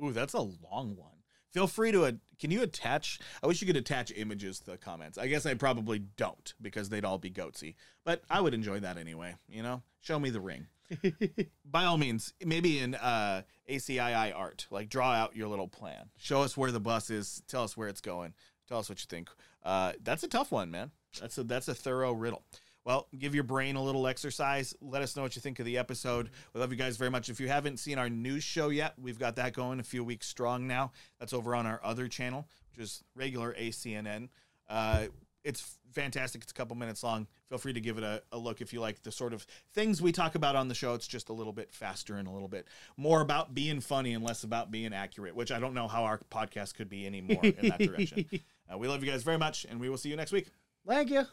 Ooh, 0.02 0.12
that's 0.12 0.34
a 0.34 0.40
long 0.40 0.96
one. 0.96 1.11
Feel 1.52 1.66
free 1.66 1.92
to. 1.92 2.04
Uh, 2.04 2.12
can 2.38 2.50
you 2.50 2.62
attach? 2.62 3.20
I 3.42 3.46
wish 3.46 3.60
you 3.60 3.66
could 3.66 3.76
attach 3.76 4.12
images 4.16 4.58
to 4.60 4.72
the 4.72 4.76
comments. 4.76 5.18
I 5.18 5.28
guess 5.28 5.46
I 5.46 5.54
probably 5.54 6.00
don't 6.16 6.54
because 6.60 6.88
they'd 6.88 7.04
all 7.04 7.18
be 7.18 7.30
goatsy. 7.30 7.74
But 8.04 8.22
I 8.30 8.40
would 8.40 8.54
enjoy 8.54 8.80
that 8.80 8.96
anyway. 8.98 9.34
You 9.48 9.62
know, 9.62 9.82
show 10.00 10.18
me 10.18 10.30
the 10.30 10.40
ring. 10.40 10.66
By 11.64 11.84
all 11.84 11.98
means, 11.98 12.32
maybe 12.44 12.78
in 12.78 12.94
uh, 12.94 13.42
ASCII 13.68 13.98
art, 14.00 14.66
like 14.70 14.88
draw 14.88 15.12
out 15.12 15.36
your 15.36 15.48
little 15.48 15.68
plan. 15.68 16.10
Show 16.18 16.42
us 16.42 16.56
where 16.56 16.72
the 16.72 16.80
bus 16.80 17.10
is. 17.10 17.42
Tell 17.48 17.64
us 17.64 17.76
where 17.76 17.88
it's 17.88 18.00
going. 18.00 18.34
Tell 18.68 18.78
us 18.78 18.88
what 18.88 19.00
you 19.00 19.06
think. 19.08 19.28
Uh, 19.62 19.92
that's 20.02 20.22
a 20.22 20.28
tough 20.28 20.50
one, 20.50 20.70
man. 20.70 20.90
That's 21.20 21.36
a 21.38 21.44
that's 21.44 21.68
a 21.68 21.74
thorough 21.74 22.12
riddle. 22.12 22.44
Well, 22.84 23.06
give 23.16 23.34
your 23.34 23.44
brain 23.44 23.76
a 23.76 23.82
little 23.82 24.06
exercise. 24.06 24.74
Let 24.80 25.02
us 25.02 25.14
know 25.14 25.22
what 25.22 25.36
you 25.36 25.42
think 25.42 25.60
of 25.60 25.66
the 25.66 25.78
episode. 25.78 26.30
We 26.52 26.60
love 26.60 26.72
you 26.72 26.76
guys 26.76 26.96
very 26.96 27.10
much. 27.10 27.28
If 27.28 27.38
you 27.38 27.48
haven't 27.48 27.78
seen 27.78 27.96
our 27.98 28.08
news 28.08 28.42
show 28.42 28.70
yet, 28.70 28.94
we've 29.00 29.18
got 29.18 29.36
that 29.36 29.52
going 29.52 29.78
a 29.78 29.84
few 29.84 30.02
weeks 30.02 30.26
strong 30.26 30.66
now. 30.66 30.90
That's 31.20 31.32
over 31.32 31.54
on 31.54 31.64
our 31.66 31.80
other 31.84 32.08
channel, 32.08 32.48
which 32.70 32.84
is 32.84 33.04
regular 33.14 33.54
ACNN. 33.54 34.28
Uh, 34.68 35.04
it's 35.44 35.78
fantastic. 35.92 36.42
It's 36.42 36.52
a 36.52 36.54
couple 36.54 36.76
minutes 36.76 37.02
long. 37.02 37.26
Feel 37.48 37.58
free 37.58 37.72
to 37.72 37.80
give 37.80 37.98
it 37.98 38.04
a, 38.04 38.22
a 38.32 38.38
look 38.38 38.60
if 38.60 38.72
you 38.72 38.80
like 38.80 39.02
the 39.02 39.12
sort 39.12 39.32
of 39.32 39.46
things 39.74 40.00
we 40.00 40.12
talk 40.12 40.34
about 40.34 40.56
on 40.56 40.68
the 40.68 40.74
show. 40.74 40.94
It's 40.94 41.06
just 41.06 41.28
a 41.28 41.32
little 41.32 41.52
bit 41.52 41.72
faster 41.72 42.16
and 42.16 42.28
a 42.28 42.30
little 42.30 42.48
bit 42.48 42.66
more 42.96 43.20
about 43.20 43.54
being 43.54 43.80
funny 43.80 44.12
and 44.12 44.24
less 44.24 44.44
about 44.44 44.70
being 44.70 44.92
accurate, 44.92 45.34
which 45.34 45.52
I 45.52 45.58
don't 45.58 45.74
know 45.74 45.88
how 45.88 46.04
our 46.04 46.20
podcast 46.30 46.74
could 46.74 46.88
be 46.88 47.06
any 47.06 47.20
more 47.20 47.44
in 47.44 47.68
that 47.68 47.78
direction. 47.78 48.26
Uh, 48.72 48.78
we 48.78 48.86
love 48.86 49.02
you 49.04 49.10
guys 49.10 49.24
very 49.24 49.36
much, 49.36 49.66
and 49.68 49.80
we 49.80 49.90
will 49.90 49.98
see 49.98 50.08
you 50.08 50.16
next 50.16 50.32
week. 50.32 50.46
Thank 50.86 51.10
you. 51.10 51.26